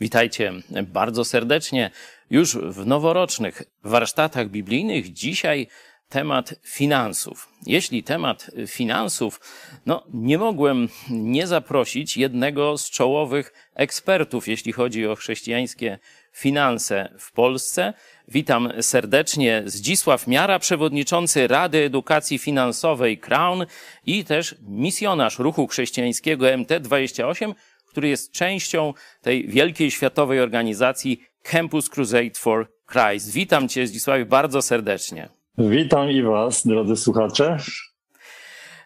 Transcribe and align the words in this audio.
Witajcie 0.00 0.52
bardzo 0.82 1.24
serdecznie 1.24 1.90
już 2.30 2.56
w 2.56 2.86
noworocznych 2.86 3.62
warsztatach 3.84 4.48
biblijnych. 4.48 5.12
Dzisiaj 5.12 5.66
temat 6.08 6.54
finansów. 6.64 7.48
Jeśli 7.66 8.02
temat 8.02 8.50
finansów, 8.66 9.40
no 9.86 10.04
nie 10.12 10.38
mogłem 10.38 10.88
nie 11.10 11.46
zaprosić 11.46 12.16
jednego 12.16 12.78
z 12.78 12.90
czołowych 12.90 13.52
ekspertów, 13.74 14.48
jeśli 14.48 14.72
chodzi 14.72 15.06
o 15.06 15.16
chrześcijańskie 15.16 15.98
finanse 16.32 17.14
w 17.18 17.32
Polsce. 17.32 17.94
Witam 18.28 18.72
serdecznie 18.80 19.62
Zdzisław 19.66 20.26
Miara, 20.26 20.58
przewodniczący 20.58 21.48
Rady 21.48 21.84
Edukacji 21.84 22.38
Finansowej 22.38 23.18
Crown 23.18 23.66
i 24.06 24.24
też 24.24 24.54
misjonarz 24.62 25.38
ruchu 25.38 25.66
chrześcijańskiego 25.66 26.46
MT28, 26.46 27.54
który 27.90 28.08
jest 28.08 28.32
częścią 28.32 28.94
tej 29.22 29.48
wielkiej 29.48 29.90
światowej 29.90 30.40
organizacji 30.40 31.20
Campus 31.42 31.88
Crusade 31.88 32.30
for 32.36 32.68
Christ. 32.92 33.32
Witam 33.32 33.68
Cię, 33.68 33.86
Zdzisławie, 33.86 34.24
bardzo 34.24 34.62
serdecznie. 34.62 35.28
Witam 35.58 36.10
i 36.10 36.22
Was, 36.22 36.66
drodzy 36.66 36.96
słuchacze. 36.96 37.56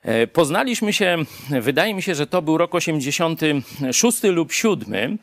E, 0.05 0.27
poznaliśmy 0.27 0.93
się, 0.93 1.17
wydaje 1.51 1.95
mi 1.95 2.03
się, 2.03 2.15
że 2.15 2.27
to 2.27 2.43
był 2.43 2.59
rok 2.59 2.75
86 2.75 4.23
lub 4.23 4.53
7. 4.53 5.19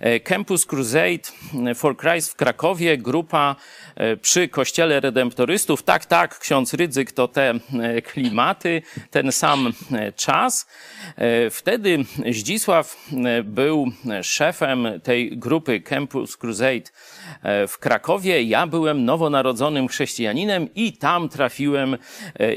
E, 0.00 0.20
Campus 0.20 0.66
Crusade 0.66 1.74
for 1.74 1.96
Christ 1.96 2.32
w 2.32 2.36
Krakowie, 2.36 2.98
grupa 2.98 3.56
e, 3.94 4.16
przy 4.16 4.48
Kościele 4.48 5.00
Redemptorystów. 5.00 5.82
Tak, 5.82 6.06
tak, 6.06 6.38
ksiądz 6.38 6.74
Rydzyk 6.74 7.12
to 7.12 7.28
te 7.28 7.54
klimaty, 8.04 8.82
ten 9.10 9.32
sam 9.32 9.72
czas. 10.16 10.66
Wtedy 11.50 12.04
Zdzisław 12.30 13.08
był 13.44 13.92
szefem 14.22 14.88
tej 15.02 15.38
grupy 15.38 15.80
Campus 15.80 16.36
Crusade 16.36 16.90
w 17.68 17.78
Krakowie. 17.78 18.42
Ja 18.42 18.66
byłem 18.66 19.04
nowonarodzonym 19.04 19.88
chrześcijaninem 19.88 20.68
i 20.74 20.92
tam 20.92 21.28
trafiłem 21.28 21.96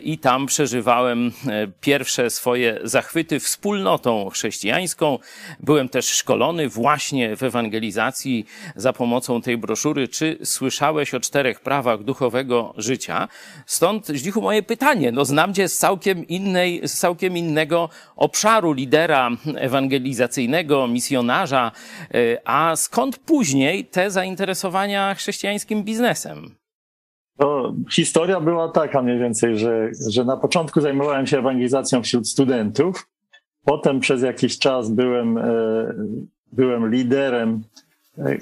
i 0.03 0.17
tam 0.17 0.45
przeżywałem 0.45 1.31
pierwsze 1.81 2.29
swoje 2.29 2.79
zachwyty 2.83 3.39
wspólnotą 3.39 4.29
chrześcijańską. 4.29 5.19
Byłem 5.59 5.89
też 5.89 6.07
szkolony 6.07 6.69
właśnie 6.69 7.35
w 7.35 7.43
ewangelizacji 7.43 8.45
za 8.75 8.93
pomocą 8.93 9.41
tej 9.41 9.57
broszury. 9.57 10.07
Czy 10.07 10.37
słyszałeś 10.43 11.13
o 11.13 11.19
czterech 11.19 11.59
prawach 11.59 12.03
duchowego 12.03 12.73
życia? 12.77 13.27
Stąd, 13.65 14.07
Zdzichu, 14.07 14.41
moje 14.41 14.63
pytanie. 14.63 15.11
No, 15.11 15.25
znam 15.25 15.53
cię 15.53 15.69
z 15.69 15.77
całkiem 15.77 16.27
innej, 16.27 16.81
z 16.83 16.93
całkiem 16.93 17.37
innego 17.37 17.89
obszaru 18.15 18.73
lidera 18.73 19.29
ewangelizacyjnego, 19.55 20.87
misjonarza. 20.87 21.71
E, 22.13 22.37
a 22.45 22.75
skąd 22.75 23.17
później 23.17 23.85
te 23.85 24.11
zainteresowania 24.11 25.15
chrześcijańskim 25.15 25.83
biznesem? 25.83 26.59
To 27.39 27.73
historia 27.91 28.39
była 28.39 28.69
taka 28.71 29.01
mniej 29.01 29.19
więcej, 29.19 29.57
że, 29.57 29.89
że 30.09 30.25
na 30.25 30.37
początku 30.37 30.81
zajmowałem 30.81 31.27
się 31.27 31.39
ewangelizacją 31.39 32.03
wśród 32.03 32.29
studentów. 32.29 33.07
Potem 33.65 33.99
przez 33.99 34.21
jakiś 34.21 34.59
czas 34.59 34.89
byłem, 34.89 35.37
e, 35.37 35.43
byłem 36.51 36.91
liderem 36.91 37.63
e, 38.17 38.37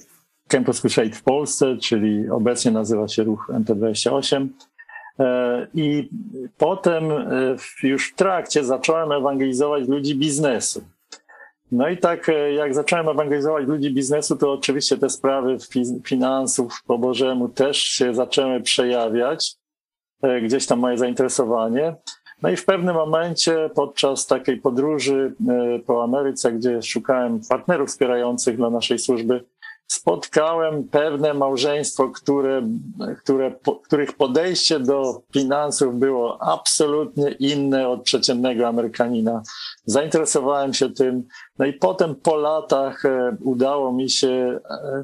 Campus 0.48 0.82
Crusade 0.82 1.10
w 1.10 1.24
Polsce, 1.24 1.78
czyli 1.78 2.30
obecnie 2.30 2.72
nazywa 2.72 3.08
się 3.08 3.24
ruch 3.24 3.52
MT28. 3.54 4.48
E, 5.20 5.68
I 5.74 6.10
potem 6.58 7.04
już 7.84 8.12
w 8.12 8.16
trakcie 8.16 8.64
zacząłem 8.64 9.12
ewangelizować 9.12 9.88
ludzi 9.88 10.16
biznesu. 10.16 10.84
No 11.72 11.90
i 11.90 11.98
tak 11.98 12.30
e, 12.30 12.54
jak 12.54 12.76
zacząłem 12.76 13.10
ewangelizować 13.10 13.68
ludzi 13.68 13.94
biznesu, 13.94 14.36
to 14.36 14.52
oczywiście 14.52 14.98
te 14.98 15.10
sprawy 15.10 15.58
finansów 16.04 16.84
po 16.88 16.98
Bożemu 16.98 17.50
też 17.50 17.78
się 17.78 18.16
zaczęły 18.16 18.62
przejawiać, 18.62 19.56
e, 20.22 20.42
gdzieś 20.42 20.66
tam 20.66 20.80
moje 20.80 20.98
zainteresowanie. 20.98 21.96
No 22.42 22.50
i 22.50 22.56
w 22.56 22.66
pewnym 22.66 22.96
momencie 22.96 23.70
podczas 23.76 24.28
takiej 24.28 24.58
podróży 24.58 25.34
e, 25.50 25.80
po 25.80 26.04
Ameryce, 26.04 26.52
gdzie 26.52 26.82
szukałem 26.82 27.40
partnerów 27.50 27.90
wspierających 27.90 28.58
dla 28.58 28.70
naszej 28.70 29.00
służby, 29.00 29.44
spotkałem 29.88 30.88
pewne 30.88 31.34
małżeństwo, 31.34 32.10
które, 32.10 32.62
które, 33.18 33.56
których 33.84 34.14
podejście 34.14 34.80
do 34.80 35.22
finansów 35.34 35.96
było 35.96 36.42
absolutnie 36.42 37.32
inne 37.32 37.90
od 37.90 38.04
przeciętnego 38.04 38.68
Amerykanina. 38.68 39.42
Zainteresowałem 39.86 40.74
się 40.74 40.90
tym, 40.90 41.24
no 41.60 41.66
i 41.66 41.74
potem 41.74 42.16
po 42.16 42.36
latach 42.36 43.06
e, 43.06 43.38
udało 43.42 43.92
mi 43.92 44.10
się 44.10 44.28
e, 44.30 44.60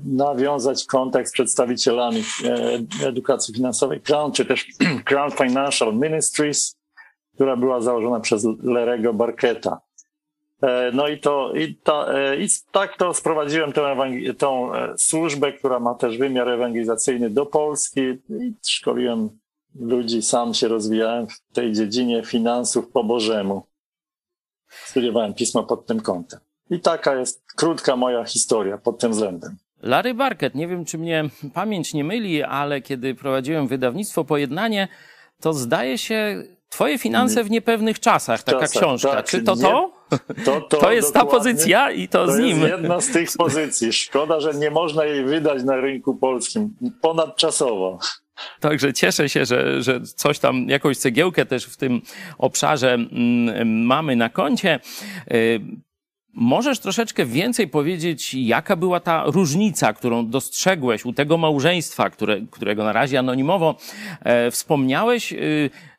nawiązać 0.05 0.85
kontakt 0.85 1.29
z 1.29 1.33
przedstawicielami 1.33 2.23
e, 2.45 3.07
edukacji 3.07 3.53
finansowej 3.53 4.01
Crown, 4.01 4.31
czy 4.31 4.45
też 4.45 4.67
Crown 5.09 5.31
Financial 5.31 5.94
Ministries, 5.94 6.75
która 7.35 7.57
była 7.57 7.81
założona 7.81 8.19
przez 8.19 8.47
Lerego 8.63 9.13
Barketa. 9.13 9.81
E, 10.63 10.91
no 10.94 11.07
i 11.07 11.19
to, 11.19 11.53
i, 11.56 11.75
ta, 11.75 12.06
e, 12.07 12.38
i 12.38 12.47
tak 12.72 12.97
to 12.97 13.13
sprowadziłem 13.13 13.74
tą, 13.74 13.81
tą 14.38 14.75
e, 14.75 14.94
służbę, 14.97 15.53
która 15.53 15.79
ma 15.79 15.96
też 15.96 16.18
wymiar 16.18 16.50
ewangelizacyjny 16.50 17.29
do 17.29 17.46
Polski 17.46 18.01
i 18.29 18.53
szkoliłem 18.68 19.29
ludzi, 19.79 20.22
sam 20.22 20.53
się 20.53 20.68
rozwijałem 20.68 21.28
w 21.28 21.53
tej 21.53 21.72
dziedzinie 21.72 22.24
finansów 22.25 22.91
po 22.91 23.03
Bożemu. 23.03 23.63
Studiowałem 24.69 25.34
pismo 25.34 25.63
pod 25.63 25.85
tym 25.85 26.01
kątem. 26.01 26.40
I 26.69 26.80
taka 26.80 27.16
jest 27.16 27.44
krótka 27.56 27.95
moja 27.95 28.24
historia 28.25 28.78
pod 28.78 29.00
tym 29.00 29.12
względem. 29.12 29.57
Larry 29.81 30.13
Barkett, 30.13 30.56
nie 30.56 30.68
wiem 30.68 30.85
czy 30.85 30.97
mnie 30.97 31.30
pamięć 31.53 31.94
nie 31.94 32.03
myli, 32.03 32.44
ale 32.44 32.81
kiedy 32.81 33.16
prowadziłem 33.16 33.68
wydawnictwo 33.68 34.24
Pojednanie, 34.24 34.88
to 35.41 35.53
zdaje 35.53 35.97
się 35.97 36.44
Twoje 36.74 36.97
finanse 36.97 37.44
w 37.44 37.51
niepewnych 37.51 38.00
czasach, 38.00 38.44
taka 38.44 38.59
czasach, 38.59 38.81
książka. 38.81 39.12
Tak, 39.12 39.25
Czy 39.25 39.44
to 39.44 39.56
to? 39.56 39.91
To, 40.46 40.62
to, 40.62 40.78
to 40.78 40.91
jest 40.91 41.13
ta 41.13 41.25
pozycja 41.25 41.91
i 41.91 42.07
to, 42.07 42.25
to 42.25 42.31
z 42.31 42.40
nim. 42.40 42.59
To 42.59 42.68
jest 42.68 42.81
jedna 42.81 43.01
z 43.01 43.12
tych 43.12 43.29
pozycji. 43.38 43.94
Szkoda, 43.94 44.40
że 44.40 44.53
nie 44.53 44.72
można 44.72 45.06
jej 45.06 45.25
wydać 45.25 45.63
na 45.63 45.75
rynku 45.75 46.16
polskim. 46.16 46.75
Ponadczasowo. 47.01 48.00
Także 48.59 48.94
cieszę 48.94 49.29
się, 49.29 49.46
że, 49.46 49.84
że 49.84 50.01
coś 50.01 50.40
tam, 50.40 50.69
jakąś 50.69 50.97
cegiełkę 50.97 51.46
też 51.46 51.66
w 51.66 51.78
tym 51.78 52.01
obszarze 52.38 52.94
mm, 52.94 53.85
mamy 53.85 54.16
na 54.16 54.29
koncie. 54.29 54.79
Y, 55.31 55.59
możesz 56.34 56.80
troszeczkę 56.80 57.25
więcej 57.25 57.68
powiedzieć, 57.68 58.34
jaka 58.34 58.75
była 58.75 59.00
ta 59.00 59.24
różnica, 59.25 59.94
którą 59.94 60.30
dostrzegłeś 60.30 61.06
u 61.06 61.13
tego 61.13 61.38
małżeństwa, 61.38 62.09
które, 62.09 62.41
którego 62.51 62.84
na 62.84 62.94
razie 62.94 63.19
anonimowo 63.19 63.75
e, 64.22 64.51
wspomniałeś? 64.51 65.34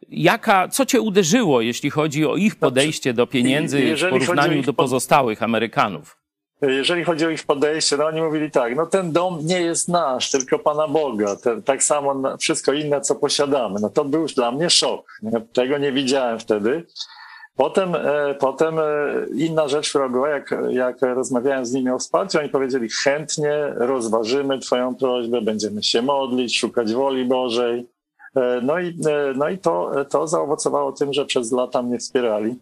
Jaka, 0.09 0.69
co 0.69 0.87
cię 0.87 1.01
uderzyło, 1.01 1.61
jeśli 1.61 1.91
chodzi 1.91 2.27
o 2.27 2.37
ich 2.37 2.57
podejście 2.57 3.13
do 3.13 3.27
pieniędzy 3.27 3.97
w 3.97 4.11
porównaniu 4.11 4.63
do 4.63 4.73
pozostałych 4.73 5.43
Amerykanów? 5.43 6.17
Jeżeli 6.63 7.05
chodzi 7.05 7.27
o 7.27 7.31
ich 7.31 7.47
podejście, 7.47 7.97
no 7.97 8.07
oni 8.07 8.23
mówili 8.23 8.51
tak, 8.51 8.77
no 8.77 8.87
ten 8.87 9.13
dom 9.13 9.39
nie 9.43 9.61
jest 9.61 9.89
nasz, 9.89 10.31
tylko 10.31 10.59
Pana 10.59 10.89
Boga, 10.89 11.37
ten, 11.37 11.63
tak 11.63 11.83
samo 11.83 12.39
wszystko 12.39 12.73
inne, 12.73 13.01
co 13.01 13.15
posiadamy. 13.15 13.81
No 13.81 13.91
to 13.91 14.05
był 14.05 14.21
już 14.21 14.35
dla 14.35 14.53
mnie 14.53 14.71
szok. 14.71 15.21
Tego 15.53 15.79
nie 15.79 15.93
widziałem 15.93 16.39
wtedy. 16.39 16.87
Potem, 17.57 17.95
e, 17.95 18.35
potem 18.35 18.79
e, 18.79 18.83
inna 19.37 19.69
rzecz, 19.69 19.91
która 19.91 20.09
była, 20.09 20.29
jak, 20.29 20.55
jak 20.71 21.03
rozmawiałem 21.03 21.67
z 21.67 21.73
nimi 21.73 21.91
o 21.91 21.99
wsparciu, 21.99 22.39
oni 22.39 22.49
powiedzieli 22.49 22.89
chętnie 23.05 23.53
rozważymy 23.77 24.59
Twoją 24.59 24.95
prośbę, 24.95 25.41
będziemy 25.41 25.83
się 25.83 26.03
modlić, 26.03 26.59
szukać 26.59 26.95
woli 26.95 27.25
Bożej. 27.25 27.87
E, 28.37 28.61
no 28.63 28.79
i, 28.79 28.89
e, 28.89 29.35
no 29.37 29.49
i 29.49 29.59
to, 29.59 29.93
to 30.11 30.27
zaowocowało 30.27 30.93
tym, 30.93 31.13
że 31.13 31.25
przez 31.25 31.53
lata 31.53 31.83
mnie 31.83 31.99
wspierali 31.99 32.55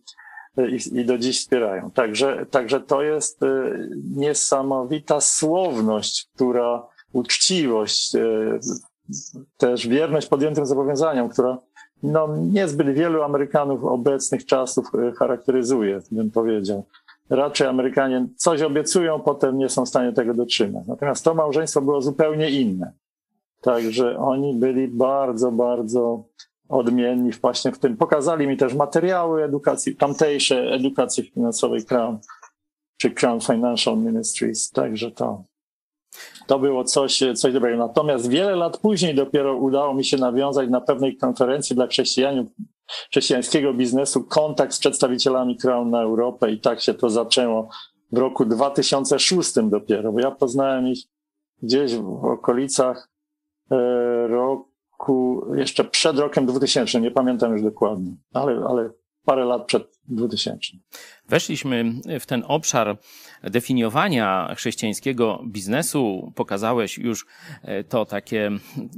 e, 0.56 0.70
i, 0.70 0.98
i 0.98 1.04
do 1.04 1.18
dziś 1.18 1.40
wspierają. 1.40 1.90
Także, 1.90 2.46
także 2.50 2.80
to 2.80 3.02
jest 3.02 3.40
niesamowita 4.16 5.20
słowność, 5.20 6.28
która, 6.34 6.82
uczciwość, 7.12 8.12
też 9.56 9.88
wierność 9.88 10.26
podjętym 10.26 10.66
zobowiązaniom, 10.66 11.28
która 11.28 11.58
no, 12.02 12.28
niezbyt 12.36 12.88
wielu 12.88 13.22
Amerykanów 13.22 13.84
obecnych 13.84 14.46
czasów 14.46 14.86
charakteryzuje, 15.18 16.00
bym 16.10 16.30
powiedział. 16.30 16.84
Raczej 17.30 17.66
Amerykanie 17.66 18.26
coś 18.36 18.62
obiecują, 18.62 19.20
potem 19.20 19.58
nie 19.58 19.68
są 19.68 19.84
w 19.84 19.88
stanie 19.88 20.12
tego 20.12 20.34
dotrzymać. 20.34 20.86
Natomiast 20.86 21.24
to 21.24 21.34
małżeństwo 21.34 21.80
było 21.80 22.02
zupełnie 22.02 22.50
inne. 22.50 22.92
Także 23.62 24.18
oni 24.18 24.54
byli 24.54 24.88
bardzo, 24.88 25.52
bardzo 25.52 26.24
odmienni 26.68 27.32
właśnie 27.32 27.72
w 27.72 27.78
tym. 27.78 27.96
Pokazali 27.96 28.46
mi 28.46 28.56
też 28.56 28.74
materiały 28.74 29.44
edukacji, 29.44 29.96
tamtejsze 29.96 30.62
edukacji 30.62 31.24
finansowej 31.24 31.84
Crown, 31.84 32.18
czy 32.96 33.10
Crown 33.10 33.40
Financial 33.40 33.98
Ministries, 33.98 34.70
także 34.70 35.10
to, 35.10 35.44
to 36.46 36.58
było 36.58 36.84
coś, 36.84 37.22
coś 37.36 37.52
dobrego. 37.52 37.78
Natomiast 37.78 38.28
wiele 38.28 38.56
lat 38.56 38.78
później 38.78 39.14
dopiero 39.14 39.56
udało 39.56 39.94
mi 39.94 40.04
się 40.04 40.16
nawiązać 40.16 40.70
na 40.70 40.80
pewnej 40.80 41.16
konferencji 41.16 41.76
dla 41.76 41.86
chrześcijanów, 41.86 42.46
chrześcijańskiego 43.10 43.74
biznesu 43.74 44.24
kontakt 44.24 44.74
z 44.74 44.78
przedstawicielami 44.78 45.56
Crown 45.58 45.90
na 45.90 46.02
Europę 46.02 46.52
i 46.52 46.60
tak 46.60 46.80
się 46.80 46.94
to 46.94 47.10
zaczęło 47.10 47.68
w 48.12 48.18
roku 48.18 48.44
2006 48.44 49.52
dopiero, 49.62 50.12
bo 50.12 50.20
ja 50.20 50.30
poznałem 50.30 50.88
ich 50.88 50.98
gdzieś 51.62 51.96
w 51.96 52.24
okolicach 52.24 53.11
roku, 54.28 55.44
jeszcze 55.54 55.84
przed 55.84 56.18
rokiem 56.18 56.46
2000, 56.46 57.00
nie 57.00 57.10
pamiętam 57.10 57.52
już 57.52 57.62
dokładnie, 57.62 58.16
ale, 58.32 58.64
ale 58.68 58.90
parę 59.24 59.44
lat 59.44 59.66
przed 59.66 59.98
2000. 60.08 60.72
Weszliśmy 61.28 61.84
w 62.20 62.26
ten 62.26 62.44
obszar 62.48 62.98
definiowania 63.42 64.54
chrześcijańskiego 64.56 65.42
biznesu. 65.46 66.32
Pokazałeś 66.34 66.98
już 66.98 67.26
e, 67.62 67.84
to 67.84 68.04
takie, 68.04 68.50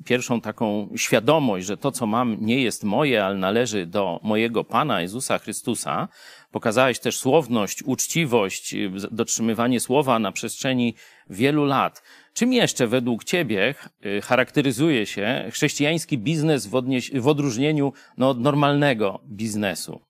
pierwszą 0.04 0.40
taką 0.40 0.88
świadomość, 0.96 1.66
że 1.66 1.76
to, 1.76 1.92
co 1.92 2.06
mam, 2.06 2.36
nie 2.40 2.62
jest 2.62 2.84
moje, 2.84 3.24
ale 3.24 3.34
należy 3.34 3.86
do 3.86 4.20
mojego 4.22 4.64
Pana 4.64 5.02
Jezusa 5.02 5.38
Chrystusa. 5.38 6.08
Pokazałeś 6.50 6.98
też 6.98 7.18
słowność, 7.18 7.82
uczciwość, 7.82 8.74
dotrzymywanie 9.10 9.80
słowa 9.80 10.18
na 10.18 10.32
przestrzeni 10.32 10.94
wielu 11.30 11.64
lat. 11.64 12.02
Czym 12.34 12.52
jeszcze 12.52 12.86
według 12.86 13.24
Ciebie 13.24 13.74
e, 14.00 14.20
charakteryzuje 14.20 15.06
się 15.06 15.44
chrześcijański 15.50 16.18
biznes 16.18 16.66
w, 16.66 16.72
odnieś- 16.72 17.20
w 17.20 17.28
odróżnieniu 17.28 17.92
no, 18.16 18.30
od 18.30 18.40
normalnego 18.40 19.20
biznesu? 19.28 20.00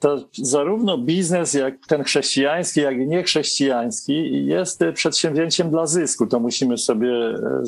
to 0.00 0.28
zarówno 0.32 0.98
biznes, 0.98 1.54
jak 1.54 1.86
ten 1.86 2.04
chrześcijański, 2.04 2.80
jak 2.80 2.96
i 2.96 3.06
niechrześcijański 3.06 4.46
jest 4.46 4.84
przedsięwzięciem 4.94 5.70
dla 5.70 5.86
zysku. 5.86 6.26
To 6.26 6.40
musimy 6.40 6.78
sobie 6.78 7.10
e, 7.10 7.62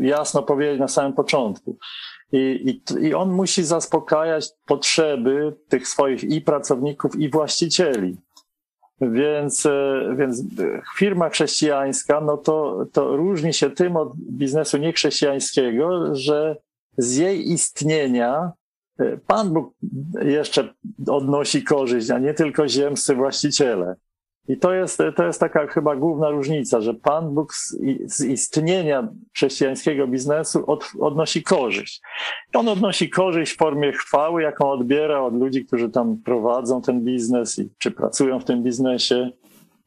jasno 0.00 0.42
powiedzieć 0.42 0.80
na 0.80 0.88
samym 0.88 1.12
początku. 1.12 1.76
I, 2.32 2.38
i, 2.38 3.04
I 3.06 3.14
on 3.14 3.30
musi 3.30 3.64
zaspokajać 3.64 4.48
potrzeby 4.66 5.56
tych 5.68 5.88
swoich 5.88 6.24
i 6.24 6.40
pracowników, 6.40 7.16
i 7.16 7.30
właścicieli. 7.30 8.16
Więc, 9.00 9.66
e, 9.66 10.14
więc 10.18 10.42
firma 10.98 11.28
chrześcijańska, 11.28 12.20
no 12.20 12.36
to, 12.36 12.86
to 12.92 13.16
różni 13.16 13.52
się 13.52 13.70
tym 13.70 13.96
od 13.96 14.16
biznesu 14.16 14.78
niechrześcijańskiego, 14.78 16.14
że 16.14 16.56
z 16.98 17.16
jej 17.16 17.52
istnienia 17.52 18.52
Pan 19.26 19.52
Bóg 19.52 19.74
jeszcze 20.22 20.74
odnosi 21.06 21.64
korzyść, 21.64 22.10
a 22.10 22.18
nie 22.18 22.34
tylko 22.34 22.68
ziemscy 22.68 23.14
właściciele. 23.14 23.96
I 24.48 24.56
to 24.56 24.72
jest, 24.72 25.02
to 25.16 25.24
jest 25.24 25.40
taka 25.40 25.66
chyba 25.66 25.96
główna 25.96 26.30
różnica, 26.30 26.80
że 26.80 26.94
Pan 26.94 27.34
Bóg 27.34 27.54
z, 27.54 27.76
z 28.06 28.24
istnienia 28.24 29.08
chrześcijańskiego 29.34 30.06
biznesu 30.06 30.70
od, 30.70 30.90
odnosi 31.00 31.42
korzyść. 31.42 32.00
On 32.54 32.68
odnosi 32.68 33.10
korzyść 33.10 33.52
w 33.52 33.56
formie 33.56 33.92
chwały, 33.92 34.42
jaką 34.42 34.70
odbiera 34.70 35.20
od 35.20 35.34
ludzi, 35.34 35.66
którzy 35.66 35.90
tam 35.90 36.22
prowadzą 36.24 36.82
ten 36.82 37.04
biznes 37.04 37.58
i 37.58 37.70
czy 37.78 37.90
pracują 37.90 38.40
w 38.40 38.44
tym 38.44 38.62
biznesie. 38.62 39.30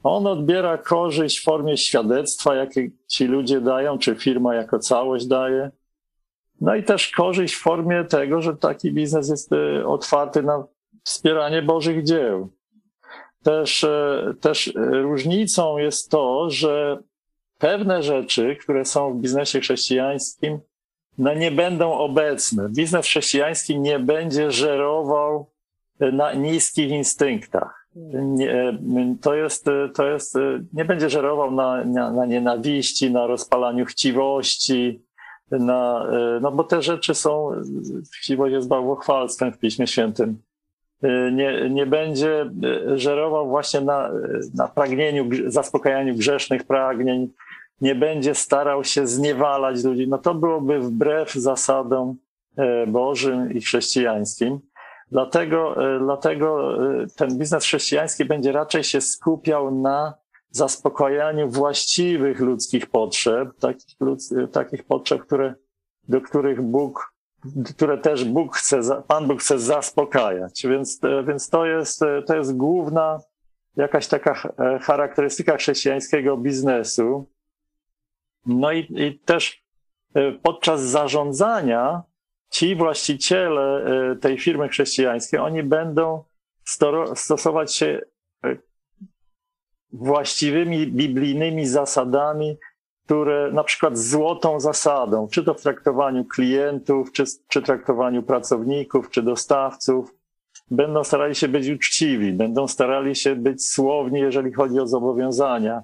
On 0.04 0.28
odbiera 0.28 0.78
korzyść 0.78 1.40
w 1.40 1.44
formie 1.44 1.78
świadectwa, 1.78 2.56
jakie 2.56 2.90
ci 3.08 3.25
ludzie 3.25 3.62
dają, 3.62 3.98
czy 3.98 4.16
firma 4.16 4.56
jako 4.56 4.80
całość 4.80 5.28
daje. 5.28 5.72
No 6.62 6.75
i 6.75 6.84
też 6.84 7.12
korzyść 7.12 7.56
w 7.56 7.62
formie 7.62 8.04
tego, 8.04 8.42
że 8.42 8.58
taki 8.58 8.92
biznes 8.92 9.30
jest 9.30 9.52
y, 9.52 9.88
otwarty 9.88 10.44
na 10.44 10.63
wspieranie 11.04 11.62
Bożych 11.62 12.04
dzieł. 12.04 12.50
Też, 13.43 13.83
y, 13.83 14.35
też 14.41 14.73
różnicą 15.01 15.77
jest 15.77 16.11
to, 16.11 16.49
że 16.49 16.97
pewne 17.57 18.03
rzeczy, 18.03 18.55
które 18.55 18.85
są 18.85 19.13
w 19.13 19.21
biznesie 19.21 19.59
chrześcijańskim, 19.59 20.59
no 21.17 21.33
nie 21.33 21.51
będą 21.51 21.93
obecne. 21.93 22.69
Biznes 22.69 23.05
chrześcijański 23.05 23.79
nie 23.79 23.99
będzie 23.99 24.51
żerował 24.51 25.45
na 25.99 26.33
niskich 26.33 26.89
instynktach. 26.89 27.88
Nie, 28.13 28.79
to 29.21 29.33
jest, 29.33 29.65
to 29.95 30.07
jest, 30.07 30.35
nie 30.73 30.85
będzie 30.85 31.09
żerował 31.09 31.51
na, 31.51 31.85
na, 31.85 32.11
na 32.11 32.25
nienawiści, 32.25 33.11
na 33.11 33.27
rozpalaniu 33.27 33.85
chciwości, 33.85 35.01
na, 35.51 36.07
e, 36.11 36.39
no 36.41 36.51
bo 36.51 36.63
te 36.63 36.81
rzeczy 36.81 37.15
są, 37.15 37.51
chciwość 38.17 38.53
jest 38.53 38.67
bałwochwalstwem 38.67 39.53
w 39.53 39.57
Piśmie 39.57 39.88
Świętym. 39.88 40.41
E, 41.03 41.31
nie, 41.31 41.69
nie 41.69 41.86
będzie 41.86 42.42
e, 42.42 42.98
żerował 42.98 43.50
właśnie 43.50 43.81
na, 43.81 44.12
na 44.53 44.68
pragnieniu, 44.68 45.30
zaspokajaniu 45.48 46.15
grzesznych 46.15 46.63
pragnień, 46.63 47.30
nie 47.81 47.95
będzie 47.95 48.36
starał 48.36 48.83
się 48.83 49.07
zniewalać 49.07 49.83
ludzi. 49.83 50.07
No 50.07 50.18
to 50.18 50.33
byłoby 50.33 50.80
wbrew 50.80 51.33
zasadom 51.33 52.15
Bożym 52.88 53.53
i 53.53 53.62
chrześcijańskim. 53.62 54.59
Dlatego, 55.12 55.75
dlatego 56.00 56.77
ten 57.15 57.38
biznes 57.38 57.63
chrześcijański 57.63 58.25
będzie 58.25 58.51
raczej 58.51 58.83
się 58.83 59.01
skupiał 59.01 59.75
na 59.75 60.13
zaspokajaniu 60.50 61.50
właściwych 61.50 62.39
ludzkich 62.39 62.89
potrzeb, 62.89 63.50
takich, 63.59 63.98
takich 64.51 64.83
potrzeb, 64.83 65.21
które, 65.21 65.53
do 66.07 66.21
których 66.21 66.62
Bóg, 66.62 67.11
które 67.75 67.97
też 67.97 68.25
Bóg 68.25 68.55
chce, 68.55 68.81
Pan 69.07 69.27
Bóg 69.27 69.41
chce 69.41 69.59
zaspokajać. 69.59 70.63
Więc, 70.63 70.99
więc 71.27 71.49
to, 71.49 71.65
jest, 71.65 71.99
to 72.27 72.35
jest 72.35 72.57
główna 72.57 73.19
jakaś 73.75 74.07
taka 74.07 74.53
e, 74.59 74.79
charakterystyka 74.79 75.57
chrześcijańskiego 75.57 76.38
biznesu. 76.38 77.29
No 78.45 78.71
i, 78.71 78.79
i 78.79 79.19
też 79.19 79.63
e, 80.13 80.31
podczas 80.31 80.81
zarządzania 80.81 82.03
ci 82.49 82.75
właściciele 82.75 83.85
e, 83.85 84.15
tej 84.15 84.39
firmy 84.39 84.69
chrześcijańskiej, 84.69 85.39
oni 85.39 85.63
będą 85.63 86.23
stosować 87.15 87.75
się 87.75 88.01
właściwymi 89.93 90.88
biblijnymi 90.88 91.67
zasadami, 91.67 92.57
które 93.12 93.52
na 93.52 93.63
przykład 93.63 93.98
złotą 93.98 94.60
zasadą, 94.60 95.28
czy 95.28 95.44
to 95.44 95.54
w 95.54 95.62
traktowaniu 95.62 96.25
klientów, 96.25 97.12
czy, 97.12 97.24
czy 97.48 97.62
traktowaniu 97.62 98.24
pracowników, 98.24 99.10
czy 99.10 99.24
dostawców, 99.24 100.15
będą 100.72 101.03
starali 101.03 101.36
się 101.36 101.48
być 101.48 101.70
uczciwi, 101.70 102.34
będą 102.34 102.68
starali 102.68 103.15
się 103.15 103.36
być 103.36 103.68
słowni, 103.68 104.20
jeżeli 104.20 104.53
chodzi 104.53 104.80
o 104.80 104.88
zobowiązania, 104.88 105.84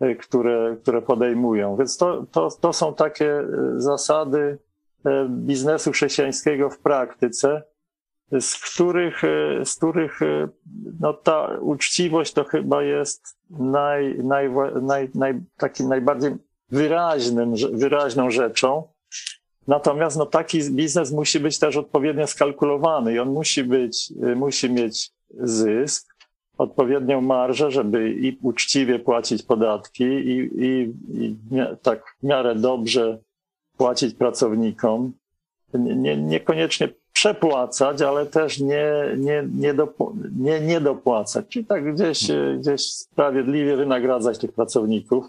e, 0.00 0.14
które, 0.14 0.76
które 0.82 1.02
podejmują. 1.02 1.76
Więc 1.76 1.96
to, 1.96 2.26
to, 2.32 2.48
to 2.60 2.72
są 2.72 2.94
takie 2.94 3.30
e, 3.30 3.46
zasady 3.76 4.58
e, 5.04 5.26
biznesu 5.28 5.92
chrześcijańskiego 5.92 6.70
w 6.70 6.78
praktyce, 6.78 7.62
z 8.40 8.54
których, 8.54 9.22
z 9.64 9.76
których 9.76 10.20
no, 11.00 11.12
ta 11.12 11.48
uczciwość 11.60 12.32
to 12.32 12.44
chyba 12.44 12.82
jest 12.82 13.36
naj, 13.50 14.18
naj, 14.24 14.50
naj, 14.82 15.10
naj, 15.14 15.40
takim 15.56 15.88
najbardziej 15.88 16.36
wyraźnym, 16.70 17.54
wyraźną 17.72 18.30
rzeczą. 18.30 18.82
Natomiast 19.68 20.16
no, 20.16 20.26
taki 20.26 20.70
biznes 20.70 21.12
musi 21.12 21.40
być 21.40 21.58
też 21.58 21.76
odpowiednio 21.76 22.26
skalkulowany 22.26 23.14
i 23.14 23.18
on 23.18 23.28
musi 23.28 23.64
być, 23.64 24.12
e, 24.22 24.34
musi 24.34 24.70
mieć 24.70 25.10
zysk, 25.40 26.14
odpowiednią 26.58 27.20
marżę, 27.20 27.70
żeby 27.70 28.10
i 28.10 28.38
uczciwie 28.42 28.98
płacić 28.98 29.42
podatki 29.42 30.04
i, 30.04 30.50
i, 30.64 30.92
i 31.08 31.36
tak 31.82 32.16
w 32.22 32.26
miarę 32.26 32.54
dobrze 32.54 33.18
płacić 33.76 34.14
pracownikom. 34.14 35.12
Nie, 35.74 36.16
niekoniecznie 36.16 36.88
przepłacać, 37.12 38.02
ale 38.02 38.26
też 38.26 38.60
nie, 38.60 38.92
nie, 39.16 39.48
nie, 39.54 39.74
nie, 40.36 40.60
nie 40.60 40.80
dopłacać. 40.80 41.46
Czyli 41.48 41.64
tak 41.64 41.94
gdzieś, 41.94 42.30
gdzieś 42.58 42.92
sprawiedliwie 42.92 43.76
wynagradzać 43.76 44.38
tych 44.38 44.52
pracowników. 44.52 45.26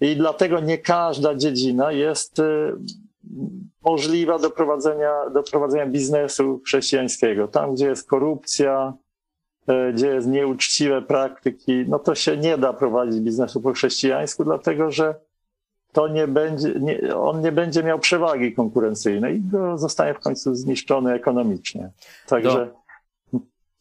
I 0.00 0.16
dlatego 0.16 0.60
nie 0.60 0.78
każda 0.78 1.34
dziedzina 1.34 1.92
jest 1.92 2.38
y, 2.38 2.72
możliwa 3.84 4.38
do 4.38 4.50
prowadzenia, 4.50 5.30
do 5.30 5.42
prowadzenia 5.42 5.86
biznesu 5.86 6.60
chrześcijańskiego. 6.66 7.48
Tam, 7.48 7.74
gdzie 7.74 7.86
jest 7.86 8.08
korupcja, 8.08 8.94
y, 9.70 9.92
gdzie 9.92 10.06
jest 10.06 10.26
nieuczciwe 10.26 11.02
praktyki, 11.02 11.84
no 11.88 11.98
to 11.98 12.14
się 12.14 12.36
nie 12.36 12.58
da 12.58 12.72
prowadzić 12.72 13.20
biznesu 13.20 13.60
po 13.60 13.72
chrześcijańsku, 13.72 14.44
dlatego 14.44 14.90
że 14.90 15.14
to 15.92 16.08
nie 16.08 16.28
będzie, 16.28 16.74
nie, 16.80 17.16
on 17.16 17.40
nie 17.40 17.52
będzie 17.52 17.82
miał 17.82 17.98
przewagi 17.98 18.54
konkurencyjnej 18.54 19.36
i 19.36 19.42
zostanie 19.74 20.14
w 20.14 20.20
końcu 20.20 20.54
zniszczony 20.54 21.12
ekonomicznie. 21.12 21.90
Także. 22.26 22.66
Do... 22.66 22.83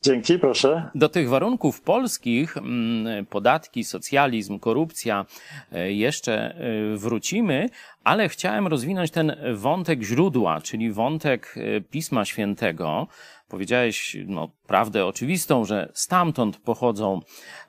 Dzięki, 0.04 0.40
proszę. 0.40 0.90
Do 0.96 1.10
tych 1.10 1.30
warunków 1.30 1.82
polskich, 1.82 2.58
mm, 2.58 3.26
podatki, 3.26 3.84
socjalizm, 3.84 4.60
korupcja, 4.60 5.26
e, 5.72 5.92
jeszcze 5.92 6.34
e, 6.34 6.98
wrócimy, 6.98 7.70
ale 8.04 8.30
chciałem 8.30 8.68
rozwinąć 8.68 9.12
ten 9.12 9.36
wątek 9.54 10.02
źródła, 10.02 10.62
czyli 10.62 10.92
wątek 10.92 11.56
e, 11.58 11.82
Pisma 11.82 12.26
Świętego, 12.26 13.08
Powiedziałeś 13.54 14.18
no, 14.28 14.50
prawdę 14.68 15.06
oczywistą, 15.06 15.66
że 15.66 15.92
stamtąd 15.94 16.58
pochodzą 16.58 17.20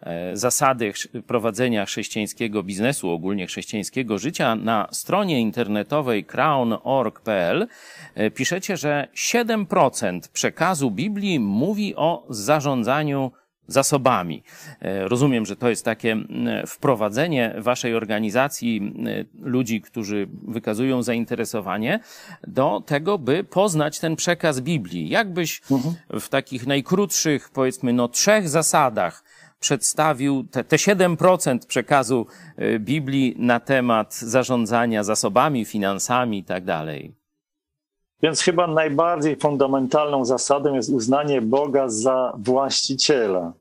e, 0.02 0.36
zasady 0.36 0.92
prowadzenia 1.26 1.86
chrześcijańskiego 1.86 2.62
biznesu, 2.62 3.10
ogólnie 3.10 3.46
chrześcijańskiego 3.46 4.18
życia. 4.18 4.54
Na 4.54 4.88
stronie 4.90 5.40
internetowej 5.40 6.24
crown.org.pl 6.24 7.66
e, 8.14 8.30
piszecie, 8.30 8.76
że 8.76 9.08
7% 9.14 10.20
przekazu 10.32 10.90
Biblii 10.90 11.40
mówi 11.40 11.94
o 11.96 12.26
zarządzaniu 12.28 13.32
zasobami. 13.66 14.42
E, 14.80 15.08
rozumiem, 15.08 15.46
że 15.46 15.56
to 15.56 15.68
jest 15.68 15.84
takie 15.84 16.16
wprowadzenie 16.66 17.54
waszej 17.58 17.94
organizacji, 17.94 18.94
ludzi, 19.40 19.80
którzy 19.80 20.28
wykazują 20.48 21.02
zainteresowanie, 21.02 22.00
do 22.46 22.82
tego, 22.86 23.18
by 23.18 23.44
poznać 23.44 23.98
ten 24.00 24.16
przekaz 24.16 24.60
Biblii. 24.60 25.08
Jakbyś 25.08 25.62
mhm. 25.70 25.94
w 26.20 26.28
takich 26.28 26.66
najkrótszych, 26.66 27.50
powiedzmy, 27.50 27.92
no 27.92 28.08
trzech 28.08 28.48
zasadach 28.48 29.24
przedstawił 29.60 30.44
te, 30.44 30.64
te 30.64 30.76
7% 30.76 31.66
przekazu 31.66 32.26
e, 32.56 32.78
Biblii 32.78 33.34
na 33.38 33.60
temat 33.60 34.14
zarządzania 34.14 35.04
zasobami, 35.04 35.64
finansami 35.64 36.38
i 36.38 36.44
tak 36.44 36.64
dalej. 36.64 37.23
Więc 38.24 38.40
chyba 38.40 38.66
najbardziej 38.66 39.36
fundamentalną 39.36 40.24
zasadą 40.24 40.74
jest 40.74 40.90
uznanie 40.90 41.42
Boga 41.42 41.88
za 41.88 42.32
właściciela. 42.38 43.52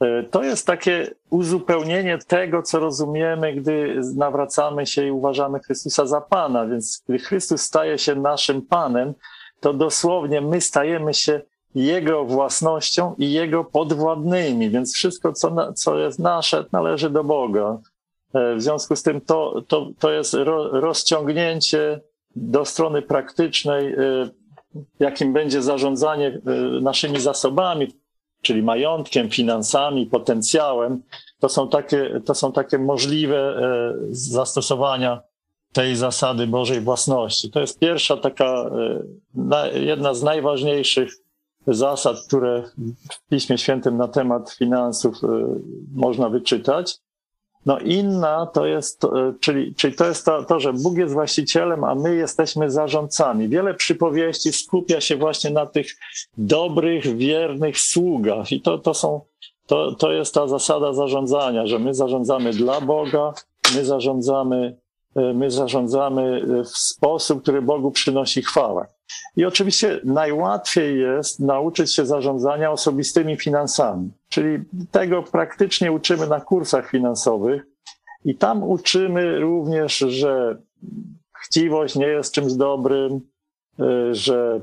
E, 0.00 0.22
to 0.22 0.42
jest 0.42 0.66
takie 0.66 1.10
uzupełnienie 1.30 2.18
tego, 2.18 2.62
co 2.62 2.78
rozumiemy, 2.78 3.52
gdy 3.52 4.00
nawracamy 4.16 4.86
się 4.86 5.06
i 5.06 5.10
uważamy 5.10 5.60
Chrystusa 5.60 6.06
za 6.06 6.20
Pana. 6.20 6.66
Więc 6.66 7.02
gdy 7.08 7.18
Chrystus 7.18 7.60
staje 7.60 7.98
się 7.98 8.14
naszym 8.14 8.62
Panem, 8.62 9.14
to 9.60 9.72
dosłownie 9.72 10.40
my 10.40 10.60
stajemy 10.60 11.14
się 11.14 11.40
Jego 11.74 12.24
własnością 12.24 13.14
i 13.18 13.32
Jego 13.32 13.64
podwładnymi. 13.64 14.70
Więc 14.70 14.94
wszystko, 14.94 15.32
co, 15.32 15.50
na, 15.50 15.72
co 15.72 15.98
jest 15.98 16.18
nasze, 16.18 16.64
należy 16.72 17.10
do 17.10 17.24
Boga. 17.24 17.78
E, 18.34 18.54
w 18.54 18.62
związku 18.62 18.96
z 18.96 19.02
tym 19.02 19.20
to, 19.20 19.62
to, 19.68 19.86
to 19.98 20.10
jest 20.10 20.34
ro, 20.34 20.80
rozciągnięcie 20.80 22.00
do 22.36 22.64
strony 22.64 23.02
praktycznej, 23.02 23.94
y, 23.94 24.30
jakim 25.00 25.32
będzie 25.32 25.62
zarządzanie 25.62 26.28
y, 26.28 26.80
naszymi 26.80 27.20
zasobami, 27.20 27.92
czyli 28.42 28.62
majątkiem, 28.62 29.30
finansami, 29.30 30.06
potencjałem, 30.06 31.02
to 31.40 31.48
są 31.48 31.68
takie, 31.68 32.20
to 32.24 32.34
są 32.34 32.52
takie 32.52 32.78
możliwe 32.78 33.58
y, 33.58 34.14
zastosowania 34.14 35.20
tej 35.72 35.96
zasady 35.96 36.46
Bożej 36.46 36.80
własności. 36.80 37.50
To 37.50 37.60
jest 37.60 37.78
pierwsza 37.78 38.16
taka, 38.16 38.70
jedna 39.74 40.14
z 40.14 40.22
najważniejszych 40.22 41.10
zasad, 41.66 42.16
które 42.26 42.62
w 43.12 43.28
Piśmie 43.30 43.58
Świętym 43.58 43.96
na 43.96 44.08
temat 44.08 44.50
finansów 44.50 45.14
można 45.94 46.28
wyczytać. 46.28 46.98
No 47.66 47.78
inna 47.78 48.46
to 48.46 48.66
jest, 48.66 49.04
e, 49.04 49.32
czyli, 49.40 49.74
czyli 49.74 49.94
to 49.94 50.06
jest 50.06 50.24
to, 50.24 50.44
to, 50.44 50.60
że 50.60 50.72
Bóg 50.72 50.96
jest 50.96 51.14
właścicielem, 51.14 51.84
a 51.84 51.94
my 51.94 52.16
jesteśmy 52.16 52.70
zarządcami. 52.70 53.48
Wiele 53.48 53.74
przypowieści 53.74 54.52
skupia 54.52 55.00
się 55.00 55.16
właśnie 55.16 55.50
na 55.50 55.66
tych 55.66 55.86
dobrych, 56.38 57.16
wiernych 57.16 57.80
sługach 57.80 58.52
i 58.52 58.60
to, 58.60 58.78
to 58.78 58.94
są, 58.94 59.20
to, 59.66 59.94
to 59.94 60.12
jest 60.12 60.34
ta 60.34 60.48
zasada 60.48 60.92
zarządzania, 60.92 61.66
że 61.66 61.78
my 61.78 61.94
zarządzamy 61.94 62.52
dla 62.52 62.80
Boga, 62.80 63.34
my 63.74 63.84
zarządzamy, 63.84 64.76
e, 65.16 65.32
my 65.32 65.50
zarządzamy 65.50 66.46
w 66.64 66.78
sposób, 66.78 67.42
który 67.42 67.62
Bogu 67.62 67.90
przynosi 67.90 68.42
chwałę. 68.42 68.86
I 69.36 69.44
oczywiście 69.44 70.00
najłatwiej 70.04 70.98
jest 70.98 71.40
nauczyć 71.40 71.94
się 71.94 72.06
zarządzania 72.06 72.70
osobistymi 72.70 73.36
finansami, 73.36 74.10
czyli 74.28 74.58
tego 74.90 75.22
praktycznie 75.22 75.92
uczymy 75.92 76.26
na 76.26 76.40
kursach 76.40 76.90
finansowych 76.90 77.62
i 78.24 78.34
tam 78.34 78.62
uczymy 78.62 79.38
również, 79.40 79.98
że 79.98 80.56
chciwość 81.42 81.94
nie 81.94 82.06
jest 82.06 82.34
czymś 82.34 82.52
dobrym, 82.52 83.20
y, 83.80 84.14
że 84.14 84.60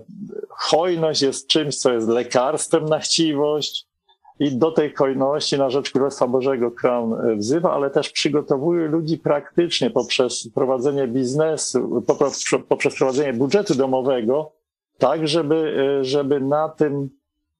hojność 0.49 1.21
jest 1.21 1.47
czymś, 1.47 1.77
co 1.77 1.93
jest 1.93 2.07
lekarstwem 2.07 2.85
na 2.85 2.99
chciwość, 2.99 3.87
i 4.39 4.57
do 4.57 4.71
tej 4.71 4.93
hojności 4.93 5.57
na 5.57 5.69
rzecz 5.69 5.91
Królestwa 5.91 6.27
Bożego 6.27 6.71
Crown 6.71 7.13
e, 7.13 7.35
wzywa, 7.35 7.73
ale 7.73 7.89
też 7.89 8.09
przygotowuje 8.09 8.87
ludzi 8.87 9.17
praktycznie 9.17 9.89
poprzez 9.89 10.49
prowadzenie 10.55 11.07
biznesu, 11.07 12.03
poprzez 12.69 12.95
prowadzenie 12.97 13.33
budżetu 13.33 13.75
domowego, 13.75 14.51
tak 14.97 15.27
żeby, 15.27 15.75
e, 15.99 16.03
żeby 16.03 16.39
na 16.39 16.69
tym, 16.69 17.09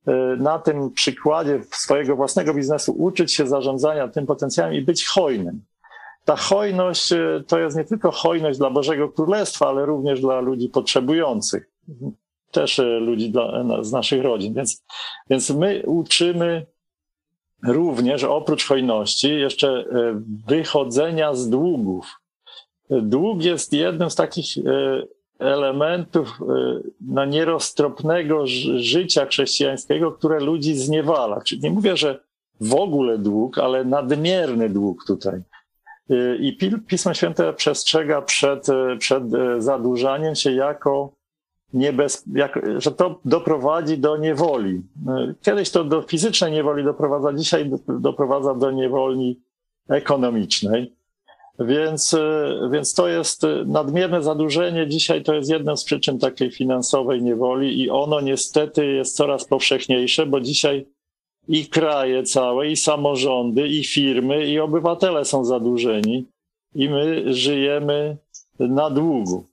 e, 0.08 0.14
na 0.40 0.60
tym 0.60 0.92
przykładzie 0.92 1.62
swojego 1.72 2.16
własnego 2.16 2.54
biznesu 2.54 2.96
uczyć 2.98 3.34
się 3.34 3.48
zarządzania 3.48 4.08
tym 4.08 4.26
potencjałem 4.26 4.74
i 4.74 4.82
być 4.82 5.06
hojnym. 5.06 5.62
Ta 6.26 6.36
hojność 6.36 7.14
to 7.48 7.60
jest 7.60 7.78
nie 7.78 7.84
tylko 7.84 8.12
hojność 8.12 8.60
dla 8.60 8.70
Bożego 8.70 9.10
Królestwa, 9.10 9.68
ale 9.68 9.86
również 9.86 10.22
dla 10.22 10.40
ludzi 10.40 10.70
potrzebujących, 10.70 11.70
też 12.54 12.82
ludzi 13.00 13.30
dla, 13.30 13.64
z 13.84 13.92
naszych 13.92 14.24
rodzin. 14.24 14.54
Więc, 14.54 14.84
więc 15.30 15.50
my 15.50 15.84
uczymy 15.86 16.66
również 17.64 18.24
oprócz 18.24 18.68
hojności 18.68 19.40
jeszcze 19.40 19.70
e, 19.70 19.86
wychodzenia 20.48 21.34
z 21.34 21.50
długów. 21.50 22.20
Dług 22.90 23.44
jest 23.44 23.74
jednym 23.74 24.10
z 24.10 24.16
takich 24.16 24.58
e, 24.58 25.04
elementów 25.40 26.40
e, 26.42 26.80
na 27.02 27.26
nieroztropnego 27.26 28.48
życia 28.76 29.26
chrześcijańskiego, 29.26 30.12
które 30.12 30.40
ludzi 30.40 30.76
zniewala. 30.76 31.42
Czyli 31.42 31.62
nie 31.62 31.72
mówię, 31.72 31.98
że 31.98 32.20
w 32.62 32.76
ogóle 32.76 33.18
dług, 33.18 33.58
ale 33.58 33.86
nadmierny 33.86 34.70
dług 34.70 35.06
tutaj. 35.08 35.42
I 36.40 36.58
Pismo 36.88 37.14
Święte 37.14 37.54
przestrzega 37.54 38.22
przed, 38.22 38.68
przed 39.00 39.24
zadłużaniem 39.58 40.36
się 40.36 40.52
jako 40.52 41.14
niebez, 41.74 42.24
jak, 42.36 42.60
że 42.78 42.92
to 42.92 43.20
doprowadzi 43.26 43.98
do 43.98 44.18
niewoli. 44.18 44.82
Kiedyś 45.42 45.70
to 45.70 45.84
do 45.84 46.02
fizycznej 46.02 46.52
niewoli 46.52 46.84
doprowadza, 46.84 47.34
dzisiaj 47.34 47.72
doprowadza 47.88 48.56
do 48.56 48.72
niewoli 48.72 49.40
ekonomicznej. 49.90 50.94
Więc, 51.60 52.16
więc 52.72 52.94
to 52.94 53.08
jest 53.08 53.42
nadmierne 53.66 54.24
zadłużenie. 54.24 54.88
Dzisiaj 54.88 55.24
to 55.24 55.34
jest 55.34 55.50
jedna 55.50 55.76
z 55.76 55.84
przyczyn 55.84 56.20
takiej 56.20 56.52
finansowej 56.52 57.22
niewoli 57.22 57.82
i 57.82 57.90
ono 57.90 58.22
niestety 58.22 58.86
jest 58.86 59.16
coraz 59.16 59.46
powszechniejsze, 59.46 60.26
bo 60.26 60.42
dzisiaj 60.42 60.86
i 61.48 61.66
kraje 61.66 62.24
całe, 62.24 62.68
i 62.68 62.78
samorządy, 62.78 63.68
i 63.68 63.84
firmy, 63.84 64.46
i 64.46 64.60
obywatele 64.60 65.26
są 65.26 65.46
zadłużeni 65.46 66.26
i 66.76 66.90
my 66.90 67.34
żyjemy 67.34 68.18
na 68.60 68.90
długu. 68.90 69.46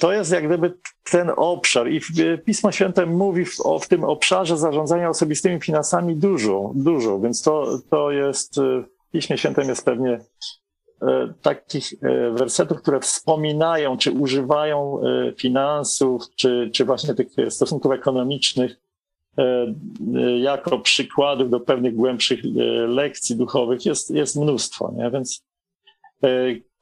To 0.00 0.12
jest 0.12 0.32
jak 0.32 0.46
gdyby 0.46 0.74
ten 1.10 1.30
obszar 1.36 1.88
i 1.90 2.00
Pismo 2.44 2.72
Święte 2.72 3.06
mówi 3.06 3.44
w, 3.44 3.60
o, 3.60 3.78
w 3.78 3.88
tym 3.88 4.04
obszarze 4.04 4.56
zarządzania 4.56 5.08
osobistymi 5.08 5.60
finansami 5.60 6.16
dużo, 6.16 6.72
dużo, 6.74 7.20
więc 7.20 7.42
to, 7.42 7.78
to 7.90 8.10
jest, 8.10 8.60
w 9.10 9.12
Piśmie 9.12 9.38
Świętym 9.38 9.68
jest 9.68 9.84
pewnie 9.84 10.20
e, 11.02 11.32
takich 11.42 11.92
e, 11.92 12.30
wersetów, 12.30 12.82
które 12.82 13.00
wspominają, 13.00 13.96
czy 13.96 14.12
używają 14.12 15.00
e, 15.02 15.32
finansów, 15.32 16.22
czy, 16.36 16.70
czy 16.74 16.84
właśnie 16.84 17.14
tych 17.14 17.28
stosunków 17.48 17.92
ekonomicznych 17.92 18.76
jako 20.40 20.78
przykładów 20.78 21.50
do 21.50 21.60
pewnych 21.60 21.94
głębszych 21.94 22.40
lekcji 22.88 23.36
duchowych 23.36 23.86
jest, 23.86 24.10
jest 24.10 24.36
mnóstwo, 24.36 24.92
nie? 24.96 25.10
więc 25.10 25.44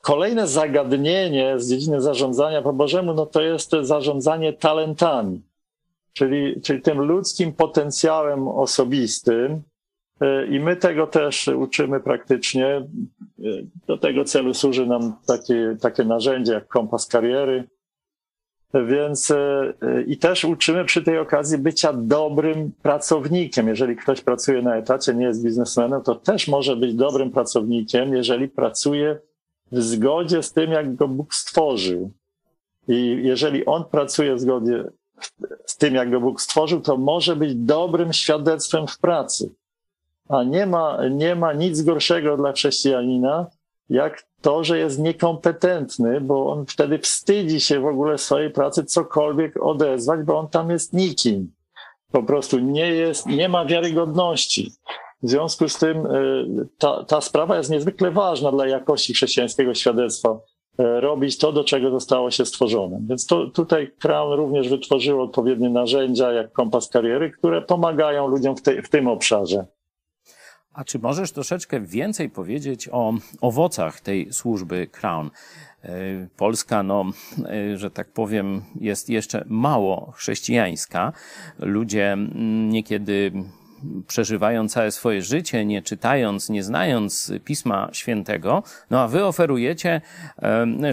Kolejne 0.02 0.46
zagadnienie 0.46 1.54
z 1.56 1.70
dziedziny 1.70 2.00
zarządzania 2.00 2.62
po 2.62 2.72
Bożemu, 2.72 3.14
no 3.14 3.26
to 3.26 3.42
jest 3.42 3.70
zarządzanie 3.82 4.52
talentami, 4.52 5.42
czyli, 6.12 6.60
czyli 6.60 6.82
tym 6.82 6.98
ludzkim 6.98 7.52
potencjałem 7.52 8.48
osobistym. 8.48 9.62
I 10.50 10.60
my 10.60 10.76
tego 10.76 11.06
też 11.06 11.48
uczymy 11.48 12.00
praktycznie. 12.00 12.86
Do 13.86 13.98
tego 13.98 14.24
celu 14.24 14.54
służy 14.54 14.86
nam 14.86 15.16
takie, 15.26 15.76
takie 15.80 16.04
narzędzie 16.04 16.52
jak 16.52 16.68
kompas 16.68 17.06
kariery. 17.06 17.64
Więc 18.74 19.32
i 20.06 20.18
też 20.18 20.44
uczymy 20.44 20.84
przy 20.84 21.02
tej 21.02 21.18
okazji 21.18 21.58
bycia 21.58 21.92
dobrym 21.92 22.72
pracownikiem. 22.82 23.68
Jeżeli 23.68 23.96
ktoś 23.96 24.20
pracuje 24.20 24.62
na 24.62 24.76
etacie, 24.76 25.14
nie 25.14 25.24
jest 25.26 25.44
biznesmenem, 25.44 26.02
to 26.02 26.14
też 26.14 26.48
może 26.48 26.76
być 26.76 26.94
dobrym 26.94 27.30
pracownikiem, 27.30 28.14
jeżeli 28.14 28.48
pracuje 28.48 29.18
w 29.72 29.82
zgodzie 29.82 30.42
z 30.42 30.52
tym, 30.52 30.70
jak 30.70 30.94
go 30.94 31.08
Bóg 31.08 31.34
stworzył. 31.34 32.10
I 32.88 33.20
jeżeli 33.22 33.66
on 33.66 33.84
pracuje 33.84 34.34
w 34.34 34.40
zgodzie 34.40 34.84
z 35.66 35.76
tym, 35.76 35.94
jak 35.94 36.10
go 36.10 36.20
Bóg 36.20 36.40
stworzył, 36.40 36.80
to 36.80 36.96
może 36.96 37.36
być 37.36 37.54
dobrym 37.54 38.12
świadectwem 38.12 38.86
w 38.86 38.98
pracy. 38.98 39.54
A 40.28 40.44
nie 40.44 40.66
ma, 40.66 41.08
nie 41.10 41.34
ma 41.34 41.52
nic 41.52 41.82
gorszego 41.82 42.36
dla 42.36 42.52
chrześcijanina, 42.52 43.46
jak 43.90 44.24
to, 44.40 44.64
że 44.64 44.78
jest 44.78 44.98
niekompetentny, 44.98 46.20
bo 46.20 46.52
on 46.52 46.66
wtedy 46.66 46.98
wstydzi 46.98 47.60
się 47.60 47.80
w 47.80 47.86
ogóle 47.86 48.18
swojej 48.18 48.50
pracy 48.50 48.84
cokolwiek 48.84 49.62
odezwać, 49.62 50.20
bo 50.24 50.38
on 50.38 50.48
tam 50.48 50.70
jest 50.70 50.92
nikim. 50.92 51.52
Po 52.12 52.22
prostu 52.22 52.58
nie 52.58 52.86
jest, 52.86 53.26
nie 53.26 53.48
ma 53.48 53.64
wiarygodności. 53.64 54.72
W 55.22 55.28
związku 55.28 55.68
z 55.68 55.78
tym 55.78 56.06
y, 56.06 56.68
ta, 56.78 57.04
ta 57.04 57.20
sprawa 57.20 57.56
jest 57.56 57.70
niezwykle 57.70 58.10
ważna 58.10 58.52
dla 58.52 58.66
jakości 58.66 59.14
chrześcijańskiego 59.14 59.74
świadectwa. 59.74 60.38
Y, 60.80 61.00
robić 61.00 61.38
to, 61.38 61.52
do 61.52 61.64
czego 61.64 61.90
zostało 61.90 62.30
się 62.30 62.46
stworzone. 62.46 63.00
Więc 63.08 63.26
to, 63.26 63.46
tutaj 63.46 63.92
Crown 64.02 64.32
również 64.32 64.68
wytworzył 64.68 65.22
odpowiednie 65.22 65.70
narzędzia, 65.70 66.32
jak 66.32 66.52
kompas 66.52 66.88
kariery, 66.88 67.30
które 67.30 67.62
pomagają 67.62 68.26
ludziom 68.26 68.56
w, 68.56 68.62
te, 68.62 68.82
w 68.82 68.88
tym 68.88 69.08
obszarze. 69.08 69.66
A 70.72 70.84
czy 70.84 70.98
możesz 70.98 71.32
troszeczkę 71.32 71.80
więcej 71.80 72.30
powiedzieć 72.30 72.88
o 72.92 73.12
owocach 73.40 74.00
tej 74.00 74.32
służby 74.32 74.88
Crown? 75.00 75.30
E, 75.82 75.90
Polska, 76.36 76.82
no, 76.82 77.04
że 77.74 77.90
tak 77.90 78.12
powiem, 78.12 78.62
jest 78.80 79.10
jeszcze 79.10 79.44
mało 79.46 80.12
chrześcijańska. 80.16 81.12
Ludzie 81.58 82.12
mm, 82.12 82.68
niekiedy 82.68 83.32
przeżywają 84.06 84.68
całe 84.68 84.90
swoje 84.90 85.22
życie, 85.22 85.64
nie 85.64 85.82
czytając, 85.82 86.48
nie 86.48 86.62
znając 86.62 87.32
Pisma 87.44 87.88
Świętego, 87.92 88.62
no 88.90 89.00
a 89.00 89.08
wy 89.08 89.24
oferujecie 89.24 90.00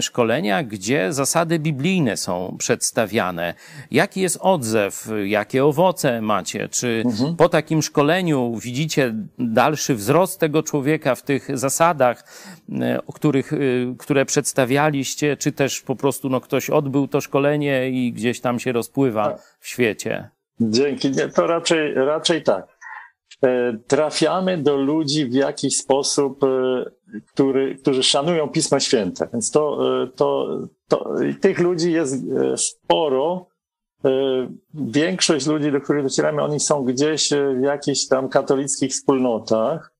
szkolenia, 0.00 0.62
gdzie 0.62 1.12
zasady 1.12 1.58
biblijne 1.58 2.16
są 2.16 2.56
przedstawiane. 2.58 3.54
Jaki 3.90 4.20
jest 4.20 4.38
odzew, 4.40 5.08
jakie 5.24 5.64
owoce 5.64 6.20
macie? 6.20 6.68
Czy 6.68 7.02
mhm. 7.06 7.36
po 7.36 7.48
takim 7.48 7.82
szkoleniu 7.82 8.56
widzicie 8.56 9.14
dalszy 9.38 9.94
wzrost 9.94 10.40
tego 10.40 10.62
człowieka 10.62 11.14
w 11.14 11.22
tych 11.22 11.58
zasadach, 11.58 12.24
o 13.06 13.12
których, 13.12 13.52
y, 13.52 13.94
które 13.98 14.24
przedstawialiście, 14.24 15.36
czy 15.36 15.52
też 15.52 15.80
po 15.80 15.96
prostu 15.96 16.28
no, 16.28 16.40
ktoś 16.40 16.70
odbył 16.70 17.08
to 17.08 17.20
szkolenie 17.20 17.90
i 17.90 18.12
gdzieś 18.12 18.40
tam 18.40 18.58
się 18.58 18.72
rozpływa 18.72 19.30
tak. 19.30 19.56
w 19.60 19.68
świecie? 19.68 20.30
Dzięki. 20.60 21.10
Nie, 21.10 21.28
to 21.28 21.46
raczej, 21.46 21.94
raczej 21.94 22.42
tak. 22.42 22.75
E, 23.44 23.78
trafiamy 23.86 24.58
do 24.58 24.76
ludzi 24.76 25.26
w 25.26 25.34
jakiś 25.34 25.78
sposób, 25.78 26.44
e, 26.44 26.84
który, 27.32 27.74
którzy 27.74 28.02
szanują 28.02 28.48
Pismo 28.48 28.80
Święte. 28.80 29.28
Więc 29.32 29.50
to, 29.50 29.78
e, 30.02 30.06
to, 30.06 30.58
to 30.88 31.14
tych 31.40 31.58
ludzi 31.58 31.92
jest 31.92 32.24
sporo. 32.56 33.46
Większość 34.74 35.46
ludzi, 35.46 35.72
do 35.72 35.80
których 35.80 36.02
docieramy, 36.02 36.42
oni 36.42 36.60
są 36.60 36.84
gdzieś 36.84 37.30
w 37.60 37.62
jakichś 37.62 38.06
tam 38.06 38.28
katolickich 38.28 38.92
wspólnotach, 38.92 39.92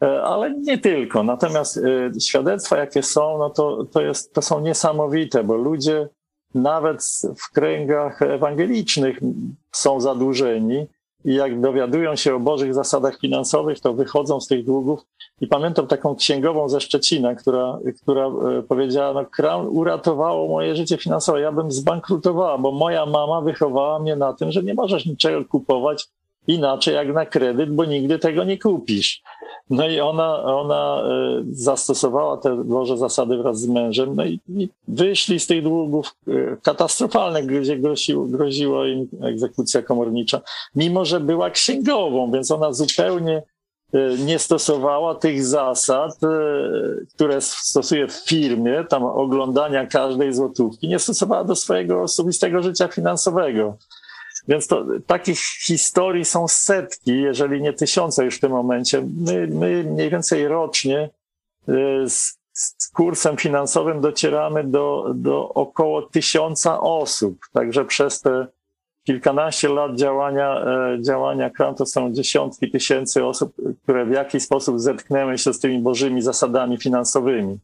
ale 0.00 0.54
nie 0.54 0.78
tylko. 0.78 1.22
Natomiast 1.22 1.80
świadectwa, 2.20 2.78
jakie 2.78 3.02
są, 3.02 3.38
no 3.38 3.50
to, 3.50 3.84
to, 3.84 4.00
jest, 4.00 4.34
to 4.34 4.42
są 4.42 4.60
niesamowite, 4.60 5.44
bo 5.44 5.54
ludzie 5.54 6.08
nawet 6.54 7.02
w 7.38 7.52
kręgach 7.52 8.22
ewangelicznych 8.22 9.20
są 9.72 10.00
zadłużeni 10.00 10.86
i 11.24 11.34
jak 11.34 11.60
dowiadują 11.60 12.16
się 12.16 12.34
o 12.34 12.40
Bożych 12.40 12.74
zasadach 12.74 13.18
finansowych, 13.18 13.80
to 13.80 13.94
wychodzą 13.94 14.40
z 14.40 14.46
tych 14.46 14.64
długów. 14.64 15.00
I 15.40 15.46
pamiętam 15.46 15.86
taką 15.86 16.16
księgową 16.16 16.68
ze 16.68 16.80
Szczecina, 16.80 17.34
która, 17.34 17.78
która 18.02 18.26
e, 18.26 18.62
powiedziała, 18.62 19.12
no 19.22 19.30
Crown 19.36 19.68
uratowało 19.68 20.48
moje 20.48 20.76
życie 20.76 20.96
finansowe, 20.96 21.40
ja 21.40 21.52
bym 21.52 21.72
zbankrutowała, 21.72 22.58
bo 22.58 22.72
moja 22.72 23.06
mama 23.06 23.40
wychowała 23.40 23.98
mnie 23.98 24.16
na 24.16 24.32
tym, 24.32 24.52
że 24.52 24.62
nie 24.62 24.74
możesz 24.74 25.06
niczego 25.06 25.44
kupować 25.44 26.08
inaczej 26.46 26.94
jak 26.94 27.14
na 27.14 27.26
kredyt, 27.26 27.74
bo 27.74 27.84
nigdy 27.84 28.18
tego 28.18 28.44
nie 28.44 28.58
kupisz. 28.58 29.22
No 29.70 29.88
i 29.88 30.00
ona, 30.00 30.42
ona 30.42 31.02
e, 31.02 31.42
zastosowała 31.50 32.36
te 32.36 32.64
Boże 32.64 32.98
zasady 32.98 33.38
wraz 33.38 33.60
z 33.60 33.66
mężem, 33.66 34.16
no 34.16 34.24
i, 34.24 34.40
i 34.48 34.68
wyszli 34.88 35.40
z 35.40 35.46
tych 35.46 35.62
długów 35.62 36.14
e, 36.28 36.56
katastrofalnych, 36.62 37.46
gdzie 37.46 37.78
groziło, 37.78 38.24
groziło 38.24 38.86
im 38.86 39.08
egzekucja 39.22 39.82
komornicza, 39.82 40.40
mimo 40.74 41.04
że 41.04 41.20
była 41.20 41.50
księgową, 41.50 42.30
więc 42.32 42.50
ona 42.50 42.72
zupełnie 42.72 43.42
e, 43.92 43.98
nie 44.18 44.38
stosowała 44.38 45.14
tych 45.14 45.44
zasad, 45.44 46.18
które 47.14 47.40
stosuje 47.40 48.08
w 48.08 48.12
firmie, 48.12 48.84
tam 48.88 49.04
oglądania 49.04 49.86
każdej 49.86 50.34
złotówki, 50.34 50.88
nie 50.88 50.98
stosowała 50.98 51.44
do 51.44 51.56
swojego 51.56 52.02
osobistego 52.02 52.62
życia 52.62 52.88
finansowego. 52.88 53.76
Więc 54.48 54.66
to, 54.66 54.86
takich 55.06 55.38
historii 55.66 56.24
są 56.24 56.48
setki, 56.48 57.20
jeżeli 57.20 57.62
nie 57.62 57.72
tysiące 57.72 58.24
już 58.24 58.36
w 58.36 58.40
tym 58.40 58.52
momencie. 58.52 59.06
My, 59.16 59.46
my 59.46 59.84
mniej 59.84 60.10
więcej 60.10 60.48
rocznie 60.48 61.10
y, 61.68 62.04
z, 62.08 62.38
z 62.52 62.88
kursem 62.88 63.36
finansowym 63.36 64.00
docieramy 64.00 64.64
do, 64.64 65.12
do 65.14 65.48
około 65.48 66.02
tysiąca 66.02 66.80
osób. 66.80 67.38
Także 67.52 67.84
przez 67.84 68.20
te 68.20 68.46
kilkanaście 69.04 69.68
lat 69.68 69.96
działania, 69.96 70.64
e, 70.64 71.02
działania 71.02 71.50
KRAM 71.50 71.74
to 71.74 71.86
są 71.86 72.12
dziesiątki 72.12 72.70
tysięcy 72.70 73.24
osób, 73.24 73.52
które 73.82 74.06
w 74.06 74.10
jakiś 74.10 74.42
sposób 74.42 74.80
zetknęły 74.80 75.38
się 75.38 75.52
z 75.52 75.60
tymi 75.60 75.78
bożymi 75.78 76.22
zasadami 76.22 76.78
finansowymi. 76.78 77.58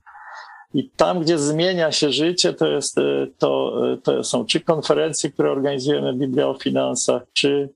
I 0.74 0.90
tam, 0.90 1.20
gdzie 1.20 1.38
zmienia 1.38 1.92
się 1.92 2.12
życie, 2.12 2.52
to, 2.52 2.66
jest, 2.66 2.98
e, 2.98 3.26
to, 3.38 3.80
e, 3.92 3.96
to 3.96 4.24
są 4.24 4.46
czy 4.46 4.60
konferencje, 4.60 5.30
które 5.30 5.50
organizujemy, 5.50 6.14
Biblia 6.14 6.48
o 6.48 6.54
finansach, 6.54 7.22
czy, 7.32 7.68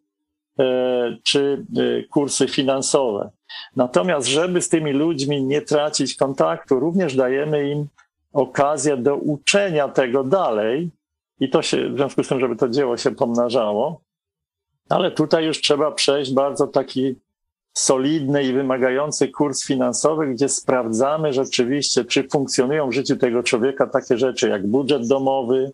e, 0.58 1.16
czy 1.22 1.66
kursy 2.10 2.48
finansowe. 2.48 3.30
Natomiast, 3.76 4.28
żeby 4.28 4.62
z 4.62 4.68
tymi 4.68 4.92
ludźmi 4.92 5.42
nie 5.42 5.62
tracić 5.62 6.14
kontaktu, 6.14 6.80
również 6.80 7.16
dajemy 7.16 7.70
im 7.70 7.86
okazję 8.32 8.96
do 8.96 9.16
uczenia 9.16 9.88
tego 9.88 10.24
dalej 10.24 10.90
i 11.40 11.48
to 11.48 11.62
się, 11.62 11.90
w 11.90 11.96
związku 11.96 12.24
z 12.24 12.28
tym, 12.28 12.40
żeby 12.40 12.56
to 12.56 12.68
dzieło 12.68 12.96
się 12.96 13.10
pomnażało. 13.10 14.00
Ale 14.88 15.10
tutaj 15.10 15.44
już 15.44 15.60
trzeba 15.60 15.92
przejść 15.92 16.32
bardzo 16.32 16.66
taki 16.66 17.14
solidny 17.78 18.42
i 18.42 18.52
wymagający 18.52 19.28
kurs 19.28 19.66
finansowy, 19.66 20.26
gdzie 20.26 20.48
sprawdzamy 20.48 21.32
rzeczywiście, 21.32 22.04
czy 22.04 22.28
funkcjonują 22.28 22.88
w 22.88 22.92
życiu 22.92 23.16
tego 23.16 23.42
człowieka 23.42 23.86
takie 23.86 24.18
rzeczy 24.18 24.48
jak 24.48 24.66
budżet 24.66 25.08
domowy, 25.08 25.72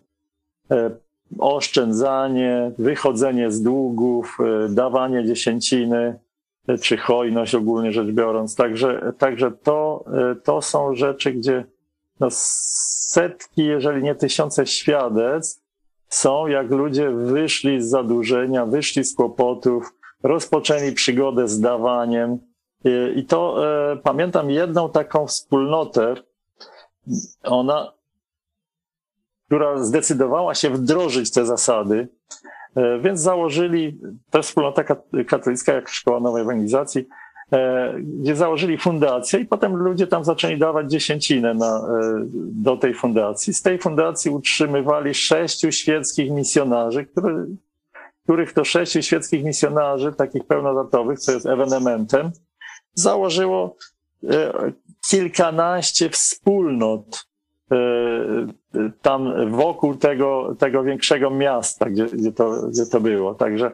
e, 0.71 0.91
oszczędzanie, 1.39 2.71
wychodzenie 2.77 3.51
z 3.51 3.61
długów, 3.61 4.37
e, 4.39 4.69
dawanie 4.69 5.25
dziesięciny, 5.25 6.19
e, 6.67 6.77
czy 6.77 6.97
hojność 6.97 7.55
ogólnie 7.55 7.91
rzecz 7.91 8.07
biorąc. 8.07 8.55
Także, 8.55 9.13
także 9.17 9.51
to, 9.51 10.05
to 10.43 10.61
są 10.61 10.95
rzeczy, 10.95 11.31
gdzie 11.31 11.65
no 12.19 12.27
setki, 12.31 13.65
jeżeli 13.65 14.03
nie 14.03 14.15
tysiące 14.15 14.65
świadectw 14.65 15.61
są, 16.09 16.47
jak 16.47 16.69
ludzie 16.71 17.09
wyszli 17.09 17.81
z 17.81 17.89
zadłużenia, 17.89 18.65
wyszli 18.65 19.03
z 19.03 19.15
kłopotów, 19.15 19.93
rozpoczęli 20.25 20.91
przygodę 20.91 21.47
z 21.47 21.59
dawaniem. 21.59 22.37
I 23.15 23.25
to 23.25 23.67
e, 23.91 23.97
pamiętam 23.97 24.49
jedną 24.49 24.89
taką 24.89 25.27
wspólnotę, 25.27 26.15
ona, 27.43 27.93
która 29.45 29.83
zdecydowała 29.83 30.55
się 30.55 30.69
wdrożyć 30.69 31.31
te 31.31 31.45
zasady, 31.45 32.07
e, 32.75 32.99
więc 32.99 33.21
założyli, 33.21 33.99
to 34.29 34.37
jest 34.37 34.49
wspólnota 34.49 34.83
katolicka, 35.27 35.73
jak 35.73 35.89
Szkoła 35.89 36.19
Nowej 36.19 36.41
Ewangelizacji, 36.41 37.07
e, 37.51 37.93
gdzie 37.99 38.35
założyli 38.35 38.77
fundację 38.77 39.39
i 39.39 39.45
potem 39.45 39.75
ludzie 39.75 40.07
tam 40.07 40.23
zaczęli 40.23 40.57
dawać 40.57 40.91
dziesięcinę 40.91 41.53
na, 41.53 41.77
e, 41.77 41.81
do 42.35 42.77
tej 42.77 42.93
fundacji. 42.93 43.53
Z 43.53 43.61
tej 43.61 43.79
fundacji 43.79 44.31
utrzymywali 44.31 45.13
sześciu 45.13 45.71
świeckich 45.71 46.31
misjonarzy, 46.31 47.05
którzy 47.05 47.47
których 48.25 48.53
to 48.53 48.65
sześciu 48.65 49.01
świeckich 49.01 49.43
misjonarzy, 49.43 50.13
takich 50.13 50.43
pełnodatowych, 50.47 51.19
co 51.19 51.31
jest 51.31 51.45
ewenementem, 51.45 52.31
założyło 52.93 53.75
e, 54.29 54.71
kilkanaście 55.09 56.09
wspólnot 56.09 57.27
e, 57.71 57.77
tam 59.01 59.51
wokół 59.51 59.95
tego, 59.95 60.55
tego 60.59 60.83
większego 60.83 61.29
miasta, 61.29 61.89
gdzie, 61.89 62.05
gdzie, 62.05 62.31
to, 62.31 62.67
gdzie 62.67 62.85
to 62.85 62.99
było. 62.99 63.35
Także 63.35 63.71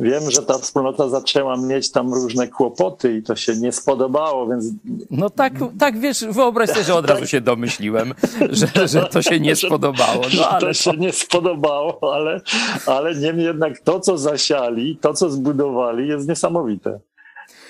Wiem, 0.00 0.30
że 0.30 0.42
ta 0.42 0.58
wspólnota 0.58 1.08
zaczęła 1.08 1.56
mieć 1.56 1.90
tam 1.90 2.14
różne 2.14 2.48
kłopoty 2.48 3.16
i 3.16 3.22
to 3.22 3.36
się 3.36 3.56
nie 3.56 3.72
spodobało, 3.72 4.46
więc. 4.46 4.64
No 5.10 5.30
tak, 5.30 5.52
tak 5.78 5.98
wiesz, 5.98 6.24
wyobraź 6.24 6.70
sobie, 6.70 6.84
że 6.84 6.94
od 6.94 7.10
razu 7.10 7.26
się 7.26 7.40
domyśliłem, 7.40 8.14
że, 8.50 8.88
że 8.88 9.06
to 9.06 9.22
się 9.22 9.40
nie 9.40 9.56
spodobało. 9.56 10.22
No, 10.36 10.48
ale 10.48 10.60
to 10.60 10.72
się 10.72 10.90
nie 10.92 11.12
spodobało, 11.12 12.14
ale, 12.14 12.40
ale 12.86 13.14
niemniej 13.14 13.46
jednak 13.46 13.80
to, 13.80 14.00
co 14.00 14.18
zasiali, 14.18 14.98
to, 15.00 15.14
co 15.14 15.30
zbudowali, 15.30 16.08
jest 16.08 16.28
niesamowite. 16.28 17.00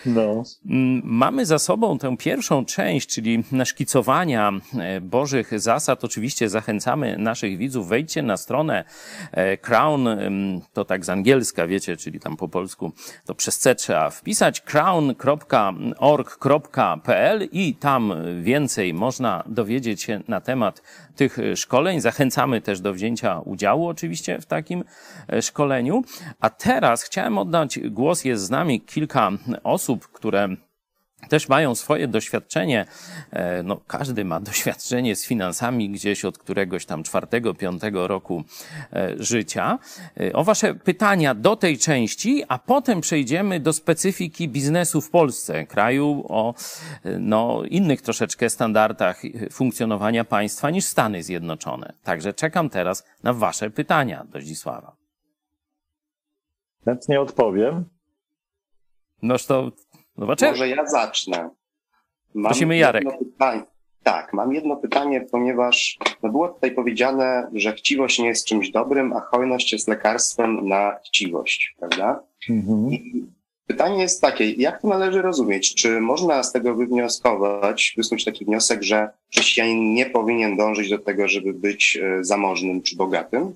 No. 0.07 0.43
Mm, 0.67 1.03
mamy 1.05 1.47
za 1.47 1.59
sobą 1.59 1.99
tę 1.99 2.17
pierwszą 2.17 2.65
część, 2.65 3.09
czyli 3.09 3.45
naszkicowania 3.53 4.53
e, 4.79 5.01
Bożych 5.01 5.61
zasad. 5.61 6.05
Oczywiście 6.05 6.49
zachęcamy 6.49 7.19
naszych 7.19 7.59
widzów, 7.59 7.89
wejdźcie 7.89 8.23
na 8.23 8.37
stronę 8.37 8.85
e, 9.33 9.57
Crown, 9.57 10.09
to 10.73 10.85
tak 10.85 11.05
z 11.05 11.09
angielska, 11.09 11.67
wiecie, 11.67 11.97
czyli 11.97 12.21
tam 12.21 12.37
po 12.37 12.49
polsku 12.49 12.93
to 13.25 13.35
przez 13.35 13.59
C 13.59 13.75
trzeba 13.75 14.11
wpisać 14.11 14.61
crown.org.pl 14.61 15.19
i 17.53 17.75
tam 17.75 18.15
więcej 18.43 18.95
można 18.95 19.45
dowiedzieć 19.47 20.03
się 20.03 20.21
na 20.29 20.41
temat 20.41 20.83
tych 21.17 21.39
szkoleń. 21.57 22.01
Zachęcamy 22.01 22.61
też 22.61 22.81
do 22.81 22.93
wzięcia 22.93 23.41
udziału 23.41 23.89
oczywiście 23.89 24.41
w 24.41 24.47
takim 24.47 24.85
e, 25.29 25.43
szkoleniu. 25.43 26.03
A 26.41 26.51
teraz 26.51 27.03
chciałem 27.03 27.39
oddać 27.39 27.79
głos, 27.79 28.25
jest 28.25 28.45
z 28.45 28.51
nami 28.51 28.81
kilka 28.81 29.31
osób, 29.63 30.09
które 30.09 30.49
też 31.29 31.49
mają 31.49 31.75
swoje 31.75 32.09
doświadczenie. 32.09 32.87
E, 33.31 33.63
no, 33.63 33.81
każdy 33.87 34.25
ma 34.25 34.41
doświadczenie 34.41 35.17
z 35.17 35.27
finansami 35.27 35.91
gdzieś 35.91 36.25
od 36.25 36.39
któregoś 36.39 36.87
tam 36.87 37.03
czwartego, 37.03 37.55
piątego 37.55 38.07
roku 38.09 38.45
e, 38.93 39.15
życia. 39.19 39.79
E, 40.21 40.33
o 40.33 40.45
Wasze 40.45 40.75
pytania 40.75 41.35
do 41.35 41.57
tej 41.57 41.79
części, 41.79 42.45
a 42.49 42.59
potem 42.59 43.01
przejdziemy 43.01 43.61
do 43.61 43.73
specyfiki 43.73 44.49
biznesu 44.49 45.01
w 45.01 45.11
Polsce, 45.11 45.67
kraju 45.67 46.25
o 46.29 46.55
no, 47.19 47.63
innych 47.65 48.03
troszeczkę 48.03 48.51
standardach 48.51 49.23
funkcjonowania 49.53 50.25
państwa 50.25 50.71
niż 50.71 50.85
Stany 50.85 51.23
Zjednoczone. 51.23 51.93
Także 52.03 52.33
czekam 52.33 52.71
teraz 52.71 53.05
na 53.23 53.33
Wasze 53.33 53.71
pytania 53.71 54.25
do 54.25 54.41
Zdzisława. 54.41 54.97
Chętnie 56.85 57.21
odpowiem. 57.21 57.85
Noż 59.23 59.47
to 59.47 59.73
Zobaczymy. 60.19 60.51
Może 60.51 60.69
ja 60.69 60.87
zacznę. 60.87 61.51
Mam 62.35 62.51
Prosimy 62.51 62.77
Jarek. 62.77 63.05
Tak, 64.03 64.33
mam 64.33 64.53
jedno 64.53 64.77
pytanie, 64.77 65.21
ponieważ 65.21 65.99
no 66.23 66.29
było 66.29 66.49
tutaj 66.49 66.71
powiedziane, 66.71 67.51
że 67.53 67.73
chciwość 67.73 68.19
nie 68.19 68.29
jest 68.29 68.47
czymś 68.47 68.71
dobrym, 68.71 69.13
a 69.13 69.21
hojność 69.21 69.73
jest 69.73 69.89
lekarstwem 69.89 70.69
na 70.69 70.97
chciwość, 71.07 71.75
prawda? 71.79 72.23
Mhm. 72.51 72.91
Pytanie 73.67 74.03
jest 74.03 74.21
takie, 74.21 74.51
jak 74.51 74.83
to 74.83 74.89
należy 74.89 75.23
rozumieć? 75.23 75.75
Czy 75.75 76.01
można 76.01 76.43
z 76.43 76.53
tego 76.53 76.75
wywnioskować, 76.75 77.95
wysnuć 77.97 78.25
taki 78.25 78.45
wniosek, 78.45 78.83
że 78.83 79.11
chrześcijanin 79.33 79.95
nie 79.95 80.07
powinien 80.07 80.57
dążyć 80.57 80.91
do 80.91 80.99
tego, 80.99 81.29
żeby 81.29 81.53
być 81.55 81.99
e, 82.03 82.25
zamożnym 82.25 82.83
czy 82.83 82.97
bogatym? 82.97 83.55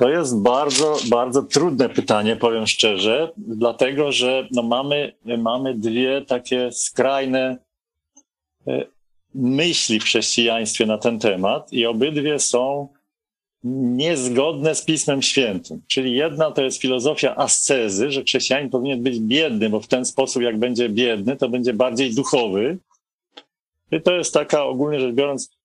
To 0.00 0.10
jest 0.10 0.38
bardzo, 0.38 0.96
bardzo 1.08 1.42
trudne 1.42 1.88
pytanie, 1.88 2.36
powiem 2.36 2.66
szczerze, 2.66 3.32
dlatego 3.36 4.12
że 4.12 4.48
no 4.50 4.62
mamy, 4.62 5.12
mamy 5.38 5.74
dwie 5.74 6.24
takie 6.24 6.72
skrajne 6.72 7.58
e, 8.66 8.84
myśli 9.34 10.00
w 10.00 10.04
chrześcijaństwie 10.04 10.86
na 10.86 10.98
ten 10.98 11.18
temat 11.18 11.72
i 11.72 11.86
obydwie 11.86 12.38
są 12.38 12.88
niezgodne 13.64 14.74
z 14.74 14.84
Pismem 14.84 15.22
Świętym. 15.22 15.82
Czyli 15.86 16.14
jedna 16.14 16.50
to 16.50 16.62
jest 16.62 16.80
filozofia 16.80 17.36
ascezy, 17.36 18.10
że 18.10 18.22
chrześcijanin 18.22 18.70
powinien 18.70 19.02
być 19.02 19.20
biedny, 19.20 19.70
bo 19.70 19.80
w 19.80 19.88
ten 19.88 20.04
sposób, 20.04 20.42
jak 20.42 20.58
będzie 20.58 20.88
biedny, 20.88 21.36
to 21.36 21.48
będzie 21.48 21.72
bardziej 21.72 22.14
duchowy. 22.14 22.78
I 23.92 24.00
to 24.00 24.12
jest 24.12 24.34
taka 24.34 24.64
ogólnie 24.64 25.00
rzecz 25.00 25.14
biorąc 25.14 25.59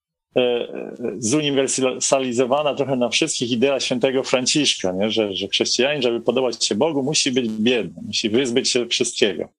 zuniwersalizowana 1.17 2.75
trochę 2.75 2.95
na 2.95 3.09
wszystkich 3.09 3.51
idea 3.51 3.79
świętego 3.79 4.23
Franciszka, 4.23 4.91
nie? 4.91 5.11
Że, 5.11 5.33
że 5.35 5.47
chrześcijanin, 5.47 6.01
żeby 6.01 6.21
podobać 6.21 6.65
się 6.65 6.75
Bogu, 6.75 7.03
musi 7.03 7.31
być 7.31 7.49
biedny, 7.49 8.01
musi 8.05 8.29
wyzbyć 8.29 8.69
się 8.69 8.85
wszystkiego. 8.85 9.49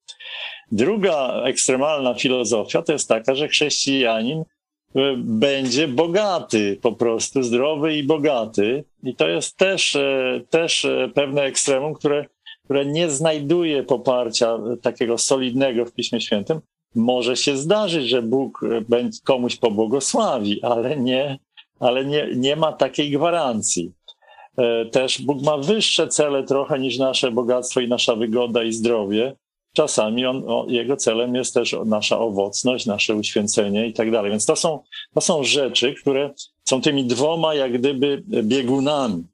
Druga 0.72 1.42
ekstremalna 1.44 2.14
filozofia 2.14 2.82
to 2.82 2.92
jest 2.92 3.08
taka, 3.08 3.34
że 3.34 3.48
chrześcijanin 3.48 4.38
e, 4.38 5.14
będzie 5.16 5.88
bogaty, 5.88 6.78
po 6.82 6.92
prostu 6.92 7.42
zdrowy 7.42 7.96
i 7.96 8.02
bogaty. 8.02 8.84
I 9.02 9.14
to 9.14 9.28
jest 9.28 9.56
też, 9.56 9.96
e, 9.96 10.40
też 10.50 10.86
pewne 11.14 11.42
ekstremum, 11.42 11.94
które, 11.94 12.26
które 12.64 12.86
nie 12.86 13.10
znajduje 13.10 13.82
poparcia 13.82 14.58
takiego 14.82 15.18
solidnego 15.18 15.84
w 15.84 15.92
Piśmie 15.92 16.20
Świętym, 16.20 16.60
może 16.96 17.36
się 17.36 17.56
zdarzyć, 17.56 18.08
że 18.08 18.22
Bóg 18.22 18.60
e, 18.92 19.10
komuś 19.24 19.56
pobłogosławi, 19.56 20.62
ale 20.62 20.96
nie, 20.96 21.38
ale 21.80 22.04
nie, 22.04 22.28
nie 22.36 22.56
ma 22.56 22.72
takiej 22.72 23.10
gwarancji. 23.10 23.92
E, 24.58 24.86
też 24.86 25.22
Bóg 25.22 25.42
ma 25.42 25.58
wyższe 25.58 26.08
cele 26.08 26.44
trochę 26.44 26.78
niż 26.78 26.98
nasze 26.98 27.30
bogactwo 27.30 27.80
i 27.80 27.88
nasza 27.88 28.16
wygoda 28.16 28.64
i 28.64 28.72
zdrowie. 28.72 29.36
Czasami 29.72 30.26
on, 30.26 30.44
jego 30.68 30.96
celem 30.96 31.34
jest 31.34 31.54
też 31.54 31.76
nasza 31.84 32.18
owocność, 32.18 32.86
nasze 32.86 33.14
uświęcenie 33.14 33.86
i 33.86 33.92
tak 33.92 34.10
dalej. 34.10 34.30
Więc 34.30 34.46
to 34.46 34.56
są, 34.56 34.82
to 35.14 35.20
są 35.20 35.44
rzeczy, 35.44 35.94
które 35.94 36.30
są 36.64 36.80
tymi 36.80 37.04
dwoma 37.04 37.54
jak 37.54 37.72
gdyby 37.72 38.22
biegunami. 38.26 39.24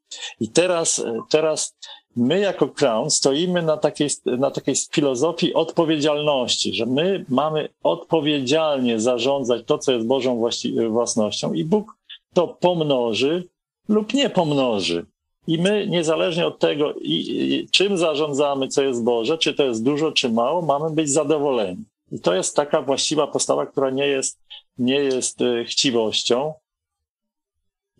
I 0.40 0.48
teraz, 0.48 1.04
teraz 1.30 1.76
my 2.16 2.40
jako 2.40 2.68
Crown 2.68 3.10
stoimy 3.10 3.62
na 3.62 3.76
takiej, 3.76 4.08
na 4.26 4.50
takiej 4.50 4.74
filozofii 4.92 5.54
odpowiedzialności, 5.54 6.74
że 6.74 6.86
my 6.86 7.24
mamy 7.28 7.68
odpowiedzialnie 7.82 9.00
zarządzać 9.00 9.62
to, 9.66 9.78
co 9.78 9.92
jest 9.92 10.06
Bożą 10.06 10.42
własnością 10.90 11.52
i 11.52 11.64
Bóg 11.64 11.96
to 12.34 12.48
pomnoży 12.48 13.48
lub 13.88 14.14
nie 14.14 14.30
pomnoży. 14.30 15.06
I 15.46 15.58
my, 15.58 15.86
niezależnie 15.86 16.46
od 16.46 16.58
tego, 16.58 16.92
i, 16.92 17.14
i, 17.54 17.68
czym 17.70 17.98
zarządzamy, 17.98 18.68
co 18.68 18.82
jest 18.82 19.04
Boże, 19.04 19.38
czy 19.38 19.54
to 19.54 19.64
jest 19.64 19.84
dużo, 19.84 20.12
czy 20.12 20.28
mało, 20.28 20.62
mamy 20.62 20.90
być 20.90 21.10
zadowoleni. 21.10 21.84
I 22.12 22.20
to 22.20 22.34
jest 22.34 22.56
taka 22.56 22.82
właściwa 22.82 23.26
postawa, 23.26 23.66
która 23.66 23.90
nie 23.90 24.06
jest, 24.06 24.38
nie 24.78 24.94
jest 24.94 25.42
e, 25.42 25.64
chciwością, 25.64 26.54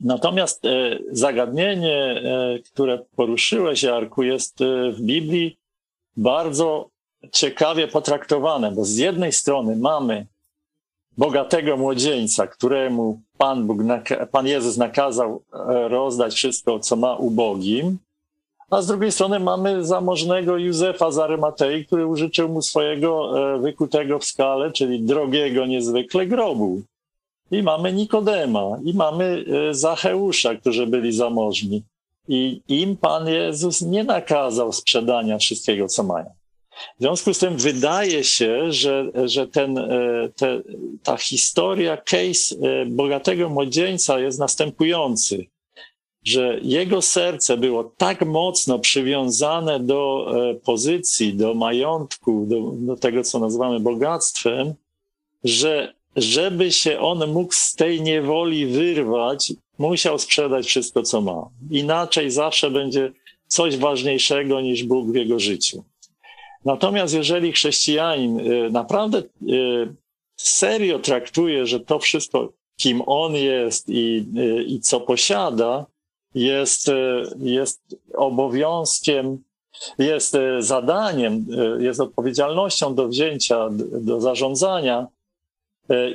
Natomiast 0.03 0.65
e, 0.65 0.99
zagadnienie, 1.13 1.97
e, 1.97 2.59
które 2.59 2.99
poruszyłeś, 3.17 3.83
Jarku, 3.83 4.23
jest 4.23 4.61
e, 4.61 4.93
w 4.93 5.01
Biblii 5.01 5.59
bardzo 6.17 6.89
ciekawie 7.33 7.89
potraktowane, 7.89 8.73
bo 8.73 8.85
z 8.85 8.97
jednej 8.97 9.33
strony 9.33 9.77
mamy 9.77 10.27
bogatego 11.19 11.77
młodzieńca, 11.77 12.47
któremu 12.47 13.21
Pan, 13.39 13.67
Bóg, 13.67 13.79
Pan 14.33 14.47
Jezus 14.47 14.77
nakazał 14.77 15.43
rozdać 15.89 16.35
wszystko, 16.35 16.81
co 16.81 16.97
ma 16.97 17.17
ubogim, 17.17 17.99
a 18.71 18.83
z 18.83 18.87
drugiej 18.87 19.13
strony 19.13 19.41
mamy 19.41 19.85
zamożnego 19.85 20.59
Józefa 20.59 21.11
z 21.11 21.19
Arymatei, 21.19 21.87
który 21.87 22.07
użyczył 22.07 22.49
mu 22.49 22.63
swojego 22.63 23.33
wykutego 23.61 24.19
w 24.19 24.25
skale, 24.25 24.71
czyli 24.71 25.01
drogiego 25.01 25.67
niezwykle 25.67 26.27
grobu. 26.27 26.83
I 27.53 27.63
mamy 27.63 27.93
Nikodema, 27.93 28.79
i 28.85 28.95
mamy 28.95 29.45
e, 29.71 29.75
Zacheusza, 29.75 30.55
którzy 30.55 30.87
byli 30.87 31.13
zamożni. 31.13 31.83
I 32.29 32.61
im 32.69 32.97
Pan 32.97 33.29
Jezus 33.29 33.83
nie 33.83 34.05
nakazał 34.05 34.73
sprzedania 34.73 35.39
wszystkiego, 35.39 35.89
co 35.89 36.03
mają. 36.03 36.27
W 36.99 37.01
związku 37.01 37.35
z 37.35 37.39
tym 37.39 37.57
wydaje 37.57 38.25
się, 38.25 38.73
że, 38.73 39.11
że 39.25 39.47
ten, 39.47 39.79
e, 39.79 39.89
te, 40.37 40.63
ta 41.03 41.17
historia, 41.17 41.97
case 41.97 42.57
e, 42.63 42.87
bogatego 42.87 43.49
młodzieńca 43.49 44.21
jest 44.21 44.39
następujący, 44.39 45.47
że 46.25 46.59
jego 46.63 47.03
serce 47.03 47.57
było 47.57 47.93
tak 47.97 48.27
mocno 48.27 48.79
przywiązane 48.79 49.81
do 49.81 50.33
pozycji, 50.65 51.35
do 51.35 51.55
majątku, 51.55 52.47
do, 52.49 52.73
do 52.75 52.97
tego, 52.97 53.23
co 53.23 53.39
nazywamy 53.39 53.81
bogactwem, 53.81 54.75
że 55.45 55.95
żeby 56.17 56.73
się 56.73 57.01
on 57.01 57.33
mógł 57.33 57.53
z 57.53 57.75
tej 57.75 58.03
niewoli 58.03 58.67
wyrwać, 58.67 59.53
musiał 59.79 60.19
sprzedać 60.19 60.67
wszystko, 60.67 61.03
co 61.03 61.21
ma. 61.21 61.49
Inaczej 61.71 62.31
zawsze 62.31 62.71
będzie 62.71 63.13
coś 63.47 63.77
ważniejszego 63.77 64.61
niż 64.61 64.85
Bóg 64.85 65.13
w 65.13 65.15
jego 65.15 65.39
życiu. 65.39 65.85
Natomiast 66.65 67.15
jeżeli 67.15 67.53
chrześcijanin 67.53 68.41
y, 68.41 68.71
naprawdę 68.71 69.19
y, 69.19 69.95
serio 70.37 70.99
traktuje, 70.99 71.67
że 71.67 71.81
to 71.81 71.99
wszystko, 71.99 72.53
kim 72.77 73.03
on 73.07 73.35
jest 73.35 73.89
i, 73.89 74.27
y, 74.37 74.65
i 74.65 74.81
co 74.81 75.01
posiada, 75.01 75.87
jest, 76.35 76.91
jest 77.39 77.81
obowiązkiem, 78.15 79.43
jest 79.99 80.37
zadaniem, 80.59 81.47
jest 81.79 82.01
odpowiedzialnością 82.01 82.95
do 82.95 83.09
wzięcia, 83.09 83.69
do 84.01 84.21
zarządzania, 84.21 85.07
E, 85.07 85.22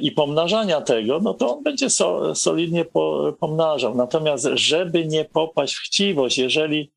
i 0.02 0.12
pomnażania 0.12 0.82
tego, 0.82 1.20
no 1.20 1.34
to 1.34 1.58
on 1.58 1.64
będzie 1.64 1.90
so, 1.90 2.36
solidnie 2.36 2.86
po, 2.86 3.34
pomnażał. 3.40 3.96
Natomiast, 3.96 4.50
żeby 4.54 5.06
nie 5.06 5.26
popaść 5.26 5.76
w 5.76 5.82
chciwość, 5.82 6.38
jeżeli, 6.38 6.92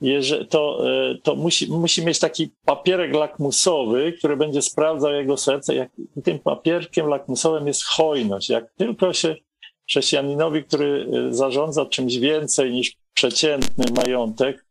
jeżeli 0.00 0.46
to, 0.46 0.90
e, 0.90 1.14
to 1.22 1.34
musi, 1.34 1.70
musi 1.70 2.04
mieć 2.04 2.18
taki 2.18 2.50
papierek 2.64 3.14
lakmusowy, 3.14 4.12
który 4.12 4.36
będzie 4.36 4.62
sprawdzał 4.62 5.12
jego 5.12 5.36
serce. 5.36 5.74
Jak, 5.74 5.90
tym 6.24 6.38
papierkiem 6.38 7.06
lakmusowym 7.06 7.66
jest 7.66 7.84
hojność. 7.84 8.48
Jak 8.48 8.72
tylko 8.74 9.12
się 9.12 9.36
chrześcijaninowi, 9.88 10.64
który 10.64 11.06
e, 11.12 11.34
zarządza 11.34 11.86
czymś 11.86 12.16
więcej 12.16 12.72
niż 12.72 12.96
przeciętny 13.14 13.84
majątek, 13.96 14.64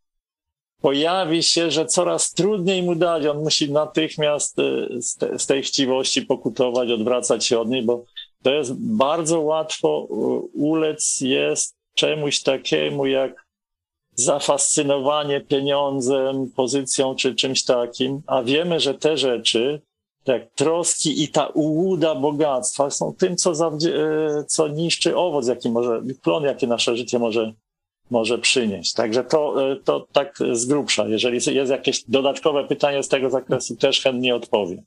pojawi 0.81 1.43
się, 1.43 1.71
że 1.71 1.85
coraz 1.85 2.31
trudniej 2.31 2.83
mu 2.83 2.95
dać. 2.95 3.25
On 3.25 3.43
musi 3.43 3.71
natychmiast 3.71 4.59
y, 4.59 4.87
z 5.37 5.47
tej 5.47 5.63
chciwości 5.63 6.21
pokutować, 6.21 6.91
odwracać 6.91 7.45
się 7.45 7.59
od 7.59 7.69
niej, 7.69 7.83
bo 7.83 8.05
to 8.43 8.53
jest 8.53 8.73
bardzo 8.73 9.41
łatwo 9.41 10.07
y, 10.09 10.13
ulec 10.53 11.21
jest 11.21 11.75
czemuś 11.95 12.41
takiemu 12.41 13.05
jak 13.05 13.45
zafascynowanie 14.15 15.41
pieniądzem, 15.41 16.51
pozycją 16.55 17.15
czy 17.15 17.35
czymś 17.35 17.63
takim, 17.63 18.21
a 18.27 18.43
wiemy, 18.43 18.79
że 18.79 18.93
te 18.93 19.17
rzeczy, 19.17 19.81
tak 20.23 20.51
troski 20.55 21.23
i 21.23 21.27
ta 21.27 21.47
ułuda 21.47 22.15
bogactwa 22.15 22.89
są 22.89 23.13
tym, 23.13 23.35
co, 23.35 23.51
y, 23.51 24.45
co 24.47 24.67
niszczy 24.67 25.17
owoc, 25.17 25.47
jaki 25.47 25.69
może, 25.69 26.01
plon, 26.23 26.43
jaki 26.43 26.67
nasze 26.67 26.97
życie 26.97 27.19
może 27.19 27.53
może 28.11 28.37
przynieść. 28.37 28.93
Także 28.93 29.23
to, 29.23 29.71
e, 29.71 29.75
to 29.75 30.07
tak 30.11 30.39
z 30.51 30.65
grubsza. 30.65 31.07
Jeżeli 31.07 31.39
jest 31.55 31.71
jakieś 31.71 32.03
dodatkowe 32.03 32.67
pytanie 32.67 33.03
z 33.03 33.07
tego 33.07 33.29
zakresu, 33.29 33.75
też 33.75 34.01
chętnie 34.01 34.35
odpowiem. 34.35 34.83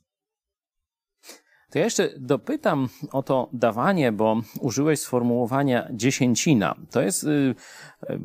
To 1.75 1.79
ja 1.79 1.85
jeszcze 1.85 2.09
dopytam 2.17 2.89
o 3.11 3.23
to 3.23 3.49
dawanie, 3.53 4.11
bo 4.11 4.41
użyłeś 4.59 4.99
sformułowania 4.99 5.87
dziesięcina. 5.91 6.75
To 6.91 7.01
jest, 7.01 7.23
y, 7.23 7.55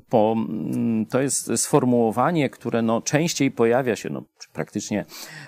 po, 0.09 0.37
mm, 0.39 1.07
to 1.07 1.21
jest 1.21 1.51
sformułowanie, 1.57 2.51
które 2.51 2.83
no 2.83 3.03
częściej 3.03 3.51
pojawia 3.51 3.97
się, 3.97 4.11
no 4.11 4.23
praktycznie 4.53 5.05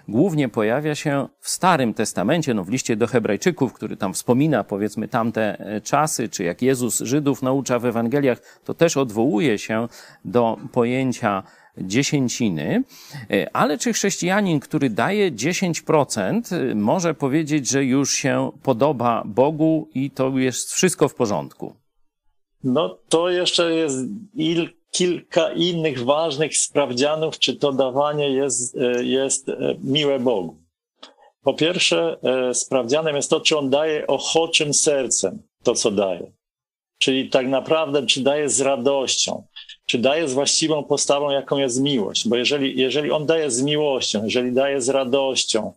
głównie 0.09 0.49
pojawia 0.49 0.95
się 0.95 1.29
w 1.41 1.49
Starym 1.49 1.95
Testamencie, 1.95 2.55
no 2.55 2.65
w 2.65 2.69
liście 2.69 2.97
do 2.97 3.07
Hebrajczyków, 3.07 3.73
który 3.73 3.97
tam 3.97 4.15
wspomina 4.15 4.65
powiedzmy 4.65 5.09
tamte 5.09 5.59
e, 5.59 5.81
czasy, 5.81 6.29
czy 6.29 6.45
jak 6.45 6.63
Jezus 6.63 6.99
Żydów 6.99 7.43
naucza 7.43 7.79
w 7.79 7.87
Ewangeliach, 7.87 8.61
to 8.65 8.75
też 8.75 8.97
odwołuje 8.97 9.59
się 9.59 9.89
do 10.25 10.59
pojęcia 10.73 11.43
dziesięciny, 11.79 12.85
e, 13.31 13.57
ale 13.57 13.79
czy 13.79 13.93
chrześcijanin, 13.93 14.61
który 14.61 14.91
daje 14.91 15.33
10%, 15.33 16.53
e, 16.53 16.75
może 16.75 17.15
powiedzieć, 17.15 17.69
że 17.69 17.85
już 17.85 18.15
się 18.15 18.51
podoba 18.63 19.23
Bogu 19.27 19.89
i 19.95 20.11
to 20.11 20.39
jest 20.39 20.73
wszystko 20.73 21.09
w 21.09 21.15
porządku? 21.15 21.77
No 22.65 22.99
to 23.09 23.31
jeszcze 23.31 23.75
jest 23.75 23.97
il, 24.35 24.69
kilka 24.91 25.53
innych 25.53 26.05
ważnych 26.05 26.57
sprawdzianów, 26.57 27.39
czy 27.39 27.57
to 27.57 27.73
dawanie 27.73 28.31
jest, 28.31 28.77
e, 28.77 29.05
jest 29.05 29.47
miłe 29.85 30.19
Bogu. 30.19 30.63
Po 31.45 31.55
pierwsze, 31.55 32.17
sprawdzianem 32.53 33.17
jest 33.17 33.31
to, 33.31 33.41
czy 33.41 33.59
on 33.59 33.71
daje 33.71 34.07
ochoczym 34.07 34.75
sercem 34.75 35.43
to, 35.63 35.75
co 35.75 35.91
daje. 35.91 36.33
Czyli 36.99 37.31
tak 37.31 37.49
naprawdę, 37.49 38.07
czy 38.07 38.23
daje 38.23 38.49
z 38.49 38.61
radością, 38.61 39.47
czy 39.87 39.99
daje 39.99 40.29
z 40.29 40.33
właściwą 40.33 40.85
postawą, 40.85 41.31
jaką 41.31 41.59
jest 41.59 41.81
miłość. 41.81 42.29
Bo 42.29 42.37
jeżeli, 42.37 42.81
jeżeli 42.81 43.11
on 43.11 43.27
daje 43.27 43.51
z 43.51 43.63
miłością, 43.63 44.25
jeżeli 44.25 44.53
daje 44.53 44.81
z 44.81 44.89
radością, 44.89 45.73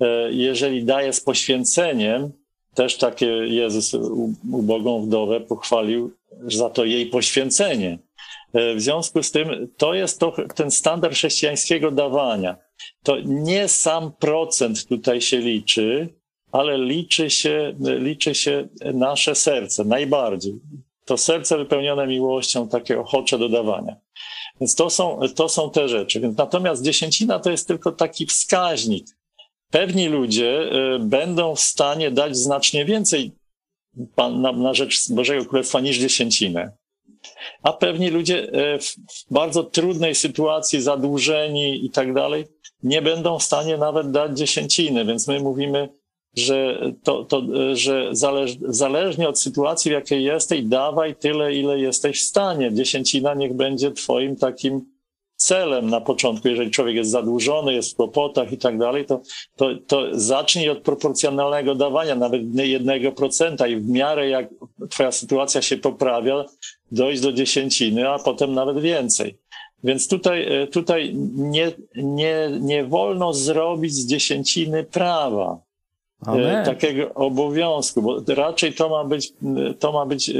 e, 0.00 0.32
jeżeli 0.32 0.84
daje 0.84 1.12
z 1.12 1.20
poświęceniem, 1.20 2.32
też 2.74 2.96
takie 2.96 3.26
Jezus 3.46 3.94
ubogą 4.52 5.02
wdowę 5.02 5.40
pochwalił 5.40 6.12
za 6.46 6.70
to 6.70 6.84
jej 6.84 7.06
poświęcenie. 7.06 7.98
E, 8.52 8.74
w 8.74 8.80
związku 8.80 9.22
z 9.22 9.30
tym 9.30 9.68
to 9.76 9.94
jest 9.94 10.20
to, 10.20 10.32
ten 10.54 10.70
standard 10.70 11.14
chrześcijańskiego 11.14 11.90
dawania. 11.90 12.56
To 13.02 13.16
nie 13.24 13.68
sam 13.68 14.12
procent 14.12 14.86
tutaj 14.86 15.20
się 15.20 15.38
liczy, 15.38 16.08
ale 16.52 16.78
liczy 16.78 17.30
się, 17.30 17.74
liczy 17.80 18.34
się 18.34 18.68
nasze 18.94 19.34
serce 19.34 19.84
najbardziej 19.84 20.60
to 21.06 21.16
serce 21.16 21.58
wypełnione 21.58 22.06
miłością, 22.06 22.68
takie 22.68 23.00
ochocze 23.00 23.38
dodawania. 23.38 23.96
Więc 24.60 24.74
to 24.74 24.90
są, 24.90 25.20
to 25.34 25.48
są 25.48 25.70
te 25.70 25.88
rzeczy. 25.88 26.20
Więc 26.20 26.38
natomiast 26.38 26.82
dziesięcina 26.82 27.38
to 27.38 27.50
jest 27.50 27.68
tylko 27.68 27.92
taki 27.92 28.26
wskaźnik. 28.26 29.06
Pewni 29.70 30.08
ludzie 30.08 30.60
y, 30.94 30.98
będą 30.98 31.54
w 31.54 31.60
stanie 31.60 32.10
dać 32.10 32.36
znacznie 32.36 32.84
więcej 32.84 33.32
na, 34.16 34.52
na 34.52 34.74
rzecz 34.74 35.12
Bożego 35.12 35.44
Królestwa 35.44 35.80
niż 35.80 35.98
dziesięcinę. 35.98 36.72
A 37.62 37.72
pewni 37.72 38.10
ludzie 38.10 38.42
y, 38.74 38.78
w 38.78 38.94
bardzo 39.30 39.64
trudnej 39.64 40.14
sytuacji, 40.14 40.82
zadłużeni 40.82 41.84
i 41.84 41.90
tak 41.90 42.14
dalej, 42.14 42.44
nie 42.82 43.02
będą 43.02 43.38
w 43.38 43.42
stanie 43.42 43.76
nawet 43.76 44.10
dać 44.10 44.38
dziesięciny. 44.38 45.04
Więc 45.04 45.28
my 45.28 45.40
mówimy, 45.40 45.88
że, 46.36 46.80
to, 47.02 47.24
to, 47.24 47.42
że 47.72 48.08
zależ, 48.12 48.56
zależnie 48.62 49.28
od 49.28 49.40
sytuacji, 49.40 49.90
w 49.90 49.94
jakiej 49.94 50.24
jesteś, 50.24 50.62
dawaj 50.62 51.14
tyle, 51.14 51.54
ile 51.54 51.78
jesteś 51.78 52.20
w 52.20 52.26
stanie. 52.26 52.72
Dziesięcina 52.72 53.34
niech 53.34 53.54
będzie 53.54 53.90
twoim 53.90 54.36
takim 54.36 54.96
celem 55.36 55.90
na 55.90 56.00
początku. 56.00 56.48
Jeżeli 56.48 56.70
człowiek 56.70 56.96
jest 56.96 57.10
zadłużony, 57.10 57.74
jest 57.74 57.92
w 57.92 57.96
kłopotach 57.96 58.52
i 58.52 58.58
tak 58.58 58.78
dalej, 58.78 59.04
to, 59.04 59.20
to, 59.56 59.70
to 59.86 60.06
zacznij 60.12 60.70
od 60.70 60.78
proporcjonalnego 60.78 61.74
dawania, 61.74 62.14
nawet 62.14 62.42
jednego 62.54 63.12
procenta 63.12 63.66
i 63.66 63.76
w 63.76 63.88
miarę 63.88 64.28
jak 64.28 64.48
twoja 64.90 65.12
sytuacja 65.12 65.62
się 65.62 65.76
poprawia, 65.76 66.44
dojść 66.92 67.22
do 67.22 67.32
dziesięciny, 67.32 68.08
a 68.08 68.18
potem 68.18 68.54
nawet 68.54 68.80
więcej. 68.80 69.38
Więc 69.84 70.08
tutaj, 70.08 70.46
tutaj 70.72 71.14
nie, 71.34 71.72
nie, 71.96 72.48
nie 72.60 72.84
wolno 72.84 73.32
zrobić 73.32 73.94
z 73.94 74.06
dziesięciny 74.06 74.84
prawa. 74.84 75.65
Amen. 76.24 76.64
takiego 76.64 77.14
obowiązku, 77.14 78.02
bo 78.02 78.22
raczej 78.28 78.72
to 78.72 78.88
ma 78.88 79.04
być, 79.04 79.32
to 79.78 79.92
ma 79.92 80.06
być 80.06 80.30
e, 80.30 80.34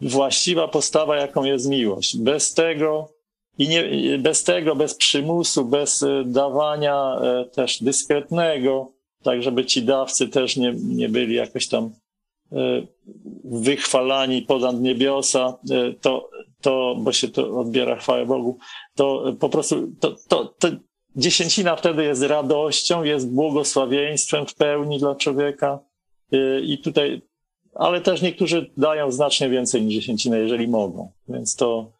właściwa 0.00 0.68
postawa, 0.68 1.16
jaką 1.16 1.44
jest 1.44 1.68
miłość. 1.68 2.16
Bez 2.18 2.54
tego 2.54 3.08
i 3.58 3.68
nie, 3.68 3.84
bez 4.18 4.44
tego, 4.44 4.76
bez 4.76 4.94
przymusu, 4.94 5.64
bez 5.64 6.02
e, 6.02 6.24
dawania 6.26 7.20
e, 7.20 7.44
też 7.44 7.82
dyskretnego, 7.82 8.92
tak 9.22 9.42
żeby 9.42 9.64
ci 9.64 9.82
dawcy 9.82 10.28
też 10.28 10.56
nie, 10.56 10.72
nie 10.72 11.08
byli 11.08 11.34
jakoś 11.34 11.68
tam 11.68 11.90
wychwalani 13.44 14.42
ponad 14.42 14.80
niebiosa, 14.80 15.58
to, 16.00 16.30
to, 16.60 16.96
bo 16.98 17.12
się 17.12 17.28
to 17.28 17.60
odbiera 17.60 17.96
chwałę 17.96 18.26
Bogu, 18.26 18.58
to 18.94 19.32
po 19.40 19.48
prostu 19.48 19.92
to, 20.00 20.16
to, 20.28 20.44
to 20.44 20.68
Dziesięcina 21.16 21.76
wtedy 21.76 22.04
jest 22.04 22.22
radością, 22.22 23.02
jest 23.02 23.28
błogosławieństwem 23.28 24.46
w 24.46 24.54
pełni 24.54 24.98
dla 24.98 25.14
człowieka. 25.14 25.78
Y, 26.32 26.60
I 26.64 26.78
tutaj, 26.78 27.22
ale 27.74 28.00
też 28.00 28.22
niektórzy 28.22 28.70
dają 28.76 29.12
znacznie 29.12 29.48
więcej 29.48 29.82
niż 29.82 29.94
dziesięcinę, 29.94 30.38
jeżeli 30.38 30.68
mogą. 30.68 31.12
Więc 31.28 31.56
to, 31.56 31.92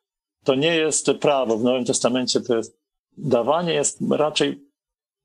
to 0.45 0.55
nie 0.55 0.77
jest 0.77 1.11
prawo. 1.21 1.59
W 1.59 1.65
Nowym 1.65 1.85
Testamencie 1.85 2.41
to 2.41 2.57
jest, 2.57 2.79
dawanie 3.17 3.73
jest 3.73 3.99
raczej 4.11 4.69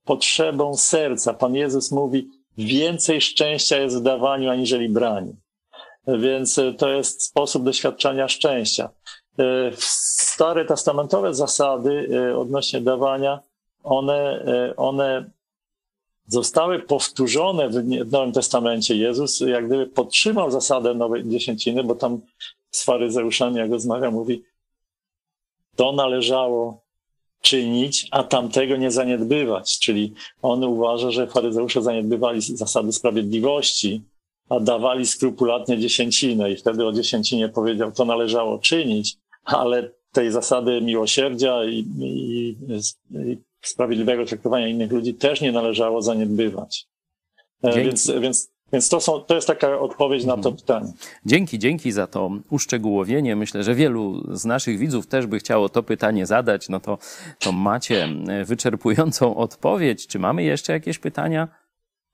potrzebą 0.05 0.77
serca. 0.77 1.33
Pan 1.33 1.55
Jezus 1.55 1.91
mówi, 1.91 2.29
więcej 2.57 3.21
szczęścia 3.21 3.77
jest 3.77 3.97
w 3.97 4.01
dawaniu, 4.01 4.49
aniżeli 4.49 4.89
braniu. 4.89 5.35
Więc 6.07 6.59
to 6.77 6.89
jest 6.89 7.23
sposób 7.23 7.63
doświadczania 7.63 8.27
szczęścia. 8.27 8.89
Y, 9.39 9.43
stare 9.77 10.65
testamentowe 10.65 11.33
zasady 11.33 12.09
y, 12.29 12.37
odnośnie 12.37 12.81
dawania 12.81 13.39
one, 13.83 14.45
e, 14.45 14.75
one 14.75 15.29
zostały 16.27 16.79
powtórzone 16.79 17.69
w 17.69 18.11
Nowym 18.11 18.31
Testamencie. 18.31 18.95
Jezus 18.95 19.39
jak 19.39 19.67
gdyby 19.67 19.87
podtrzymał 19.87 20.51
zasadę 20.51 20.93
nowej 20.93 21.29
dziesięciny, 21.29 21.83
bo 21.83 21.95
tam 21.95 22.21
z 22.71 22.83
faryzeuszami, 22.83 23.57
jak 23.57 23.71
rozmawia, 23.71 24.11
mówi, 24.11 24.43
to 25.75 25.91
należało 25.91 26.83
czynić, 27.41 28.07
a 28.11 28.23
tamtego 28.23 28.77
nie 28.77 28.91
zaniedbywać. 28.91 29.79
Czyli 29.79 30.13
on 30.41 30.63
uważa, 30.63 31.11
że 31.11 31.27
faryzeusze 31.27 31.81
zaniedbywali 31.81 32.41
zasady 32.41 32.91
sprawiedliwości, 32.91 34.01
a 34.49 34.59
dawali 34.59 35.07
skrupulatnie 35.07 35.77
dziesięcinę 35.77 36.51
i 36.51 36.55
wtedy 36.55 36.85
o 36.85 36.93
dziesięcinie 36.93 37.49
powiedział, 37.49 37.91
to 37.91 38.05
należało 38.05 38.59
czynić, 38.59 39.17
ale 39.43 39.91
tej 40.11 40.31
zasady 40.31 40.81
miłosierdzia 40.81 41.65
i, 41.65 41.85
i, 41.99 42.55
i 43.11 43.37
sprawiedliwego 43.67 44.25
traktowania 44.25 44.67
innych 44.67 44.91
ludzi 44.91 45.13
też 45.13 45.41
nie 45.41 45.51
należało 45.51 46.01
zaniedbywać. 46.01 46.87
E, 47.63 47.83
więc, 47.83 48.11
więc, 48.21 48.51
więc 48.73 48.89
to, 48.89 49.01
są, 49.01 49.19
to 49.19 49.35
jest 49.35 49.47
taka 49.47 49.79
odpowiedź 49.79 50.25
na 50.25 50.33
to 50.33 50.37
mhm. 50.37 50.55
pytanie. 50.55 50.93
Dzięki, 51.25 51.59
dzięki 51.59 51.91
za 51.91 52.07
to 52.07 52.31
uszczegółowienie. 52.49 53.35
Myślę, 53.35 53.63
że 53.63 53.75
wielu 53.75 54.35
z 54.35 54.45
naszych 54.45 54.77
widzów 54.77 55.07
też 55.07 55.27
by 55.27 55.39
chciało 55.39 55.69
to 55.69 55.83
pytanie 55.83 56.25
zadać. 56.25 56.69
No 56.69 56.79
to, 56.79 56.97
to 57.39 57.51
macie 57.51 58.09
wyczerpującą 58.45 59.35
odpowiedź. 59.35 60.07
Czy 60.07 60.19
mamy 60.19 60.43
jeszcze 60.43 60.73
jakieś 60.73 60.99
pytania? 60.99 61.47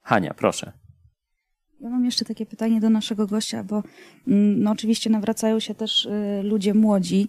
Hania, 0.02 0.34
proszę. 0.34 0.72
Ja 1.80 1.88
mam 1.88 2.04
jeszcze 2.04 2.24
takie 2.24 2.46
pytanie 2.46 2.80
do 2.80 2.90
naszego 2.90 3.26
gościa, 3.26 3.64
bo 3.64 3.82
mm, 4.28 4.62
no 4.62 4.70
oczywiście 4.70 5.10
nawracają 5.10 5.60
się 5.60 5.74
też 5.74 6.04
y, 6.04 6.40
ludzie 6.42 6.74
młodzi, 6.74 7.28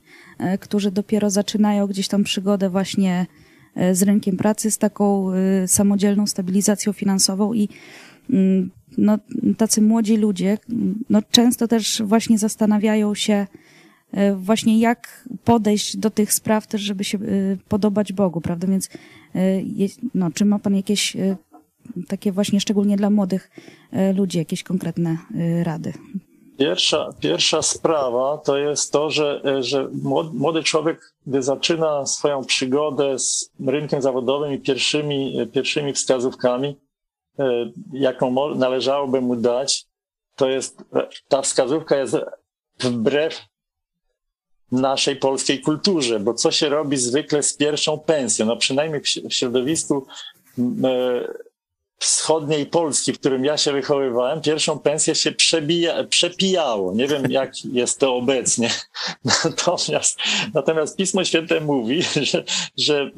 y, 0.53 0.57
którzy 0.57 0.91
dopiero 0.91 1.29
zaczynają 1.29 1.88
gdzieś 1.88 2.07
tam 2.07 2.23
przygodę 2.23 2.69
właśnie 2.69 3.25
E, 3.25 3.40
z 3.75 4.01
rynkiem 4.01 4.38
pracy, 4.38 4.71
z 4.71 4.77
taką 4.77 5.31
e, 5.31 5.67
samodzielną 5.67 6.27
stabilizacją 6.27 6.93
finansową 6.93 7.53
i 7.53 7.69
mm, 8.29 8.71
no, 8.97 9.19
tacy 9.57 9.81
młodzi 9.81 10.17
ludzie 10.17 10.57
no, 11.10 11.21
często 11.31 11.67
też 11.67 12.01
właśnie 12.05 12.38
zastanawiają 12.38 13.15
się 13.15 13.47
e, 14.12 14.36
właśnie 14.36 14.79
jak 14.79 15.27
podejść 15.43 15.97
do 15.97 16.10
tych 16.10 16.34
spraw 16.34 16.67
też, 16.67 16.81
żeby 16.81 17.03
się 17.03 17.19
podobać 17.67 18.13
Bogu, 18.13 18.41
prawda? 18.41 18.67
Więc 18.67 18.89
no, 20.13 20.31
czy 20.31 20.45
ma 20.45 20.60
Pan 20.60 20.75
jakieś 20.75 21.17
takie 22.07 22.31
właśnie 22.31 22.60
szczególnie 22.60 22.97
dla 22.97 23.10
młodych 23.10 23.51
ludzi 24.15 24.38
jakieś 24.38 24.63
konkretne 24.63 25.17
rady? 25.63 25.93
Pierwsza, 26.62 27.10
pierwsza 27.19 27.62
sprawa 27.62 28.38
to 28.38 28.58
jest 28.58 28.91
to, 28.91 29.10
że, 29.10 29.41
że 29.60 29.89
młody 30.34 30.63
człowiek, 30.63 31.13
gdy 31.28 31.43
zaczyna 31.43 32.06
swoją 32.06 32.45
przygodę 32.45 33.19
z 33.19 33.52
rynkiem 33.67 34.02
zawodowym 34.02 34.54
i 34.54 34.60
pierwszymi, 34.60 35.47
pierwszymi 35.54 35.93
wskazówkami, 35.93 36.78
e, 37.39 37.71
jaką 37.93 38.56
należałoby 38.56 39.21
mu 39.21 39.36
dać, 39.36 39.86
to 40.36 40.50
jest, 40.50 40.84
ta 41.28 41.41
wskazówka 41.41 41.95
jest 41.97 42.17
wbrew 42.80 43.41
naszej 44.71 45.15
polskiej 45.15 45.62
kulturze, 45.62 46.19
bo 46.19 46.34
co 46.34 46.52
się 46.52 46.69
robi 46.69 46.97
zwykle 46.97 47.43
z 47.43 47.58
pierwszą 47.58 48.00
pensją? 48.00 48.45
No 48.45 48.58
przynajmniej 48.58 49.02
w 49.02 49.34
środowisku 49.34 50.06
wschodniej 52.02 52.66
Polski, 52.66 53.14
w 53.14 53.20
którym 53.20 53.46
ja 53.46 53.58
się 53.58 53.72
wychowywałem, 53.72 54.42
pierwszą 54.42 54.80
pensję 54.80 55.16
się 55.16 55.32
przebija, 55.32 56.04
przepijało. 56.04 56.94
Nie 56.94 57.08
wiem, 57.08 57.32
jak 57.40 57.66
jest 57.66 58.00
to 58.00 58.16
obecnie. 58.16 58.70
Natomiast, 59.26 60.20
natomiast 60.54 60.98
Pismo 60.98 61.24
Święte 61.24 61.62
mówi, 61.62 62.04
że, 62.32 62.44
że 62.78 63.12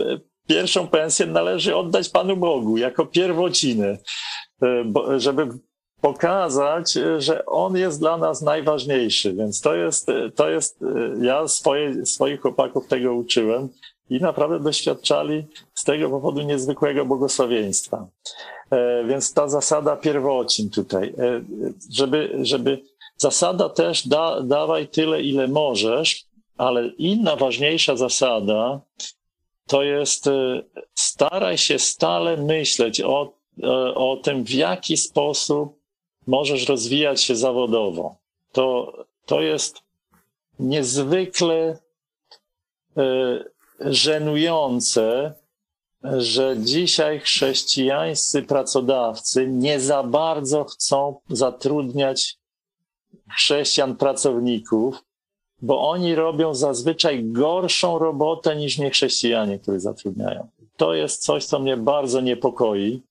pierwszą 0.48 0.88
pensję 0.88 1.26
należy 1.26 1.76
oddać 1.76 2.10
Panu 2.10 2.38
Bogu 2.38 2.78
jako 2.78 3.06
pierwocinę, 3.06 3.98
żeby 5.18 5.48
pokazać, 6.02 6.94
że 7.18 7.46
On 7.46 7.78
jest 7.78 8.00
dla 8.00 8.18
nas 8.18 8.42
najważniejszy. 8.42 9.34
Więc 9.34 9.62
to 9.62 9.76
jest, 9.76 10.08
to 10.36 10.50
jest 10.50 10.80
ja 11.22 11.48
swoje, 11.48 12.06
swoich 12.06 12.42
chłopaków 12.42 12.88
tego 12.88 13.14
uczyłem 13.14 13.70
i 14.10 14.20
naprawdę 14.20 14.60
doświadczali 14.60 15.46
z 15.74 15.84
tego 15.84 16.10
powodu 16.10 16.42
niezwykłego 16.42 17.06
błogosławieństwa. 17.06 18.08
E, 18.74 19.04
więc 19.08 19.34
ta 19.34 19.48
zasada 19.48 19.96
pierwocin 19.96 20.70
tutaj, 20.70 21.14
e, 21.18 21.42
żeby, 21.92 22.40
żeby 22.42 22.82
zasada 23.18 23.70
też 23.70 24.08
da, 24.08 24.42
dawaj 24.42 24.88
tyle, 24.88 25.22
ile 25.22 25.48
możesz, 25.48 26.26
ale 26.58 26.88
inna 26.88 27.36
ważniejsza 27.36 27.96
zasada 27.96 28.82
to 29.68 29.84
jest 29.84 30.28
e, 30.28 30.64
staraj 30.94 31.58
się 31.58 31.80
stale 31.80 32.38
myśleć 32.38 33.02
o, 33.02 33.34
o 33.96 34.18
tym, 34.24 34.44
w 34.44 34.50
jaki 34.50 34.98
sposób 34.98 35.80
możesz 36.28 36.70
rozwijać 36.70 37.22
się 37.22 37.36
zawodowo. 37.36 38.16
To, 38.52 38.94
to 39.26 39.42
jest 39.42 39.82
niezwykle 40.60 41.78
żenujące, 43.80 45.34
że 46.04 46.56
dzisiaj 46.58 47.20
chrześcijańscy 47.20 48.42
pracodawcy 48.42 49.48
nie 49.48 49.80
za 49.80 50.04
bardzo 50.04 50.64
chcą 50.64 51.16
zatrudniać 51.30 52.38
chrześcijan 53.38 53.96
pracowników, 53.96 55.04
bo 55.62 55.90
oni 55.90 56.16
robią 56.16 56.54
zazwyczaj 56.54 57.24
gorszą 57.24 58.00
robotę 58.00 58.56
niż 58.56 58.78
niechrześcijanie, 58.78 59.60
których 59.60 59.82
zatrudniają. 59.82 60.48
To 60.78 60.94
jest 60.94 61.24
coś, 61.24 61.46
co 61.46 61.60
mnie 61.60 61.78
bardzo 61.78 62.22
niepokoi. 62.22 63.02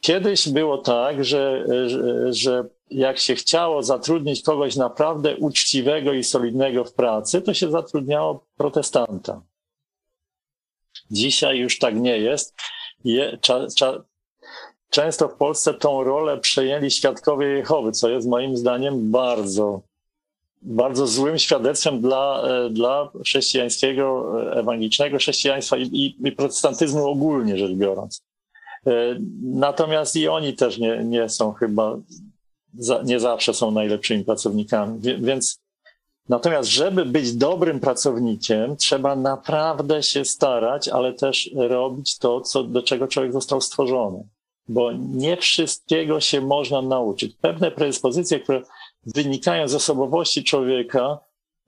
Kiedyś 0.00 0.48
było 0.48 0.78
tak, 0.78 1.24
że, 1.24 1.64
że, 1.88 2.32
że 2.32 2.64
jak 2.90 3.18
się 3.18 3.34
chciało 3.34 3.82
zatrudnić 3.82 4.42
kogoś 4.42 4.76
naprawdę 4.76 5.36
uczciwego 5.36 6.12
i 6.12 6.24
solidnego 6.24 6.84
w 6.84 6.92
pracy, 6.92 7.42
to 7.42 7.54
się 7.54 7.70
zatrudniało 7.70 8.44
protestanta. 8.56 9.42
Dzisiaj 11.10 11.58
już 11.58 11.78
tak 11.78 11.96
nie 11.96 12.18
jest. 12.18 12.54
Je, 13.04 13.38
cza, 13.40 13.66
cza, 13.76 14.04
często 14.90 15.28
w 15.28 15.34
Polsce 15.34 15.74
tą 15.74 16.04
rolę 16.04 16.38
przejęli 16.38 16.90
świadkowie 16.90 17.46
Jehowy, 17.46 17.92
co 17.92 18.10
jest 18.10 18.28
moim 18.28 18.56
zdaniem 18.56 19.10
bardzo, 19.10 19.80
bardzo 20.62 21.06
złym 21.06 21.38
świadectwem 21.38 22.00
dla, 22.00 22.42
e, 22.42 22.70
dla 22.70 23.10
chrześcijańskiego, 23.24 24.32
e, 24.42 24.52
ewangelicznego 24.52 25.18
chrześcijaństwa 25.18 25.76
i, 25.76 25.82
i, 25.82 26.28
i 26.28 26.32
protestantyzmu 26.32 27.06
ogólnie 27.06 27.58
rzecz 27.58 27.72
biorąc. 27.72 28.22
E, 28.86 28.90
natomiast 29.42 30.16
i 30.16 30.28
oni 30.28 30.54
też 30.54 30.78
nie, 30.78 31.04
nie 31.04 31.28
są 31.28 31.52
chyba, 31.52 31.96
nie 33.04 33.20
zawsze 33.20 33.54
są 33.54 33.70
najlepszymi 33.70 34.24
pracownikami, 34.24 35.00
więc 35.18 35.63
Natomiast, 36.28 36.68
żeby 36.68 37.04
być 37.04 37.32
dobrym 37.32 37.80
pracownikiem, 37.80 38.76
trzeba 38.76 39.16
naprawdę 39.16 40.02
się 40.02 40.24
starać, 40.24 40.88
ale 40.88 41.12
też 41.12 41.50
robić 41.56 42.18
to, 42.18 42.40
co, 42.40 42.64
do 42.64 42.82
czego 42.82 43.08
człowiek 43.08 43.32
został 43.32 43.60
stworzony. 43.60 44.28
Bo 44.68 44.92
nie 44.92 45.36
wszystkiego 45.36 46.20
się 46.20 46.40
można 46.40 46.82
nauczyć. 46.82 47.36
Pewne 47.40 47.70
predyspozycje, 47.70 48.40
które 48.40 48.62
wynikają 49.06 49.68
z 49.68 49.74
osobowości 49.74 50.44
człowieka, 50.44 51.18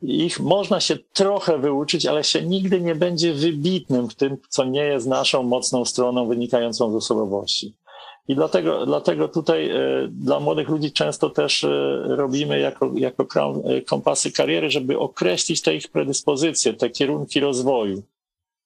ich 0.03 0.41
można 0.41 0.81
się 0.81 0.97
trochę 1.13 1.59
wyuczyć, 1.59 2.07
ale 2.07 2.25
się 2.25 2.43
nigdy 2.43 2.81
nie 2.81 2.95
będzie 2.95 3.35
wybitnym 3.35 4.09
w 4.09 4.15
tym, 4.15 4.37
co 4.49 4.65
nie 4.65 4.85
jest 4.85 5.07
naszą 5.07 5.43
mocną 5.43 5.85
stroną 5.85 6.29
wynikającą 6.29 6.93
z 6.93 6.95
osobowości. 6.95 7.75
I 8.29 8.35
dlatego, 8.35 8.87
dlatego 8.87 9.29
tutaj 9.29 9.71
e, 9.71 10.09
dla 10.11 10.41
młodych 10.41 10.69
ludzi 10.69 10.93
często 10.93 11.31
też 11.31 11.65
e, 11.65 11.69
robimy 12.07 12.61
jako, 12.61 12.91
jako 12.95 13.27
e, 13.65 13.81
kompasy 13.83 14.33
kariery, 14.33 14.71
żeby 14.71 14.99
określić 14.99 15.63
te 15.63 15.75
ich 15.75 15.89
predyspozycje, 15.89 16.75
te 16.75 16.91
kierunki 16.91 17.41
rozwoju. 17.41 18.03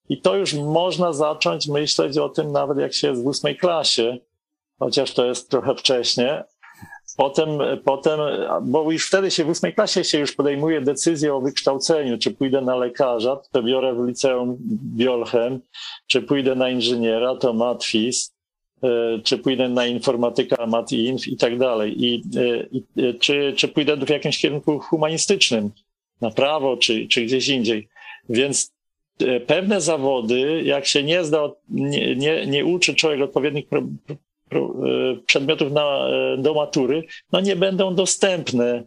I 0.08 0.20
to 0.20 0.36
już 0.36 0.54
można 0.54 1.12
zacząć 1.12 1.68
myśleć 1.68 2.18
o 2.18 2.28
tym 2.28 2.52
nawet 2.52 2.78
jak 2.78 2.94
się 2.94 3.08
jest 3.08 3.22
w 3.22 3.26
ósmej 3.26 3.56
klasie, 3.56 4.18
chociaż 4.78 5.14
to 5.14 5.24
jest 5.24 5.50
trochę 5.50 5.74
wcześnie. 5.74 6.44
Potem, 7.16 7.48
potem, 7.84 8.20
bo 8.62 8.92
już 8.92 9.08
wtedy 9.08 9.30
się 9.30 9.44
w 9.44 9.48
ósmej 9.48 9.74
klasie 9.74 10.04
się 10.04 10.18
już 10.18 10.32
podejmuje 10.32 10.80
decyzję 10.80 11.34
o 11.34 11.40
wykształceniu, 11.40 12.18
czy 12.18 12.30
pójdę 12.30 12.60
na 12.60 12.76
lekarza, 12.76 13.36
to 13.52 13.62
biorę 13.62 13.94
w 13.94 14.06
liceum 14.06 14.56
Biolchem, 14.96 15.60
czy 16.06 16.22
pójdę 16.22 16.54
na 16.54 16.70
inżyniera, 16.70 17.36
to 17.36 17.52
matwis, 17.52 18.32
czy 19.24 19.38
pójdę 19.38 19.68
na 19.68 19.86
informatyka, 19.86 20.66
mat.inf 20.66 21.28
i 21.28 21.36
tak 21.36 21.58
dalej. 21.58 22.04
I, 22.04 22.22
e, 22.36 22.66
i, 22.72 22.82
e, 23.02 23.14
czy, 23.14 23.52
czy 23.56 23.68
pójdę 23.68 23.96
w 23.96 24.08
jakimś 24.08 24.38
kierunku 24.38 24.78
humanistycznym, 24.78 25.70
na 26.20 26.30
prawo, 26.30 26.76
czy, 26.76 27.08
czy 27.08 27.24
gdzieś 27.24 27.48
indziej. 27.48 27.88
Więc 28.28 28.72
pewne 29.46 29.80
zawody, 29.80 30.62
jak 30.64 30.86
się 30.86 31.02
nie 31.02 31.24
zda, 31.24 31.50
nie, 31.68 32.16
nie, 32.16 32.46
nie 32.46 32.64
uczy 32.64 32.94
człowiek 32.94 33.20
odpowiednich 33.20 33.68
pro, 33.68 33.82
pro, 34.48 34.74
przedmiotów 35.26 35.72
na, 35.72 36.08
do 36.38 36.54
matury, 36.54 37.04
no 37.32 37.40
nie 37.40 37.56
będą 37.56 37.94
dostępne 37.94 38.84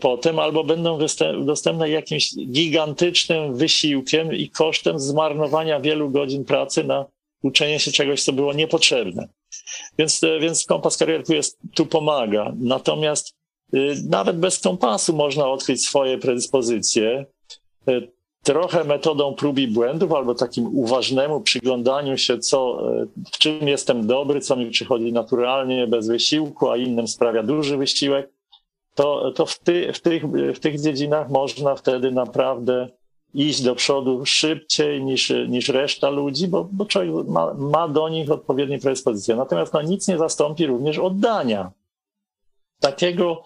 potem, 0.00 0.38
albo 0.38 0.64
będą 0.64 0.98
dostępne 1.44 1.90
jakimś 1.90 2.34
gigantycznym 2.36 3.56
wysiłkiem 3.56 4.34
i 4.34 4.48
kosztem 4.48 4.98
zmarnowania 4.98 5.80
wielu 5.80 6.10
godzin 6.10 6.44
pracy 6.44 6.84
na 6.84 7.06
uczenie 7.42 7.78
się 7.78 7.92
czegoś, 7.92 8.22
co 8.22 8.32
było 8.32 8.52
niepotrzebne. 8.52 9.28
Więc, 9.98 10.24
e, 10.24 10.40
więc 10.40 10.64
kompas 10.64 10.96
kariery 10.96 11.24
tu, 11.24 11.34
jest, 11.34 11.58
tu 11.74 11.86
pomaga. 11.86 12.52
Natomiast 12.58 13.34
y, 13.74 13.94
nawet 14.08 14.38
bez 14.38 14.58
kompasu 14.58 15.16
można 15.16 15.48
odkryć 15.48 15.86
swoje 15.86 16.18
predyspozycje. 16.18 17.26
Y, 17.88 18.12
trochę 18.42 18.84
metodą 18.84 19.34
prób 19.34 19.58
i 19.58 19.68
błędów, 19.68 20.12
albo 20.12 20.34
takim 20.34 20.78
uważnemu 20.78 21.40
przyglądaniu 21.40 22.18
się, 22.18 22.38
co, 22.38 22.82
w 23.32 23.38
czym 23.38 23.68
jestem 23.68 24.06
dobry, 24.06 24.40
co 24.40 24.56
mi 24.56 24.70
przychodzi 24.70 25.12
naturalnie, 25.12 25.86
bez 25.86 26.08
wysiłku, 26.08 26.70
a 26.70 26.76
innym 26.76 27.08
sprawia 27.08 27.42
duży 27.42 27.76
wysiłek, 27.76 28.30
to, 28.94 29.32
to 29.32 29.46
w, 29.46 29.58
ty, 29.58 29.92
w, 29.92 30.00
tych, 30.00 30.24
w 30.28 30.58
tych 30.58 30.80
dziedzinach 30.80 31.30
można 31.30 31.76
wtedy 31.76 32.10
naprawdę 32.10 32.88
iść 33.34 33.62
do 33.62 33.74
przodu 33.74 34.26
szybciej 34.26 35.04
niż, 35.04 35.32
niż 35.48 35.68
reszta 35.68 36.10
ludzi, 36.10 36.48
bo, 36.48 36.68
bo 36.72 36.86
człowiek 36.86 37.28
ma, 37.28 37.54
ma 37.54 37.88
do 37.88 38.08
nich 38.08 38.30
odpowiednie 38.30 38.78
predyspozycje. 38.78 39.36
Natomiast 39.36 39.72
no, 39.72 39.82
nic 39.82 40.08
nie 40.08 40.18
zastąpi 40.18 40.66
również 40.66 40.98
oddania. 40.98 41.70
Takiego 42.80 43.42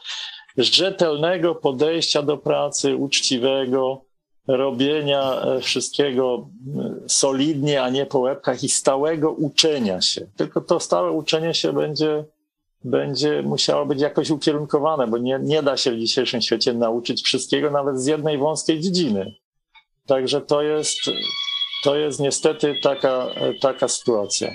rzetelnego 0.57 1.55
podejścia 1.55 2.23
do 2.23 2.37
pracy, 2.37 2.97
uczciwego, 2.97 4.05
robienia 4.47 5.41
e, 5.43 5.61
wszystkiego 5.61 6.49
e, 6.77 7.09
solidnie, 7.09 7.83
a 7.83 7.91
nie 7.91 8.07
po 8.07 8.19
łebkach 8.19 8.65
i 8.65 8.69
stałego 8.69 9.33
uczenia 9.33 10.01
się. 10.01 10.27
Tylko 10.37 10.61
to 10.61 10.81
stałe 10.81 11.11
uczenie 11.11 11.55
się 11.55 11.73
będzie, 11.73 12.25
będzie 12.85 13.43
musiało 13.43 13.87
być 13.87 14.01
jakoś 14.01 14.31
ukierunkowane, 14.31 15.07
bo 15.07 15.19
nie, 15.19 15.39
nie 15.43 15.63
da 15.63 15.77
się 15.77 15.93
w 15.93 15.99
dzisiejszym 15.99 16.43
świecie 16.43 16.73
nauczyć 16.73 17.23
wszystkiego, 17.23 17.71
nawet 17.71 18.01
z 18.01 18.07
jednej 18.07 18.39
wąskiej 18.39 18.81
dziedziny. 18.81 19.35
Także 20.07 20.41
to 20.41 20.63
jest, 20.63 20.99
to 21.85 21.97
jest 21.97 22.21
niestety 22.21 22.75
taka, 22.83 23.27
taka 23.61 23.89
sytuacja. 23.89 24.51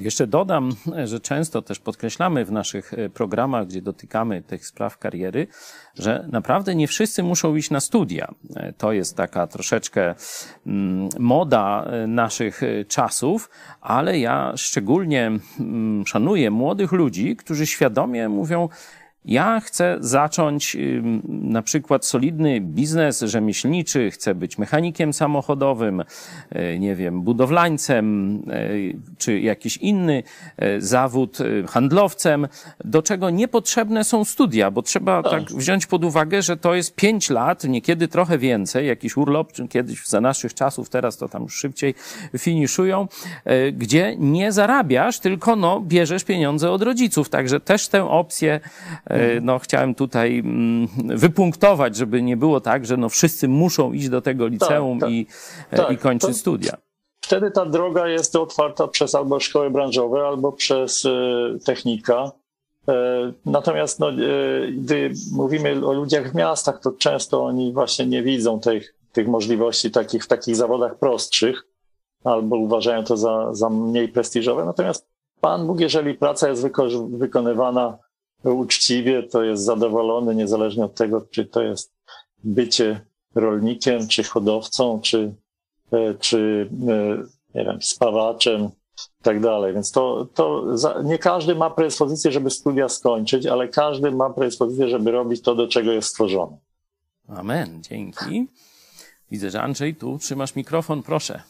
Jeszcze 0.00 0.26
dodam, 0.26 0.72
że 1.04 1.20
często 1.20 1.62
też 1.62 1.78
podkreślamy 1.78 2.44
w 2.44 2.52
naszych 2.52 2.94
e, 2.94 3.10
programach, 3.10 3.66
gdzie 3.66 3.82
dotykamy 3.82 4.42
tych 4.42 4.66
spraw 4.66 4.98
kariery, 4.98 5.46
że 5.98 6.28
naprawdę 6.32 6.74
nie 6.74 6.88
wszyscy 6.88 7.22
muszą 7.22 7.56
iść 7.56 7.70
na 7.70 7.80
studia. 7.80 8.34
E, 8.56 8.72
to 8.72 8.92
jest 8.92 9.16
taka 9.16 9.46
troszeczkę 9.46 10.14
mm, 10.66 11.08
moda 11.18 11.84
e, 11.84 12.06
naszych 12.06 12.60
czasów, 12.88 13.50
ale 13.80 14.18
ja 14.18 14.52
szczególnie 14.56 15.30
mm, 15.60 16.06
szanuję 16.06 16.50
młodych 16.50 16.92
ludzi, 16.92 17.36
którzy 17.36 17.66
świadomie 17.66 18.28
mówią, 18.28 18.68
ja 19.24 19.60
chcę 19.60 19.96
zacząć 20.00 20.76
na 21.28 21.62
przykład 21.62 22.06
solidny 22.06 22.60
biznes 22.60 23.20
rzemieślniczy, 23.20 24.10
chcę 24.10 24.34
być 24.34 24.58
mechanikiem 24.58 25.12
samochodowym, 25.12 26.00
y, 26.00 26.78
nie 26.78 26.94
wiem, 26.94 27.22
budowlańcem, 27.22 28.34
y, 28.50 28.96
czy 29.18 29.40
jakiś 29.40 29.76
inny 29.76 30.22
y, 30.62 30.80
zawód, 30.80 31.38
handlowcem, 31.68 32.48
do 32.84 33.02
czego 33.02 33.30
niepotrzebne 33.30 34.04
są 34.04 34.24
studia, 34.24 34.70
bo 34.70 34.82
trzeba 34.82 35.22
tak, 35.22 35.42
wziąć 35.42 35.86
pod 35.86 36.04
uwagę, 36.04 36.42
że 36.42 36.56
to 36.56 36.74
jest 36.74 36.94
pięć 36.94 37.30
lat, 37.30 37.64
niekiedy 37.64 38.08
trochę 38.08 38.38
więcej, 38.38 38.86
jakiś 38.86 39.16
urlop, 39.16 39.52
czy 39.52 39.68
kiedyś 39.68 40.06
za 40.06 40.20
naszych 40.20 40.54
czasów, 40.54 40.88
teraz 40.88 41.16
to 41.16 41.28
tam 41.28 41.42
już 41.42 41.54
szybciej 41.54 41.94
finiszują, 42.38 43.08
gdzie 43.72 44.16
nie 44.18 44.52
zarabiasz, 44.52 45.18
tylko 45.18 45.56
no, 45.56 45.80
bierzesz 45.80 46.24
pieniądze 46.24 46.70
od 46.70 46.82
rodziców. 46.82 47.28
Także 47.28 47.60
też 47.60 47.88
tę 47.88 48.10
opcję 48.10 48.60
E, 49.11 49.11
no, 49.42 49.58
chciałem 49.58 49.94
tutaj 49.94 50.38
mm, 50.38 50.88
wypunktować, 51.18 51.96
żeby 51.96 52.22
nie 52.22 52.36
było 52.36 52.60
tak, 52.60 52.86
że 52.86 52.96
no, 52.96 53.08
wszyscy 53.08 53.48
muszą 53.48 53.92
iść 53.92 54.08
do 54.08 54.22
tego 54.22 54.46
liceum 54.46 54.98
tak, 54.98 55.08
tak. 55.08 55.12
I, 55.12 55.26
e, 55.70 55.76
tak, 55.76 55.90
i 55.90 55.96
kończyć 55.96 56.30
to... 56.30 56.34
studia 56.34 56.76
wtedy 57.24 57.50
ta 57.50 57.66
droga 57.66 58.08
jest 58.08 58.36
otwarta 58.36 58.88
przez 58.88 59.14
albo 59.14 59.40
szkoły 59.40 59.70
branżowe, 59.70 60.26
albo 60.26 60.52
przez 60.52 61.04
e, 61.04 61.10
technika. 61.64 62.32
Natomiast 63.46 64.00
no, 64.00 64.06
gdy 64.72 65.12
mówimy 65.32 65.86
o 65.86 65.92
ludziach 65.92 66.32
w 66.32 66.34
miastach, 66.34 66.80
to 66.80 66.92
często 66.92 67.44
oni 67.44 67.72
właśnie 67.72 68.06
nie 68.06 68.22
widzą 68.22 68.60
tych, 68.60 68.94
tych 69.12 69.28
możliwości 69.28 69.90
takich, 69.90 70.24
w 70.24 70.28
takich 70.28 70.56
zawodach 70.56 70.98
prostszych, 70.98 71.66
albo 72.24 72.56
uważają 72.56 73.04
to 73.04 73.16
za, 73.16 73.54
za 73.54 73.70
mniej 73.70 74.08
prestiżowe. 74.08 74.64
Natomiast 74.64 75.06
Pan 75.40 75.66
Bóg, 75.66 75.80
jeżeli 75.80 76.14
praca 76.14 76.48
jest 76.48 76.62
wyko- 76.62 77.18
wykonywana 77.18 77.98
uczciwie, 78.44 79.22
to 79.22 79.42
jest 79.42 79.64
zadowolony, 79.64 80.34
niezależnie 80.34 80.84
od 80.84 80.94
tego, 80.94 81.26
czy 81.30 81.44
to 81.44 81.62
jest 81.62 81.92
bycie 82.44 83.06
rolnikiem, 83.34 84.08
czy 84.08 84.22
hodowcą, 84.22 85.00
czy, 85.00 85.34
e, 85.92 86.14
czy 86.14 86.70
e, 86.88 87.58
nie 87.58 87.64
wiem, 87.64 87.82
spawaczem 87.82 88.64
i 89.20 89.22
tak 89.24 89.40
dalej. 89.40 89.74
Więc 89.74 89.90
to, 89.90 90.26
to 90.34 90.78
za, 90.78 91.02
nie 91.04 91.18
każdy 91.18 91.54
ma 91.54 91.70
predyspozycję, 91.70 92.32
żeby 92.32 92.50
studia 92.50 92.88
skończyć, 92.88 93.46
ale 93.46 93.68
każdy 93.68 94.10
ma 94.10 94.30
predyspozycję, 94.30 94.88
żeby 94.88 95.10
robić 95.10 95.42
to, 95.42 95.54
do 95.54 95.68
czego 95.68 95.92
jest 95.92 96.08
stworzony. 96.08 96.56
Amen. 97.28 97.82
Dzięki. 97.82 98.46
Widzę, 99.30 99.50
że 99.50 99.62
Andrzej, 99.62 99.94
tu 99.94 100.18
trzymasz 100.18 100.54
mikrofon, 100.54 101.02
proszę. 101.02 101.42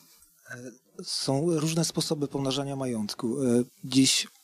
Są 1.03 1.47
różne 1.51 1.85
sposoby 1.85 2.29
pomnażania 2.29 2.77
majątku. 2.77 3.43
E, 3.43 3.65
dziś 3.85 4.27
E, 4.27 4.42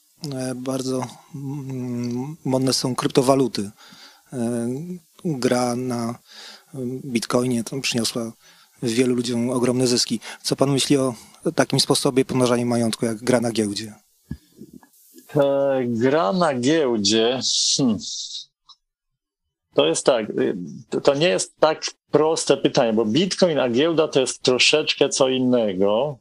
bardzo 0.56 1.06
mm, 1.34 2.36
modne 2.44 2.72
są 2.72 2.94
kryptowaluty. 2.94 3.70
E, 4.32 4.68
gra 5.24 5.76
na 5.76 6.18
bitcoinie 7.04 7.64
tam 7.64 7.80
przyniosła 7.80 8.32
wielu 8.82 9.14
ludziom 9.14 9.50
ogromne 9.50 9.86
zyski. 9.86 10.20
Co 10.42 10.56
pan 10.56 10.70
myśli 10.70 10.96
o 10.96 11.14
takim 11.54 11.80
sposobie 11.80 12.24
pomnażania 12.24 12.66
majątku, 12.66 13.06
jak 13.06 13.16
gra 13.16 13.40
na 13.40 13.52
giełdzie? 13.52 13.94
E, 15.36 15.82
gra 15.86 16.32
na 16.32 16.54
giełdzie. 16.54 17.40
Hmm. 17.76 17.98
To 19.74 19.86
jest 19.86 20.06
tak, 20.06 20.26
to 21.02 21.14
nie 21.14 21.28
jest 21.28 21.56
tak 21.60 21.82
proste 22.10 22.56
pytanie, 22.56 22.92
bo 22.92 23.04
bitcoin 23.04 23.58
a 23.58 23.68
giełda 23.68 24.08
to 24.08 24.20
jest 24.20 24.42
troszeczkę 24.42 25.08
co 25.08 25.28
innego. 25.28 26.18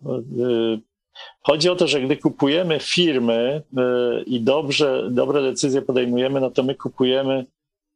Chodzi 1.41 1.69
o 1.69 1.75
to, 1.75 1.87
że 1.87 2.01
gdy 2.01 2.17
kupujemy 2.17 2.79
firmy 2.79 3.61
e, 3.77 4.21
i 4.23 4.41
dobrze, 4.41 5.07
dobre 5.11 5.41
decyzje 5.41 5.81
podejmujemy, 5.81 6.41
no 6.41 6.51
to 6.51 6.63
my 6.63 6.75
kupujemy 6.75 7.45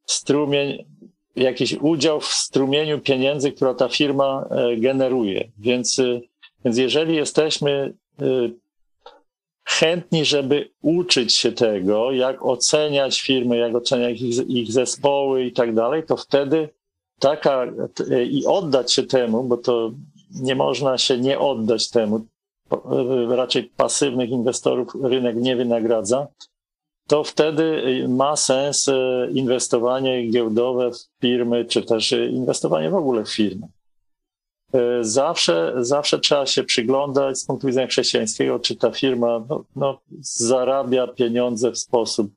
strumień, 0.05 0.85
jakiś 1.35 1.73
udział 1.73 2.19
w 2.19 2.25
strumieniu 2.25 2.99
pieniędzy, 2.99 3.51
która 3.51 3.73
ta 3.73 3.89
firma 3.89 4.47
e, 4.49 4.77
generuje. 4.77 5.51
Więc, 5.59 5.99
e, 5.99 6.21
więc 6.65 6.77
jeżeli 6.77 7.15
jesteśmy 7.15 7.93
chętni, 9.63 10.25
żeby 10.25 10.69
uczyć 10.81 11.35
się 11.35 11.51
tego, 11.51 12.11
jak 12.11 12.45
oceniać 12.45 13.21
firmy, 13.21 13.57
jak 13.57 13.75
oceniać 13.75 14.21
ich, 14.21 14.49
ich 14.49 14.71
zespoły 14.71 15.43
i 15.43 15.51
tak 15.51 15.75
dalej, 15.75 16.03
to 16.03 16.17
wtedy 16.17 16.69
taka 17.19 17.65
i 18.29 18.45
oddać 18.45 18.93
się 18.93 19.03
temu, 19.03 19.43
bo 19.43 19.57
to 19.57 19.91
nie 20.41 20.55
można 20.55 20.97
się 20.97 21.17
nie 21.17 21.39
oddać 21.39 21.89
temu, 21.89 22.25
raczej 23.29 23.63
pasywnych 23.63 24.29
inwestorów 24.29 24.87
rynek 25.03 25.35
nie 25.35 25.55
wynagradza, 25.55 26.27
to 27.07 27.23
wtedy 27.23 27.83
ma 28.09 28.35
sens 28.35 28.87
e, 28.87 29.27
inwestowanie 29.31 30.27
giełdowe 30.27 30.91
w 30.91 31.21
firmy, 31.21 31.65
czy 31.65 31.83
też 31.83 32.11
inwestowanie 32.11 32.89
w 32.89 32.95
ogóle 32.95 33.23
w 33.23 33.29
firmy. 33.29 33.67
E, 34.73 35.03
zawsze, 35.03 35.73
zawsze 35.77 36.19
trzeba 36.19 36.45
się 36.45 36.63
przyglądać 36.63 37.39
z 37.39 37.45
punktu 37.45 37.67
widzenia 37.67 37.87
chrześcijańskiego, 37.87 38.59
czy 38.59 38.75
ta 38.75 38.91
firma 38.91 39.41
no, 39.49 39.63
no, 39.75 39.99
zarabia 40.19 41.07
pieniądze 41.07 41.71
w 41.71 41.77
sposób 41.77 42.31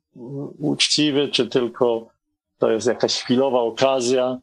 uczciwy, 0.59 1.27
czy 1.27 1.47
tylko 1.47 2.07
to 2.57 2.71
jest 2.71 2.87
jakaś 2.87 3.21
chwilowa 3.21 3.59
okazja, 3.59 4.39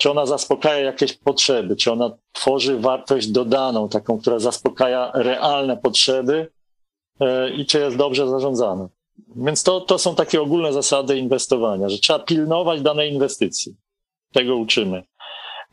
czy 0.00 0.10
ona 0.10 0.26
zaspokaja 0.26 0.78
jakieś 0.78 1.12
potrzeby, 1.12 1.76
czy 1.76 1.92
ona 1.92 2.10
tworzy 2.32 2.78
wartość 2.78 3.28
dodaną, 3.28 3.88
taką, 3.88 4.20
która 4.20 4.38
zaspokaja 4.38 5.10
realne 5.14 5.76
potrzeby 5.76 6.50
e, 7.20 7.50
i 7.50 7.66
czy 7.66 7.80
jest 7.80 7.96
dobrze 7.96 8.28
zarządzana. 8.28 8.88
Więc 9.36 9.62
to, 9.62 9.80
to 9.80 9.98
są 9.98 10.14
takie 10.14 10.42
ogólne 10.42 10.72
zasady 10.72 11.18
inwestowania, 11.18 11.88
że 11.88 11.98
trzeba 11.98 12.18
pilnować 12.18 12.80
danej 12.80 13.12
inwestycji. 13.12 13.74
Tego 14.32 14.56
uczymy. 14.56 15.02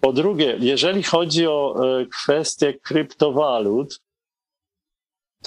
Po 0.02 0.14
drugie, 0.14 0.58
jeżeli 0.60 1.04
chodzi 1.04 1.48
o 1.48 1.76
e, 1.76 2.06
kwestię 2.06 2.74
kryptowalut, 2.74 4.02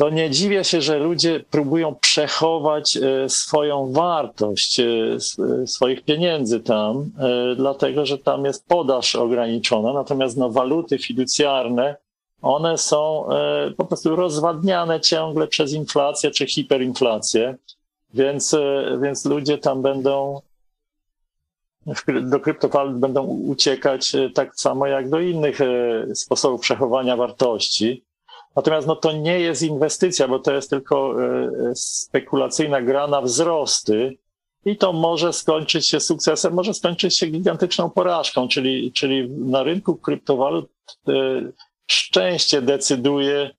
to 0.00 0.10
nie 0.10 0.30
dziwię 0.30 0.64
się, 0.64 0.80
że 0.80 0.98
ludzie 0.98 1.40
próbują 1.50 1.94
przechować 1.94 2.96
e, 2.96 3.28
swoją 3.28 3.92
wartość 3.92 4.80
e, 4.80 4.84
e, 5.62 5.66
swoich 5.66 6.04
pieniędzy 6.04 6.60
tam, 6.60 7.10
dlatego 7.56 8.06
że 8.06 8.18
tam 8.18 8.44
jest 8.44 8.66
podaż 8.68 9.16
ograniczona, 9.16 9.92
natomiast 9.92 10.36
no, 10.36 10.50
waluty 10.50 10.98
fiducjarne, 10.98 11.96
one 12.42 12.78
są 12.78 13.28
po 13.76 13.84
prostu 13.84 14.16
rozwadniane 14.16 15.00
ciągle 15.00 15.46
przez 15.46 15.72
inflację 15.72 16.30
czy 16.30 16.46
hiperinflację, 16.46 17.56
więc, 18.14 18.56
więc 19.02 19.24
ludzie 19.24 19.58
tam 19.58 19.82
będą 19.82 20.40
do 22.22 22.40
kryptowalut 22.40 22.98
będą 22.98 23.24
uciekać 23.24 24.12
tak 24.34 24.54
samo 24.56 24.86
jak 24.86 25.10
do 25.10 25.20
innych 25.20 25.58
sposobów 26.14 26.60
przechowania 26.60 27.16
wartości. 27.16 28.09
Natomiast 28.56 28.86
no, 28.86 28.96
to 28.96 29.12
nie 29.12 29.40
jest 29.40 29.62
inwestycja, 29.62 30.28
bo 30.28 30.38
to 30.38 30.52
jest 30.52 30.70
tylko 30.70 31.22
e, 31.22 31.26
e, 31.26 31.50
spekulacyjna 31.74 32.82
gra 32.82 33.06
na 33.06 33.22
wzrosty 33.22 34.18
i 34.64 34.76
to 34.76 34.92
może 34.92 35.32
skończyć 35.32 35.88
się 35.88 36.00
sukcesem, 36.00 36.54
może 36.54 36.74
skończyć 36.74 37.18
się 37.18 37.26
gigantyczną 37.26 37.90
porażką, 37.90 38.48
czyli, 38.48 38.92
czyli 38.92 39.30
na 39.30 39.62
rynku 39.62 39.96
kryptowalut 39.96 40.70
e, 41.08 41.12
szczęście 41.86 42.62
decyduje, 42.62 43.50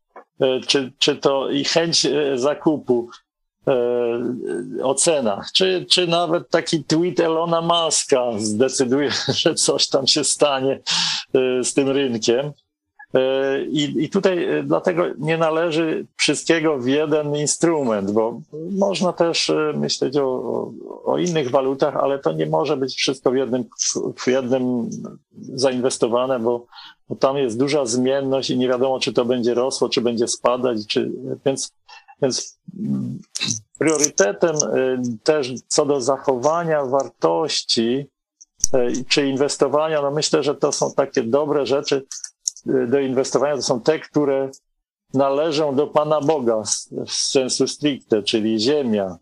czy, 0.68 0.92
czy 1.00 1.16
to 1.16 1.50
i 1.50 1.64
chęć 1.64 2.08
zakupu, 2.36 3.10
ocena, 4.84 5.42
czy, 5.54 5.86
czy 5.90 6.08
nawet 6.08 6.50
taki 6.50 6.84
tweet 6.84 7.20
Elona 7.20 7.62
Muska 7.62 8.32
zdecyduje, 8.38 9.12
że 9.42 9.56
coś 9.56 9.88
tam 9.88 10.08
się 10.08 10.24
stanie 10.24 10.80
z 11.64 11.74
tym 11.74 11.90
rynkiem. 11.90 12.52
E, 13.14 13.62
I, 13.66 14.04
I 14.04 14.10
tutaj 14.10 14.44
e, 14.44 14.64
dlatego 14.64 15.04
nie 15.18 15.38
należy 15.38 16.06
wszystkiego 16.16 16.78
w 16.78 16.88
jeden 16.88 17.36
instrument, 17.36 18.12
bo 18.12 18.42
można 18.72 19.14
też 19.14 19.50
e, 19.50 19.74
myśleć 19.76 20.18
o, 20.18 20.72
o 21.06 21.18
innych 21.18 21.50
walutach, 21.50 21.96
ale 21.96 22.20
to 22.20 22.32
nie 22.32 22.46
może 22.46 22.78
być 22.78 22.96
wszystko 22.96 23.32
w 23.32 23.36
jednym, 23.36 23.64
w 24.18 24.28
jednym 24.28 24.90
zainwestowane, 25.54 26.40
bo, 26.40 26.66
bo 27.10 27.16
tam 27.16 27.38
jest 27.38 27.60
duża 27.60 27.86
zmienność 27.86 28.50
i 28.50 28.58
nie 28.58 28.68
wiadomo, 28.68 29.00
czy 29.00 29.14
to 29.14 29.26
będzie 29.26 29.54
rosło, 29.54 29.90
czy 29.90 30.02
będzie 30.02 30.28
spadać, 30.28 30.88
czy, 30.88 31.12
więc, 31.46 31.72
więc 32.22 32.60
priorytetem 33.80 34.56
też 35.24 35.54
co 35.68 35.86
do 35.86 36.02
zachowania 36.02 36.86
wartości 36.86 38.06
czy 39.08 39.28
inwestowania, 39.28 40.02
no 40.02 40.12
myślę, 40.12 40.44
że 40.44 40.56
to 40.56 40.72
są 40.72 40.94
takie 40.94 41.24
dobre 41.24 41.66
rzeczy, 41.66 42.06
do 42.66 43.00
inwestowania 43.00 43.56
to 43.56 43.62
są 43.62 43.82
te, 43.82 44.00
które 44.00 44.50
należą 45.14 45.76
do 45.76 45.88
Pana 45.88 46.22
Boga 46.22 46.64
w 47.06 47.12
sensu 47.12 47.68
stricte, 47.68 48.24
czyli 48.24 48.60
ziemia, 48.60 49.18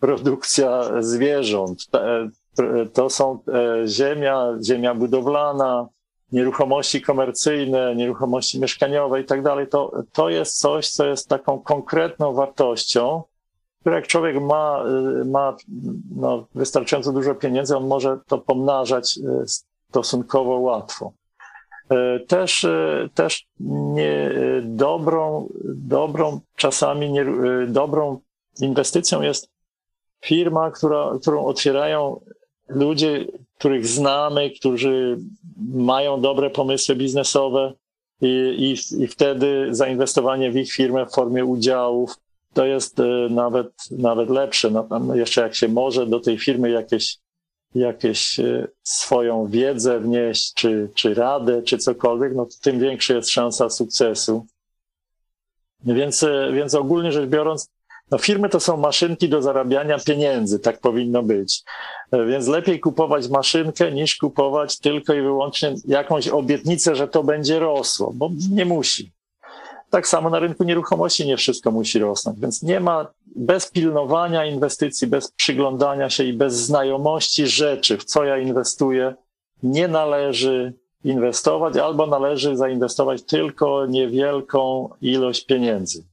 produkcja 0.00 0.82
zwierząt. 1.00 1.86
To 2.92 3.10
są 3.10 3.38
e, 3.48 3.88
ziemia, 3.88 4.48
ziemia 4.62 4.94
budowlana, 4.94 5.88
nieruchomości 6.32 7.02
komercyjne, 7.02 7.96
nieruchomości 7.96 8.60
mieszkaniowe 8.60 9.20
i 9.20 9.24
tak 9.24 9.42
dalej. 9.42 9.68
To, 9.68 10.02
to 10.12 10.28
jest 10.28 10.58
coś, 10.58 10.90
co 10.90 11.06
jest 11.06 11.28
taką 11.28 11.60
konkretną 11.60 12.32
wartością 12.32 13.22
które 13.86 13.96
jak 13.96 14.06
człowiek 14.06 14.40
ma, 14.40 14.84
ma 15.24 15.56
no, 16.16 16.46
wystarczająco 16.54 17.12
dużo 17.12 17.34
pieniędzy, 17.34 17.76
on 17.76 17.86
może 17.86 18.18
to 18.26 18.38
pomnażać 18.38 19.18
stosunkowo 19.90 20.58
łatwo. 20.58 21.12
Też, 22.28 22.66
też 23.14 23.46
nie, 23.60 24.30
dobrą, 24.62 25.48
dobrą, 25.64 26.40
czasami 26.56 27.12
nie, 27.12 27.26
dobrą 27.68 28.20
inwestycją 28.60 29.22
jest 29.22 29.50
firma, 30.24 30.70
która, 30.70 31.12
którą 31.20 31.44
otwierają 31.44 32.20
ludzie, 32.68 33.24
których 33.58 33.86
znamy, 33.86 34.50
którzy 34.50 35.18
mają 35.74 36.20
dobre 36.20 36.50
pomysły 36.50 36.96
biznesowe 36.96 37.72
i, 38.20 38.26
i, 38.58 39.02
i 39.02 39.06
wtedy 39.06 39.68
zainwestowanie 39.70 40.50
w 40.50 40.56
ich 40.56 40.72
firmę 40.72 41.06
w 41.06 41.14
formie 41.14 41.44
udziałów 41.44 42.16
to 42.56 42.66
jest 42.66 43.00
e, 43.00 43.04
nawet, 43.30 43.72
nawet 43.90 44.30
lepsze. 44.30 44.70
No, 44.70 45.14
jeszcze 45.14 45.40
jak 45.40 45.54
się 45.54 45.68
może 45.68 46.06
do 46.06 46.20
tej 46.20 46.38
firmy 46.38 46.70
jakieś, 46.70 47.18
jakieś 47.78 48.40
e, 48.40 48.68
swoją 48.82 49.46
wiedzę 49.46 50.00
wnieść, 50.00 50.54
czy, 50.54 50.90
czy 50.94 51.14
radę, 51.14 51.62
czy 51.62 51.78
cokolwiek, 51.78 52.32
no 52.34 52.46
to 52.46 52.52
tym 52.62 52.80
większa 52.80 53.14
jest 53.14 53.30
szansa 53.30 53.70
sukcesu. 53.70 54.46
Więc, 55.84 56.22
e, 56.22 56.52
więc 56.52 56.74
ogólnie 56.74 57.12
rzecz 57.12 57.28
biorąc, 57.30 57.68
no 58.10 58.18
firmy 58.18 58.48
to 58.48 58.60
są 58.60 58.76
maszynki 58.76 59.28
do 59.28 59.42
zarabiania 59.42 59.98
pieniędzy, 59.98 60.58
tak 60.58 60.80
powinno 60.80 61.22
być. 61.22 61.62
E, 62.12 62.26
więc 62.26 62.46
lepiej 62.46 62.80
kupować 62.80 63.28
maszynkę 63.28 63.92
niż 63.92 64.16
kupować 64.16 64.78
tylko 64.78 65.14
i 65.14 65.22
wyłącznie 65.22 65.74
jakąś 65.84 66.28
obietnicę, 66.28 66.96
że 66.96 67.08
to 67.08 67.24
będzie 67.24 67.58
rosło, 67.58 68.12
bo 68.14 68.30
nie 68.50 68.64
musi. 68.64 69.12
Tak 69.90 70.08
samo 70.08 70.30
na 70.30 70.38
rynku 70.38 70.64
nieruchomości 70.64 71.26
nie 71.26 71.36
wszystko 71.36 71.70
musi 71.70 71.98
rosnąć, 71.98 72.40
więc 72.40 72.62
nie 72.62 72.80
ma 72.80 73.06
bez 73.36 73.70
pilnowania 73.70 74.46
inwestycji, 74.46 75.06
bez 75.06 75.30
przyglądania 75.30 76.10
się 76.10 76.24
i 76.24 76.32
bez 76.32 76.54
znajomości 76.54 77.46
rzeczy, 77.46 77.98
w 77.98 78.04
co 78.04 78.24
ja 78.24 78.38
inwestuję, 78.38 79.14
nie 79.62 79.88
należy 79.88 80.74
inwestować 81.04 81.76
albo 81.76 82.06
należy 82.06 82.56
zainwestować 82.56 83.22
tylko 83.22 83.86
niewielką 83.86 84.88
ilość 85.00 85.46
pieniędzy. 85.46 86.04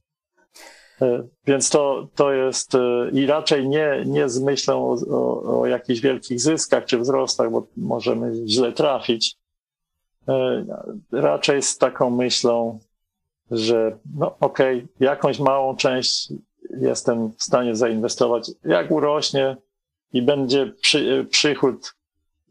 E, 1.02 1.24
więc 1.46 1.70
to, 1.70 2.08
to 2.14 2.32
jest 2.32 2.74
e, 2.74 3.10
i 3.12 3.26
raczej 3.26 3.68
nie, 3.68 4.02
nie 4.06 4.28
z 4.28 4.40
myślą 4.40 4.90
o, 4.90 4.96
o, 5.10 5.60
o 5.60 5.66
jakichś 5.66 6.00
wielkich 6.00 6.40
zyskach 6.40 6.84
czy 6.84 6.98
wzrostach, 6.98 7.50
bo 7.50 7.66
możemy 7.76 8.32
źle 8.46 8.72
trafić. 8.72 9.36
E, 10.28 10.64
raczej 11.12 11.62
z 11.62 11.78
taką 11.78 12.10
myślą, 12.10 12.78
że 13.50 13.98
no 14.14 14.36
okej, 14.40 14.76
okay, 14.76 14.88
jakąś 15.00 15.38
małą 15.38 15.76
część 15.76 16.32
jestem 16.80 17.32
w 17.32 17.42
stanie 17.42 17.76
zainwestować. 17.76 18.50
Jak 18.64 18.90
urośnie 18.90 19.56
i 20.12 20.22
będzie 20.22 20.72
przy, 20.80 21.26
przychód 21.30 21.94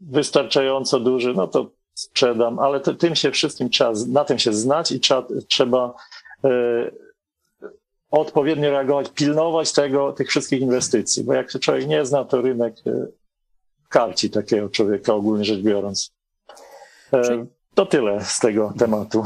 wystarczająco 0.00 1.00
duży, 1.00 1.34
no 1.34 1.46
to 1.46 1.70
sprzedam, 1.94 2.58
ale 2.58 2.80
to, 2.80 2.94
tym 2.94 3.14
się 3.14 3.30
wszystkim 3.30 3.70
trzeba, 3.70 3.92
na 4.08 4.24
tym 4.24 4.38
się 4.38 4.52
znać 4.52 4.92
i 4.92 5.00
trzeba, 5.00 5.26
trzeba 5.48 5.94
odpowiednio 8.10 8.70
reagować, 8.70 9.10
pilnować 9.10 9.72
tego, 9.72 10.12
tych 10.12 10.28
wszystkich 10.28 10.60
inwestycji, 10.60 11.24
bo 11.24 11.34
jak 11.34 11.50
się 11.50 11.58
człowiek 11.58 11.86
nie 11.86 12.06
zna, 12.06 12.24
to 12.24 12.42
rynek 12.42 12.74
e, 12.86 13.06
karci 13.88 14.30
takiego 14.30 14.68
człowieka 14.68 15.14
ogólnie 15.14 15.44
rzecz 15.44 15.60
biorąc. 15.60 16.12
E, 17.12 17.46
to 17.74 17.86
tyle 17.86 18.24
z 18.24 18.40
tego 18.40 18.72
tematu. 18.78 19.24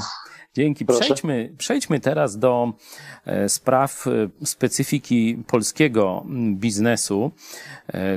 Dzięki. 0.58 0.86
Przejdźmy, 0.86 1.52
przejdźmy 1.58 2.00
teraz 2.00 2.38
do 2.38 2.72
e, 3.26 3.48
spraw 3.48 4.04
specyfiki 4.44 5.38
polskiego 5.46 6.26
biznesu. 6.52 7.30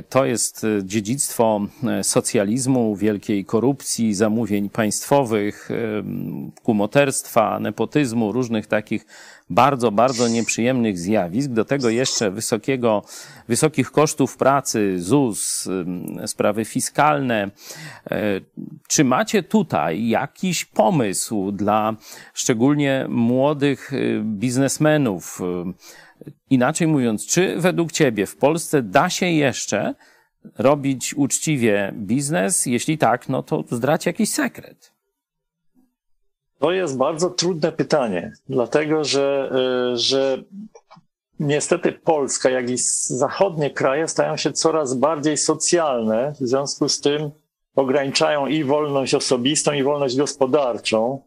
To 0.08 0.24
jest 0.24 0.66
dziedzictwo 0.82 1.60
socjalizmu, 2.02 2.96
wielkiej 2.96 3.44
korupcji, 3.44 4.14
zamówień 4.14 4.70
państwowych, 4.70 5.68
kumoterstwa, 6.62 7.60
nepotyzmu, 7.60 8.32
różnych 8.32 8.66
takich 8.66 9.06
bardzo, 9.52 9.90
bardzo 9.90 10.28
nieprzyjemnych 10.28 10.98
zjawisk, 10.98 11.50
do 11.50 11.64
tego 11.64 11.88
jeszcze 11.90 12.30
wysokiego, 12.30 13.04
wysokich 13.48 13.90
kosztów 13.90 14.36
pracy, 14.36 15.02
ZUS, 15.02 15.68
sprawy 16.26 16.64
fiskalne. 16.64 17.50
E, 18.10 18.40
czy 18.88 19.04
macie 19.04 19.42
tutaj 19.42 20.08
jakiś 20.08 20.64
pomysł 20.64 21.52
dla 21.52 21.96
szczególnie 22.34 23.06
młodych 23.08 23.92
y, 23.92 24.22
biznesmenów? 24.24 25.40
Inaczej 26.50 26.86
mówiąc, 26.86 27.26
czy 27.26 27.56
według 27.58 27.92
Ciebie 27.92 28.26
w 28.26 28.36
Polsce 28.36 28.82
da 28.82 29.10
się 29.10 29.26
jeszcze 29.26 29.94
robić 30.58 31.14
uczciwie 31.14 31.92
biznes? 31.96 32.66
Jeśli 32.66 32.98
tak, 32.98 33.28
no 33.28 33.42
to 33.42 33.64
zdradź 33.70 34.06
jakiś 34.06 34.30
sekret. 34.30 34.92
To 36.62 36.72
jest 36.72 36.96
bardzo 36.96 37.30
trudne 37.30 37.72
pytanie, 37.72 38.32
dlatego 38.48 39.04
że, 39.04 39.50
e, 39.92 39.96
że 39.96 40.38
niestety 41.40 41.92
Polska, 41.92 42.50
jak 42.50 42.70
i 42.70 42.76
zachodnie 43.06 43.70
kraje 43.70 44.08
stają 44.08 44.36
się 44.36 44.52
coraz 44.52 44.94
bardziej 44.94 45.36
socjalne, 45.36 46.34
w 46.40 46.46
związku 46.46 46.88
z 46.88 47.00
tym 47.00 47.30
ograniczają 47.76 48.46
i 48.46 48.64
wolność 48.64 49.14
osobistą, 49.14 49.72
i 49.72 49.82
wolność 49.82 50.16
gospodarczą. 50.16 51.22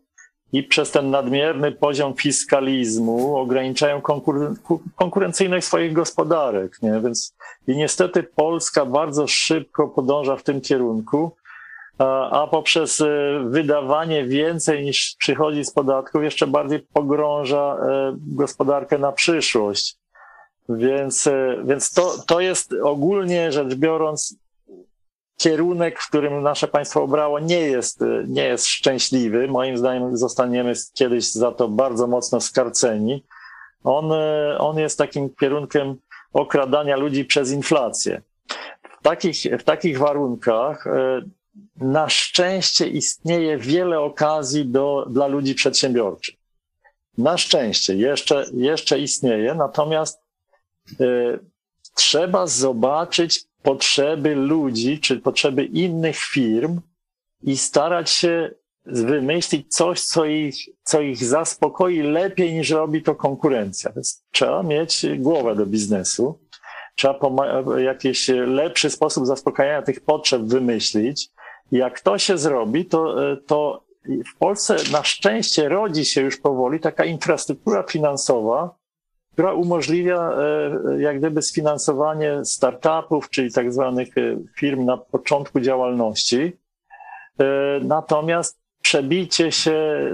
I 0.53 0.63
przez 0.63 0.91
ten 0.91 1.09
nadmierny 1.09 1.71
poziom 1.71 2.13
fiskalizmu 2.13 3.37
ograniczają 3.37 4.01
konkur 4.01 4.55
konkurencyjność 4.95 5.67
swoich 5.67 5.93
gospodarek. 5.93 6.81
Nie? 6.81 7.01
Więc 7.03 7.35
i 7.67 7.77
niestety 7.77 8.23
Polska 8.23 8.85
bardzo 8.85 9.27
szybko 9.27 9.87
podąża 9.87 10.35
w 10.35 10.43
tym 10.43 10.61
kierunku 10.61 11.31
a 11.97 12.47
poprzez 12.51 13.01
e, 13.01 13.07
wydawanie 13.45 14.25
więcej 14.25 14.83
niż 14.83 15.15
przychodzi 15.19 15.65
z 15.65 15.71
podatków 15.71 16.23
jeszcze 16.23 16.47
bardziej 16.47 16.79
pogrąża 16.79 17.77
e, 17.77 18.15
gospodarkę 18.17 18.97
na 18.97 19.11
przyszłość. 19.11 19.97
Więc, 20.69 21.27
e, 21.27 21.57
więc 21.65 21.93
to, 21.93 22.13
to 22.27 22.39
jest 22.39 22.73
ogólnie 22.83 23.51
rzecz 23.51 23.75
biorąc 23.75 24.35
kierunek, 25.37 25.99
w 25.99 26.09
którym 26.09 26.41
nasze 26.41 26.67
państwo 26.67 27.03
obrało, 27.03 27.39
nie 27.39 27.59
jest, 27.59 27.99
nie 28.27 28.43
jest 28.43 28.67
szczęśliwy. 28.67 29.47
Moim 29.47 29.77
zdaniem 29.77 30.17
zostaniemy 30.17 30.73
kiedyś 30.93 31.31
za 31.31 31.51
to 31.51 31.67
bardzo 31.67 32.07
mocno 32.07 32.41
skarceni. 32.41 33.23
On, 33.83 34.11
on 34.57 34.77
jest 34.77 34.97
takim 34.97 35.29
kierunkiem 35.39 35.95
okradania 36.33 36.95
ludzi 36.95 37.25
przez 37.25 37.51
inflację. 37.51 38.21
W 38.99 39.03
takich, 39.03 39.37
w 39.59 39.63
takich 39.63 39.99
warunkach 39.99 40.85
na 41.75 42.09
szczęście 42.09 42.87
istnieje 42.87 43.57
wiele 43.57 43.99
okazji 43.99 44.65
do, 44.65 45.07
dla 45.09 45.27
ludzi 45.27 45.55
przedsiębiorczych. 45.55 46.35
Na 47.17 47.37
szczęście 47.37 47.95
jeszcze, 47.95 48.45
jeszcze 48.53 48.99
istnieje, 48.99 49.53
natomiast 49.53 50.19
y, 51.01 51.39
trzeba 51.95 52.47
zobaczyć 52.47 53.43
potrzeby 53.63 54.35
ludzi 54.35 54.99
czy 54.99 55.19
potrzeby 55.19 55.65
innych 55.65 56.17
firm 56.17 56.81
i 57.43 57.57
starać 57.57 58.09
się 58.09 58.51
wymyślić 58.85 59.75
coś, 59.75 60.01
co 60.01 60.25
ich, 60.25 60.55
co 60.83 61.01
ich 61.01 61.23
zaspokoi 61.23 62.01
lepiej 62.01 62.53
niż 62.53 62.69
robi 62.69 63.03
to 63.03 63.15
konkurencja. 63.15 63.91
Więc 63.91 64.23
trzeba 64.31 64.63
mieć 64.63 65.05
głowę 65.17 65.55
do 65.55 65.65
biznesu, 65.65 66.39
trzeba 66.95 67.19
jakiś 67.77 68.27
lepszy 68.47 68.89
sposób 68.89 69.25
zaspokajania 69.25 69.81
tych 69.81 70.01
potrzeb 70.01 70.41
wymyślić, 70.41 71.29
jak 71.71 72.01
to 72.01 72.17
się 72.17 72.37
zrobi, 72.37 72.85
to, 72.85 73.31
e, 73.31 73.37
to 73.37 73.83
w 74.33 74.37
Polsce 74.37 74.75
na 74.91 75.03
szczęście 75.03 75.69
rodzi 75.69 76.05
się 76.05 76.21
już 76.21 76.37
powoli 76.37 76.79
taka 76.79 77.05
infrastruktura 77.05 77.83
finansowa, 77.83 78.75
która 79.33 79.53
umożliwia 79.53 80.31
e, 80.31 81.01
jak 81.01 81.19
gdyby 81.19 81.41
sfinansowanie 81.41 82.45
startupów, 82.45 83.29
czyli 83.29 83.53
tak 83.53 83.73
zwanych 83.73 84.17
e, 84.17 84.37
firm 84.57 84.85
na 84.85 84.97
początku 84.97 85.59
działalności. 85.59 86.57
Natomiast 87.81 88.59
przebicie 88.81 89.51
się, 89.51 90.09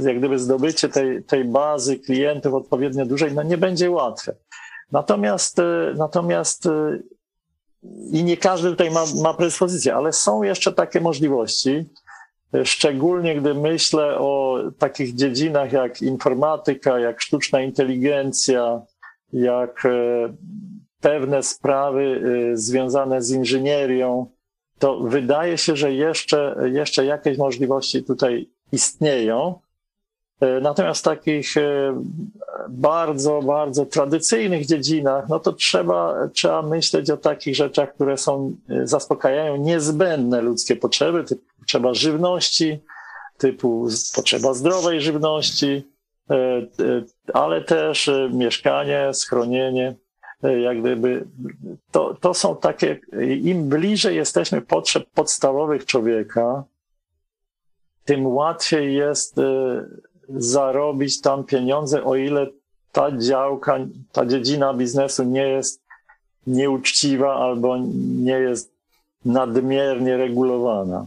jak 0.00 0.18
gdyby 0.18 0.38
zdobycie 0.38 0.88
tej, 0.88 1.24
tej 1.24 1.44
bazy 1.44 1.98
klientów 1.98 2.54
odpowiednio 2.54 3.06
dużej, 3.06 3.32
no 3.34 3.42
nie 3.42 3.58
będzie 3.58 3.90
łatwe. 3.90 4.34
Natomiast, 4.92 5.60
natomiast 5.96 6.68
i 8.12 8.24
nie 8.24 8.36
każdy 8.36 8.70
tutaj 8.70 8.90
ma, 8.90 9.04
ma 9.22 9.34
predyspozycję, 9.34 9.94
ale 9.94 10.12
są 10.12 10.42
jeszcze 10.42 10.72
takie 10.72 11.00
możliwości, 11.00 11.84
szczególnie 12.64 13.40
gdy 13.40 13.54
myślę 13.54 14.18
o 14.18 14.58
takich 14.78 15.14
dziedzinach 15.14 15.72
jak 15.72 16.02
informatyka, 16.02 16.98
jak 16.98 17.20
sztuczna 17.20 17.60
inteligencja, 17.60 18.82
jak 19.32 19.86
e, 19.86 20.34
pewne 21.00 21.42
sprawy 21.42 22.20
e, 22.52 22.56
związane 22.56 23.22
z 23.22 23.30
inżynierią, 23.30 24.26
to 24.78 25.00
wydaje 25.00 25.58
się, 25.58 25.76
że 25.76 25.92
jeszcze, 25.92 26.56
jeszcze 26.72 27.04
jakieś 27.04 27.38
możliwości 27.38 28.04
tutaj 28.04 28.48
istnieją. 28.72 29.60
Natomiast 30.62 31.00
w 31.00 31.04
takich 31.04 31.54
bardzo, 32.68 33.42
bardzo 33.42 33.86
tradycyjnych 33.86 34.66
dziedzinach, 34.66 35.28
no 35.28 35.40
to 35.40 35.52
trzeba, 35.52 36.28
trzeba 36.32 36.62
myśleć 36.62 37.10
o 37.10 37.16
takich 37.16 37.56
rzeczach, 37.56 37.94
które 37.94 38.16
są, 38.16 38.56
zaspokajają 38.84 39.56
niezbędne 39.56 40.42
ludzkie 40.42 40.76
potrzeby, 40.76 41.24
typu 41.24 41.42
potrzeba 41.60 41.94
żywności, 41.94 42.80
typu 43.38 43.88
potrzeba 44.14 44.54
zdrowej 44.54 45.00
żywności, 45.00 45.88
ale 47.34 47.62
też 47.62 48.10
mieszkanie, 48.30 49.10
schronienie 49.12 49.94
jak 50.62 50.80
gdyby, 50.80 51.26
to, 51.90 52.14
to 52.14 52.34
są 52.34 52.56
takie, 52.56 53.00
im 53.42 53.68
bliżej 53.68 54.16
jesteśmy 54.16 54.60
potrzeb 54.62 55.04
podstawowych 55.14 55.86
człowieka, 55.86 56.64
tym 58.04 58.26
łatwiej 58.26 58.94
jest 58.94 59.38
e, 59.38 59.42
zarobić 60.28 61.20
tam 61.20 61.44
pieniądze, 61.44 62.04
o 62.04 62.16
ile 62.16 62.46
ta 62.92 63.18
działka, 63.18 63.78
ta 64.12 64.26
dziedzina 64.26 64.74
biznesu 64.74 65.24
nie 65.24 65.48
jest 65.48 65.82
nieuczciwa 66.46 67.34
albo 67.34 67.78
nie 68.22 68.32
jest 68.32 68.72
nadmiernie 69.24 70.16
regulowana. 70.16 71.06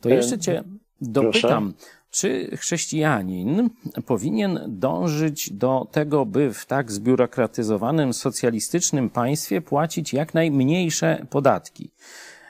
To 0.00 0.08
jeszcze 0.08 0.38
cię 0.38 0.62
dopytam. 1.00 1.72
Proszę? 1.72 1.96
Czy 2.10 2.56
chrześcijanin 2.56 3.70
powinien 4.06 4.60
dążyć 4.68 5.52
do 5.52 5.86
tego, 5.92 6.26
by 6.26 6.54
w 6.54 6.66
tak 6.66 6.92
zbiurokratyzowanym 6.92 8.12
socjalistycznym 8.12 9.10
państwie 9.10 9.60
płacić 9.60 10.12
jak 10.12 10.34
najmniejsze 10.34 11.26
podatki? 11.30 11.90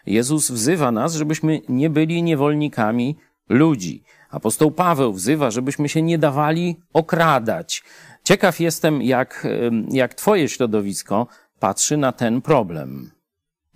Jezus 0.07 0.51
wzywa 0.51 0.93
nas, 0.93 1.15
żebyśmy 1.15 1.61
nie 1.69 1.91
byli 1.91 2.23
niewolnikami 2.23 3.17
ludzi. 3.49 4.03
Apostoł 4.37 4.71
Paweł 4.71 5.13
wzywa, 5.13 5.51
żebyśmy 5.51 5.89
się 5.89 6.03
nie 6.03 6.19
dawali 6.19 6.77
okradać. 6.93 7.83
Ciekaw 8.25 8.61
jestem, 8.61 9.03
jak, 9.03 9.47
jak 9.89 10.15
Twoje 10.15 10.49
środowisko 10.49 11.27
patrzy 11.61 11.97
na 11.97 12.13
ten 12.13 12.43
problem. 12.43 13.11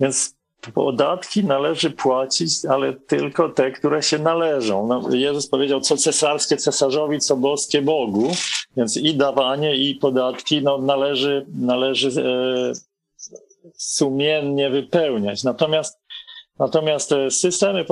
Więc 0.01 0.35
podatki 0.75 1.45
należy 1.45 1.91
płacić, 1.91 2.65
ale 2.65 2.93
tylko 2.93 3.49
te, 3.49 3.71
które 3.71 4.03
się 4.03 4.19
należą. 4.19 4.87
No, 4.87 5.15
Jezus 5.15 5.47
powiedział, 5.47 5.81
co 5.81 5.97
cesarskie 5.97 6.57
cesarzowi, 6.57 7.19
co 7.19 7.37
boskie 7.37 7.83
Bogu, 7.83 8.31
więc 8.77 8.97
i 8.97 9.17
dawanie, 9.17 9.77
i 9.77 9.95
podatki 9.95 10.63
no, 10.63 10.79
należy, 10.79 11.47
należy 11.55 12.23
e, 12.23 12.73
sumiennie 13.75 14.71
wypełniać. 14.71 15.45
Natomiast, 15.45 16.00
natomiast 16.61 17.15
systemy 17.31 17.85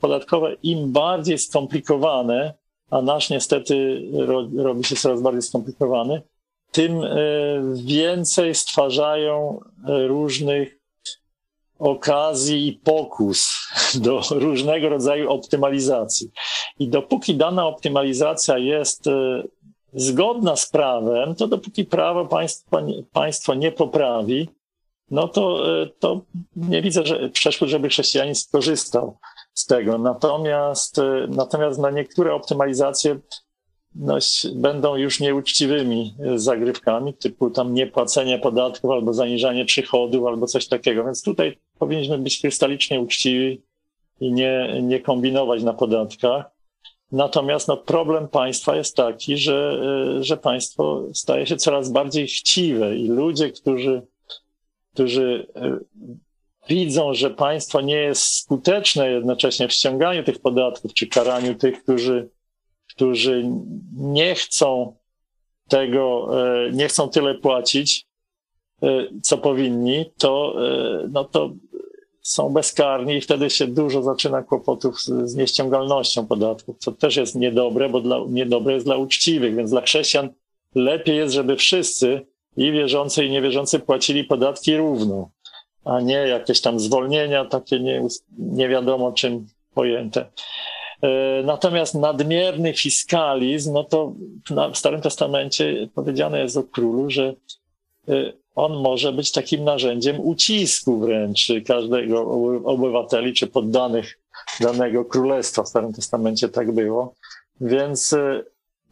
podatkowe 0.00 0.54
im 0.62 0.92
bardziej 0.92 1.38
skomplikowane, 1.38 2.54
a 2.90 3.02
nasz 3.02 3.30
niestety 3.30 4.02
ro, 4.12 4.48
robi 4.56 4.84
się 4.84 4.96
coraz 4.96 5.22
bardziej 5.22 5.42
skomplikowany, 5.42 6.22
tym 6.72 7.04
e, 7.04 7.16
więcej 7.74 8.54
stwarzają 8.54 9.60
różnych 10.06 10.78
okazji 11.78 12.68
i 12.68 12.72
pokus 12.72 13.68
do 13.94 14.20
różnego 14.30 14.88
rodzaju 14.88 15.30
optymalizacji. 15.30 16.30
I 16.78 16.88
dopóki 16.88 17.34
dana 17.34 17.66
optymalizacja 17.66 18.58
jest 18.58 19.06
e, 19.06 19.42
zgodna 19.92 20.56
z 20.56 20.70
prawem, 20.70 21.34
to 21.34 21.48
dopóki 21.48 21.84
prawo 21.84 22.28
państwo 23.12 23.54
nie 23.54 23.72
poprawi, 23.72 24.48
no 25.10 25.28
to, 25.28 25.72
e, 25.82 25.86
to 25.98 26.20
nie 26.56 26.82
widzę 26.82 27.06
że, 27.06 27.28
przeszkód, 27.28 27.68
żeby 27.68 27.88
chrześcijanin 27.88 28.34
skorzystał 28.34 29.16
z 29.54 29.66
tego. 29.66 29.98
Natomiast, 29.98 30.98
e, 30.98 31.26
natomiast 31.28 31.78
na 31.78 31.90
niektóre 31.90 32.34
optymalizacje 32.34 33.18
no, 33.94 34.18
będą 34.54 34.96
już 34.96 35.20
nieuczciwymi 35.20 36.14
zagrywkami, 36.36 37.14
typu 37.14 37.50
tam 37.50 37.74
niepłacenie 37.74 38.38
podatków 38.38 38.90
albo 38.90 39.14
zaniżanie 39.14 39.64
przychodów 39.64 40.26
albo 40.26 40.46
coś 40.46 40.68
takiego. 40.68 41.04
Więc 41.04 41.22
tutaj 41.22 41.58
powinniśmy 41.78 42.18
być 42.18 42.40
krystalicznie 42.40 43.00
uczciwi 43.00 43.62
i 44.20 44.32
nie, 44.32 44.80
nie 44.82 45.00
kombinować 45.00 45.62
na 45.62 45.74
podatkach. 45.74 46.44
Natomiast 47.12 47.68
no, 47.68 47.76
problem 47.76 48.28
państwa 48.28 48.76
jest 48.76 48.96
taki, 48.96 49.36
że, 49.36 49.80
że 50.20 50.36
państwo 50.36 51.02
staje 51.12 51.46
się 51.46 51.56
coraz 51.56 51.90
bardziej 51.90 52.26
chciwe 52.26 52.96
i 52.96 53.08
ludzie, 53.08 53.50
którzy, 53.50 54.02
którzy 54.94 55.46
e, 55.56 55.78
widzą, 56.68 57.14
że 57.14 57.30
państwo 57.30 57.80
nie 57.80 57.96
jest 57.96 58.22
skuteczne 58.22 59.10
jednocześnie 59.10 59.68
w 59.68 59.72
ściąganiu 59.72 60.24
tych 60.24 60.38
podatków 60.38 60.94
czy 60.94 61.06
karaniu 61.06 61.54
tych, 61.54 61.82
którzy, 61.82 62.30
którzy 62.90 63.44
nie 63.92 64.34
chcą 64.34 64.96
tego, 65.68 66.28
e, 66.66 66.70
nie 66.72 66.88
chcą 66.88 67.08
tyle 67.08 67.34
płacić, 67.34 68.06
e, 68.82 69.06
co 69.22 69.38
powinni, 69.38 70.04
to, 70.18 70.56
no 71.10 71.24
to 71.24 71.50
są 72.22 72.52
bezkarni 72.52 73.14
i 73.14 73.20
wtedy 73.20 73.50
się 73.50 73.66
dużo 73.66 74.02
zaczyna 74.02 74.42
kłopotów 74.42 75.02
z, 75.02 75.30
z 75.30 75.34
nieściągalnością 75.34 76.26
podatków, 76.26 76.78
co 76.78 76.92
też 76.92 77.16
jest 77.16 77.34
niedobre, 77.34 77.88
bo 77.88 78.00
dla, 78.00 78.20
niedobre 78.28 78.74
jest 78.74 78.86
dla 78.86 78.96
uczciwych, 78.96 79.56
więc 79.56 79.70
dla 79.70 79.80
chrześcijan 79.80 80.28
lepiej 80.74 81.16
jest, 81.16 81.34
żeby 81.34 81.56
wszyscy 81.56 82.26
i 82.56 82.72
wierzący 82.72 83.24
i 83.24 83.30
niewierzący 83.30 83.78
płacili 83.78 84.24
podatki 84.24 84.76
równo, 84.76 85.30
a 85.84 86.00
nie 86.00 86.14
jakieś 86.14 86.60
tam 86.60 86.80
zwolnienia 86.80 87.44
takie 87.44 87.80
nie, 87.80 88.02
nie 88.38 88.68
wiadomo 88.68 89.12
czym 89.12 89.46
pojęte. 89.74 90.26
E, 91.02 91.42
natomiast 91.44 91.94
nadmierny 91.94 92.74
fiskalizm, 92.74 93.72
no 93.72 93.84
to 93.84 94.12
w 94.72 94.78
Starym 94.78 95.00
Testamencie 95.00 95.88
powiedziane 95.94 96.40
jest 96.40 96.56
o 96.56 96.62
królu, 96.62 97.10
że 97.10 97.34
e, 98.08 98.32
on 98.54 98.72
może 98.82 99.12
być 99.12 99.32
takim 99.32 99.64
narzędziem 99.64 100.20
ucisku 100.20 100.98
wręcz 100.98 101.52
każdego 101.66 102.20
obywateli 102.64 103.34
czy 103.34 103.46
poddanych 103.46 104.18
danego 104.60 105.04
królestwa. 105.04 105.62
W 105.62 105.68
Starym 105.68 105.92
Testamencie 105.92 106.48
tak 106.48 106.72
było. 106.72 107.14
Więc 107.60 108.12
e, 108.12 108.42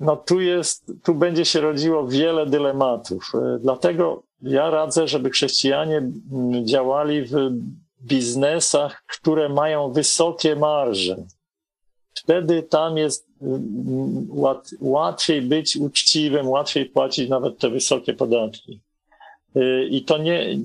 no, 0.02 0.16
tu, 0.16 0.40
jest, 0.40 0.92
tu 1.02 1.14
będzie 1.14 1.44
się 1.44 1.60
rodziło 1.60 2.06
wiele 2.06 2.46
dylematów. 2.46 3.32
E, 3.34 3.58
dlatego 3.58 4.22
ja 4.42 4.70
radzę, 4.70 5.08
żeby 5.08 5.30
chrześcijanie 5.30 6.02
działali 6.64 7.22
w 7.22 7.34
biznesach, 8.02 9.04
które 9.06 9.48
mają 9.48 9.92
wysokie 9.92 10.56
marże. 10.56 11.16
Wtedy 12.14 12.62
tam 12.62 12.96
jest 12.96 13.26
łatwiej 14.80 15.42
być 15.42 15.76
uczciwym, 15.76 16.48
łatwiej 16.48 16.86
płacić 16.86 17.28
nawet 17.28 17.58
te 17.58 17.70
wysokie 17.70 18.14
podatki. 18.14 18.80
I 19.90 20.04
to 20.04 20.18
nie, 20.18 20.58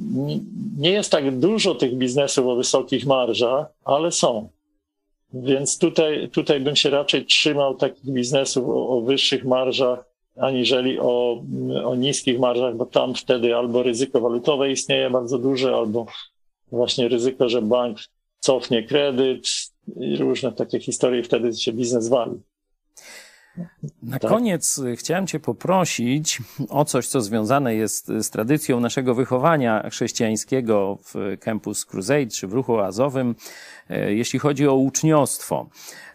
nie 0.78 0.92
jest 0.92 1.12
tak 1.12 1.40
dużo 1.40 1.76
tych 1.76 1.96
biznesów 1.96 2.48
o 2.48 2.56
wysokich 2.56 3.06
marżach, 3.06 3.68
ale 3.86 4.12
są. 4.12 4.50
Więc 5.34 5.78
tutaj, 5.78 6.30
tutaj 6.30 6.60
bym 6.60 6.76
się 6.76 6.90
raczej 6.90 7.26
trzymał 7.26 7.76
takich 7.76 8.06
biznesów 8.06 8.70
o, 8.70 8.90
o 8.90 9.02
wyższych 9.02 9.46
marżach, 9.46 10.00
aniżeli 10.36 11.00
o, 11.00 11.44
o 11.84 11.96
niskich 11.96 12.40
marżach, 12.40 12.76
bo 12.76 12.86
tam 12.86 13.16
wtedy 13.16 13.56
albo 13.56 13.84
ryzyko 13.84 14.22
walutowe 14.22 14.72
istnieje 14.72 15.10
bardzo 15.10 15.38
duże, 15.38 15.76
albo 15.76 16.06
właśnie 16.72 17.08
ryzyko, 17.08 17.50
że 17.50 17.62
bank 17.62 17.98
cofnie 18.40 18.84
kredyt 18.84 19.48
i 20.00 20.18
różne 20.18 20.52
takie 20.52 20.80
historie, 20.80 21.24
wtedy 21.24 21.54
się 21.54 21.74
biznes 21.74 22.08
wali. 22.08 22.40
Na 24.04 24.20
tak? 24.20 24.32
koniec 24.32 24.78
y, 24.78 24.96
chciałem 24.96 25.28
Cię 25.28 25.40
poprosić 25.40 26.40
o 26.70 26.86
coś, 26.86 27.08
co 27.08 27.22
związane 27.22 27.76
jest 27.76 28.08
z 28.08 28.30
tradycją 28.30 28.80
naszego 28.80 29.16
wychowania 29.16 29.90
chrześcijańskiego 29.90 30.98
w 31.04 31.38
Campus 31.40 31.86
Crusade 31.86 32.28
czy 32.28 32.48
w 32.48 32.54
ruchu 32.54 32.76
oazowym, 32.76 33.36
jeśli 33.90 34.40
chodzi 34.40 34.68
o 34.68 34.76
uczniostwo. 34.76 35.70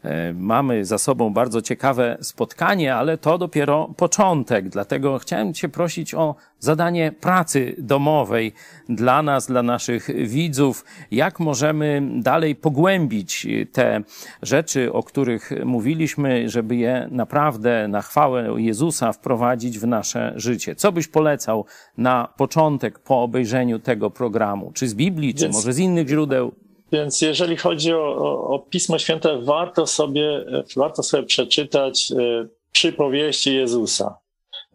E, 0.05 0.33
mamy 0.33 0.85
za 0.85 0.99
sobą 0.99 1.33
bardzo 1.33 1.63
ciekawe 1.63 2.19
spotkanie, 2.21 2.95
ale 2.95 3.19
to 3.19 3.39
dopiero 3.39 3.95
początek. 3.97 4.69
Dlatego 4.69 5.19
chciałem 5.19 5.55
Cię 5.55 5.69
prosić 5.69 6.15
o 6.15 6.35
zadanie 6.59 7.13
pracy 7.13 7.75
domowej 7.79 8.53
dla 8.89 9.23
nas, 9.23 9.47
dla 9.47 9.63
naszych 9.63 10.29
widzów. 10.29 10.85
Jak 11.11 11.41
możemy 11.41 12.03
dalej 12.15 12.57
pogłębić 12.57 13.47
te 13.73 14.03
rzeczy, 14.43 14.93
o 14.93 15.03
których 15.03 15.51
mówiliśmy, 15.65 16.49
żeby 16.49 16.77
je 16.77 17.09
naprawdę 17.11 17.89
na 17.89 18.03
chwałę 18.03 18.55
Jezusa 18.57 19.13
wprowadzić 19.13 19.79
w 19.79 19.87
nasze 19.87 20.33
życie? 20.37 20.75
Co 20.75 20.93
byś 20.93 21.09
polecał 21.09 21.65
na 21.97 22.29
początek 22.37 22.99
po 22.99 23.23
obejrzeniu 23.23 23.79
tego 23.79 24.11
programu? 24.11 24.73
Czy 24.75 24.89
z 24.89 24.95
Biblii, 24.95 25.35
czy 25.35 25.49
może 25.49 25.73
z 25.73 25.79
innych 25.79 26.09
źródeł? 26.09 26.55
Więc 26.93 27.21
jeżeli 27.21 27.57
chodzi 27.57 27.93
o, 27.93 28.17
o, 28.17 28.49
o, 28.49 28.59
Pismo 28.59 28.99
Święte, 28.99 29.39
warto 29.39 29.87
sobie, 29.87 30.45
warto 30.77 31.03
sobie 31.03 31.23
przeczytać 31.23 32.13
y, 32.13 32.49
przypowieści 32.73 33.55
Jezusa. 33.55 34.19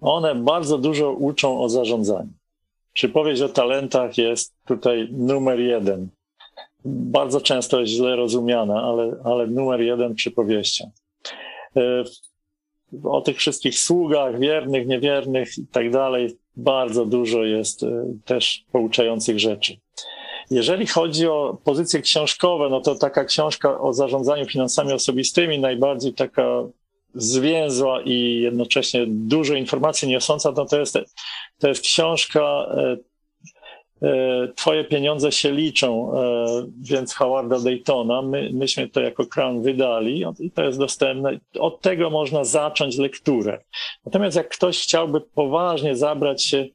One 0.02 0.36
bardzo 0.36 0.78
dużo 0.78 1.12
uczą 1.12 1.62
o 1.62 1.70
zarządzaniu. 1.70 2.30
Przypowieść 2.94 3.42
o 3.42 3.50
talentach 3.50 4.18
jest 4.18 4.54
tutaj 4.66 5.08
numer 5.12 5.60
jeden. 5.60 6.08
Bardzo 6.86 7.42
często 7.42 7.80
jest 7.80 7.92
źle 7.92 8.16
rozumiana, 8.16 8.84
ale, 8.84 9.16
ale 9.24 9.48
numer 9.48 9.82
jeden 9.82 10.16
przypowieścią. 10.16 10.92
Y, 11.78 11.82
o 13.04 13.22
tych 13.22 13.38
wszystkich 13.38 13.80
sługach, 13.80 14.40
wiernych, 14.40 14.88
niewiernych 14.88 15.58
i 15.58 15.68
tak 15.68 15.92
dalej, 15.92 16.38
bardzo 16.56 17.06
dużo 17.06 17.44
jest 17.44 17.84
e, 17.84 18.06
też 18.26 18.66
pouczających 18.72 19.40
rzeczy. 19.40 19.78
Jeżeli 20.52 20.88
chodzi 20.88 21.28
o 21.28 21.58
pozycje 21.64 22.02
książkowe, 22.02 22.70
no 22.70 22.82
to 22.82 22.96
taka 22.96 23.26
książka 23.26 23.80
o 23.80 23.94
zarządzaniu 23.94 24.46
finansami 24.46 24.94
osobistymi, 24.94 25.60
najbardziej 25.60 26.14
taka 26.14 26.64
zwięzła 27.16 28.02
i 28.02 28.40
jednocześnie 28.42 29.06
dużo 29.08 29.54
informacji 29.54 30.08
niosąca, 30.08 30.52
no 30.58 30.66
to 30.66 30.80
jest, 30.80 30.98
to 31.60 31.68
jest 31.68 31.82
książka 31.82 32.42
e, 32.42 32.98
e, 34.08 34.48
Twoje 34.56 34.84
pieniądze 34.84 35.32
się 35.32 35.52
liczą, 35.52 36.12
więc 36.82 37.14
Howarda 37.14 37.60
Daytona. 37.60 38.22
My, 38.22 38.50
myśmy 38.54 38.90
to 38.90 39.02
jako 39.02 39.26
Crown 39.26 39.62
wydali 39.62 40.26
i 40.40 40.52
to 40.52 40.64
jest 40.64 40.80
dostępne. 40.80 41.40
Od 41.60 41.82
tego 41.82 42.10
można 42.10 42.44
zacząć 42.44 42.98
lekturę. 42.98 43.62
Natomiast 44.06 44.38
jak 44.38 44.50
ktoś 44.50 44.80
chciałby 44.80 45.22
poważnie 45.22 45.96
zabrać 45.96 46.44
się 46.44 46.68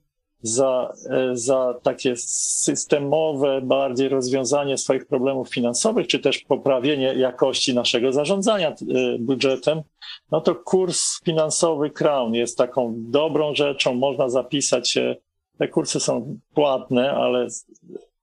za, 0.43 0.93
e, 1.11 1.36
za 1.36 1.74
takie 1.82 2.16
systemowe 2.16 3.61
bardziej 3.61 4.09
rozwiązanie 4.09 4.78
swoich 4.78 5.07
problemów 5.07 5.49
finansowych, 5.49 6.07
czy 6.07 6.18
też 6.18 6.38
poprawienie 6.38 7.14
jakości 7.14 7.74
naszego 7.74 8.12
zarządzania 8.12 8.68
e, 8.68 8.74
budżetem, 9.18 9.82
no 10.30 10.40
to 10.40 10.55
kurs 10.55 11.20
finansowy 11.24 11.90
Crown 11.90 12.34
jest 12.34 12.59
taką 12.59 12.95
dobrą 12.97 13.55
rzeczą. 13.55 13.95
Można 13.95 14.28
zapisać 14.28 14.90
się. 14.90 15.16
Te 15.59 15.68
kursy 15.68 16.01
są 16.01 16.38
płatne, 16.55 17.12
ale 17.12 17.47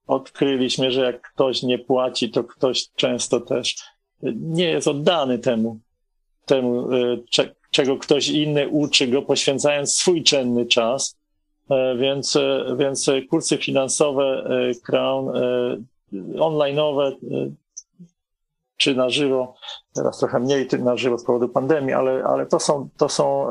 odkryliśmy, 0.06 0.92
że 0.92 1.00
jak 1.00 1.32
ktoś 1.32 1.62
nie 1.62 1.78
płaci, 1.78 2.30
to 2.30 2.44
ktoś 2.44 2.88
często 2.96 3.40
też 3.40 3.76
nie 4.34 4.64
jest 4.64 4.88
oddany 4.88 5.38
temu, 5.38 5.78
temu 6.46 6.94
e, 6.94 7.16
czego 7.70 7.96
ktoś 7.96 8.28
inny 8.28 8.68
uczy 8.68 9.06
go, 9.06 9.22
poświęcając 9.22 9.94
swój 9.94 10.24
cenny 10.24 10.66
czas. 10.66 11.19
E, 11.70 11.96
więc, 11.96 12.36
e, 12.36 12.76
więc 12.78 13.10
kursy 13.30 13.58
finansowe 13.58 14.24
e, 14.24 14.74
Crown, 14.74 15.32
online'owe 16.38 17.12
czy 18.76 18.94
na 18.94 19.10
żywo, 19.10 19.54
teraz 19.94 20.18
trochę 20.18 20.38
mniej 20.40 20.68
na 20.78 20.96
żywo 20.96 21.18
z 21.18 21.24
powodu 21.24 21.48
pandemii, 21.48 21.92
ale, 21.92 22.24
ale 22.24 22.46
to 22.46 22.60
są, 22.60 22.88
to 22.96 23.08
są 23.08 23.50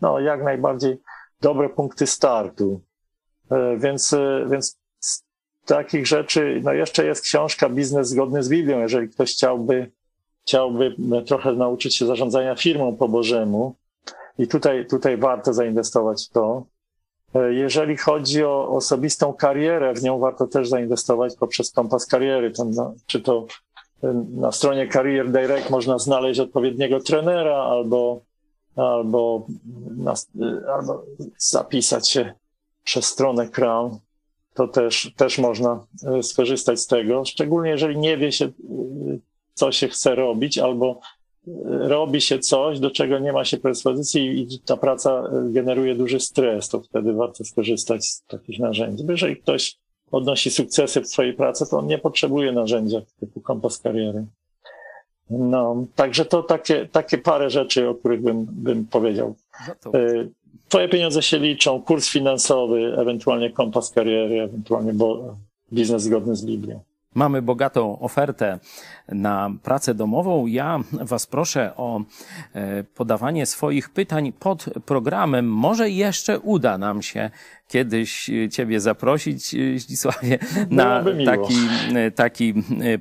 no, 0.00 0.20
jak 0.20 0.42
najbardziej 0.44 0.98
dobre 1.40 1.68
punkty 1.68 2.06
startu. 2.06 2.80
Więc, 3.78 4.14
więc 4.50 4.78
z 4.98 5.24
takich 5.64 6.06
rzeczy, 6.06 6.60
no 6.64 6.72
jeszcze 6.72 7.04
jest 7.04 7.22
książka 7.22 7.68
Biznes 7.68 8.08
zgodny 8.08 8.42
z 8.42 8.48
Biblią, 8.48 8.80
jeżeli 8.80 9.08
ktoś 9.08 9.32
chciałby, 9.32 9.90
chciałby 10.42 10.94
trochę 11.26 11.52
nauczyć 11.52 11.96
się 11.96 12.06
zarządzania 12.06 12.54
firmą 12.54 12.96
po 12.96 13.08
Bożemu. 13.08 13.74
I 14.38 14.48
tutaj, 14.48 14.86
tutaj 14.86 15.16
warto 15.16 15.52
zainwestować 15.52 16.26
w 16.26 16.32
to. 16.32 16.66
E, 17.34 17.52
jeżeli 17.52 17.96
chodzi 17.96 18.44
o 18.44 18.68
osobistą 18.68 19.32
karierę, 19.32 19.94
w 19.94 20.02
nią 20.02 20.18
warto 20.18 20.46
też 20.46 20.68
zainwestować 20.68 21.36
poprzez 21.36 21.70
kompas 21.70 22.06
kariery. 22.06 22.50
Tam 22.50 22.70
na, 22.70 22.92
czy 23.06 23.20
to 23.20 23.46
e, 24.04 24.24
na 24.34 24.52
stronie 24.52 24.88
Career 24.88 25.30
Direct 25.30 25.70
można 25.70 25.98
znaleźć 25.98 26.40
odpowiedniego 26.40 27.00
trenera 27.00 27.56
albo, 27.56 28.20
albo, 28.76 29.46
e, 30.40 30.72
albo 30.74 31.04
zapisać 31.38 32.08
się 32.08 32.34
przez 32.84 33.04
stronę 33.04 33.48
Crown. 33.48 33.98
To 34.54 34.68
też, 34.68 35.12
też 35.16 35.38
można 35.38 35.86
skorzystać 36.22 36.80
z 36.80 36.86
tego, 36.86 37.24
szczególnie 37.24 37.70
jeżeli 37.70 37.98
nie 37.98 38.16
wie 38.16 38.32
się, 38.32 38.48
co 39.54 39.72
się 39.72 39.88
chce 39.88 40.14
robić, 40.14 40.58
albo 40.58 41.00
robi 41.66 42.20
się 42.20 42.38
coś, 42.38 42.80
do 42.80 42.90
czego 42.90 43.18
nie 43.18 43.32
ma 43.32 43.44
się 43.44 43.58
predyspozycji 43.58 44.40
i 44.40 44.60
ta 44.60 44.76
praca 44.76 45.30
generuje 45.44 45.94
duży 45.94 46.20
stres, 46.20 46.68
to 46.68 46.80
wtedy 46.80 47.12
warto 47.12 47.44
skorzystać 47.44 48.06
z 48.06 48.22
takich 48.22 48.58
narzędzi. 48.58 49.04
Jeżeli 49.08 49.36
ktoś 49.36 49.76
odnosi 50.10 50.50
sukcesy 50.50 51.00
w 51.00 51.08
swojej 51.08 51.34
pracy, 51.34 51.64
to 51.70 51.78
on 51.78 51.86
nie 51.86 51.98
potrzebuje 51.98 52.52
narzędzia 52.52 53.00
typu 53.20 53.40
kompas 53.40 53.78
kariery. 53.78 54.26
No, 55.30 55.86
także 55.94 56.24
to 56.24 56.42
takie, 56.42 56.88
takie 56.92 57.18
parę 57.18 57.50
rzeczy, 57.50 57.88
o 57.88 57.94
których 57.94 58.22
bym, 58.22 58.46
bym 58.50 58.86
powiedział. 58.86 59.34
No 59.84 59.98
y, 60.00 60.30
twoje 60.68 60.88
pieniądze 60.88 61.22
się 61.22 61.38
liczą, 61.38 61.82
kurs 61.82 62.08
finansowy, 62.08 62.96
ewentualnie 62.98 63.50
kompas 63.50 63.90
kariery, 63.90 64.40
ewentualnie 64.40 64.92
bo 64.92 65.36
biznes 65.72 66.02
zgodny 66.02 66.36
z 66.36 66.44
Biblią. 66.44 66.80
Mamy 67.14 67.42
bogatą 67.42 67.98
ofertę 67.98 68.58
na 69.08 69.50
pracę 69.62 69.94
domową. 69.94 70.46
Ja 70.46 70.80
Was 70.92 71.26
proszę 71.26 71.76
o 71.76 72.00
e, 72.54 72.84
podawanie 72.84 73.46
swoich 73.46 73.90
pytań 73.90 74.32
pod 74.32 74.64
programem. 74.86 75.52
Może 75.52 75.90
jeszcze 75.90 76.40
uda 76.40 76.78
nam 76.78 77.02
się 77.02 77.30
kiedyś 77.70 78.30
Ciebie 78.50 78.80
zaprosić, 78.80 79.56
Zdzisławie, 79.76 80.38
na 80.70 81.04
taki, 81.24 81.54
taki 82.14 82.54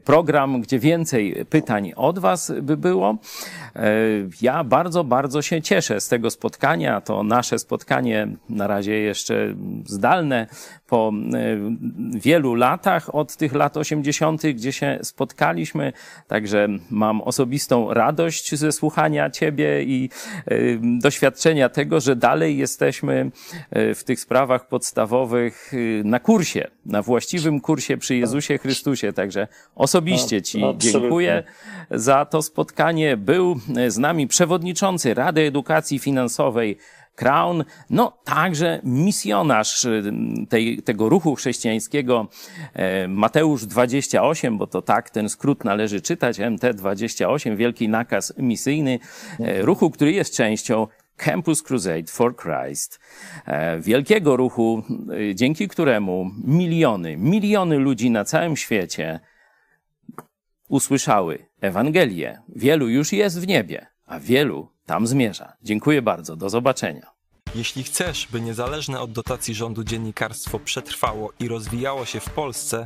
program, 0.04 0.62
gdzie 0.62 0.80
więcej 0.80 1.46
pytań 1.50 1.92
od 1.96 2.20
Was 2.20 2.54
by 2.62 2.78
było. 2.78 3.18
E, 3.76 3.92
ja 4.42 4.64
bardzo, 4.64 5.04
bardzo 5.04 5.42
się 5.42 5.62
cieszę 5.62 6.02
z 6.02 6.08
tego 6.08 6.32
spotkania. 6.32 7.02
To 7.02 7.24
nasze 7.24 7.60
spotkanie 7.60 8.28
na 8.50 8.68
razie 8.68 8.94
jeszcze 8.94 9.56
zdalne 9.86 10.48
po 10.88 11.12
wielu 12.14 12.56
latach 12.56 13.16
od 13.16 13.36
tych 13.36 13.54
lat 13.54 13.78
80., 13.78 14.42
gdzie 14.42 14.72
się 14.72 15.00
spotkaliśmy. 15.04 15.94
Także 16.28 16.68
mam 16.90 17.22
osobistą 17.22 17.94
radość 17.94 18.56
ze 18.56 18.72
słuchania 18.72 19.30
Ciebie 19.30 19.84
i 19.84 20.10
doświadczenia 20.82 21.70
tego, 21.70 22.00
że 22.00 22.16
dalej 22.16 22.58
jesteśmy 22.58 23.32
w 23.72 24.02
tych 24.06 24.20
sprawach 24.20 24.59
podstawowych 24.66 25.72
na 26.04 26.20
kursie, 26.20 26.68
na 26.86 27.02
właściwym 27.02 27.62
kursie 27.62 27.98
przy 27.98 28.16
Jezusie 28.16 28.58
Chrystusie. 28.58 29.14
Także 29.14 29.48
osobiście 29.76 30.42
Ci 30.42 30.64
dziękuję 30.78 31.44
za 31.92 32.26
to 32.26 32.42
spotkanie. 32.42 33.18
Był 33.18 33.60
z 33.88 33.98
nami 33.98 34.28
przewodniczący 34.28 35.14
Rady 35.14 35.42
Edukacji 35.42 36.00
Finansowej 36.00 36.78
Crown, 37.20 37.64
no 37.90 38.18
także 38.24 38.80
misjonarz 38.84 39.86
y, 39.86 40.14
tej, 40.50 40.82
tego 40.82 41.10
ruchu 41.10 41.36
chrześcijańskiego 41.36 42.28
Mateusz 43.08 43.66
28, 43.66 44.58
bo 44.58 44.68
to 44.68 44.82
tak 44.82 45.10
ten 45.10 45.30
skrót 45.30 45.64
należy 45.64 46.02
czytać, 46.02 46.40
MT28, 46.40 47.56
wielki 47.56 47.90
nakaz 47.90 48.34
misyjny, 48.38 49.00
ruchu, 49.40 49.90
który 49.90 50.12
jest 50.12 50.36
częścią 50.36 50.88
Campus 51.20 51.64
Crusade 51.64 52.08
for 52.08 52.36
Christ, 52.36 53.00
e, 53.46 53.80
wielkiego 53.80 54.38
ruchu, 54.38 54.84
dzięki 55.36 55.68
któremu 55.68 56.32
miliony, 56.44 57.18
miliony 57.18 57.78
ludzi 57.78 58.12
na 58.12 58.26
całym 58.26 58.58
świecie 58.58 59.20
usłyszały 60.70 61.46
Ewangelię. 61.62 62.42
Wielu 62.56 62.90
już 62.90 63.14
jest 63.14 63.40
w 63.40 63.48
niebie, 63.48 63.88
a 64.06 64.20
wielu 64.20 64.72
tam 64.86 65.08
zmierza. 65.08 65.54
Dziękuję 65.62 66.02
bardzo. 66.02 66.36
Do 66.36 66.50
zobaczenia. 66.50 67.12
Jeśli 67.56 67.84
chcesz, 67.84 68.28
by 68.32 68.42
niezależne 68.42 69.00
od 69.00 69.12
dotacji 69.12 69.54
rządu 69.54 69.84
dziennikarstwo 69.84 70.60
przetrwało 70.60 71.34
i 71.40 71.48
rozwijało 71.48 72.06
się 72.06 72.20
w 72.20 72.30
Polsce, 72.30 72.86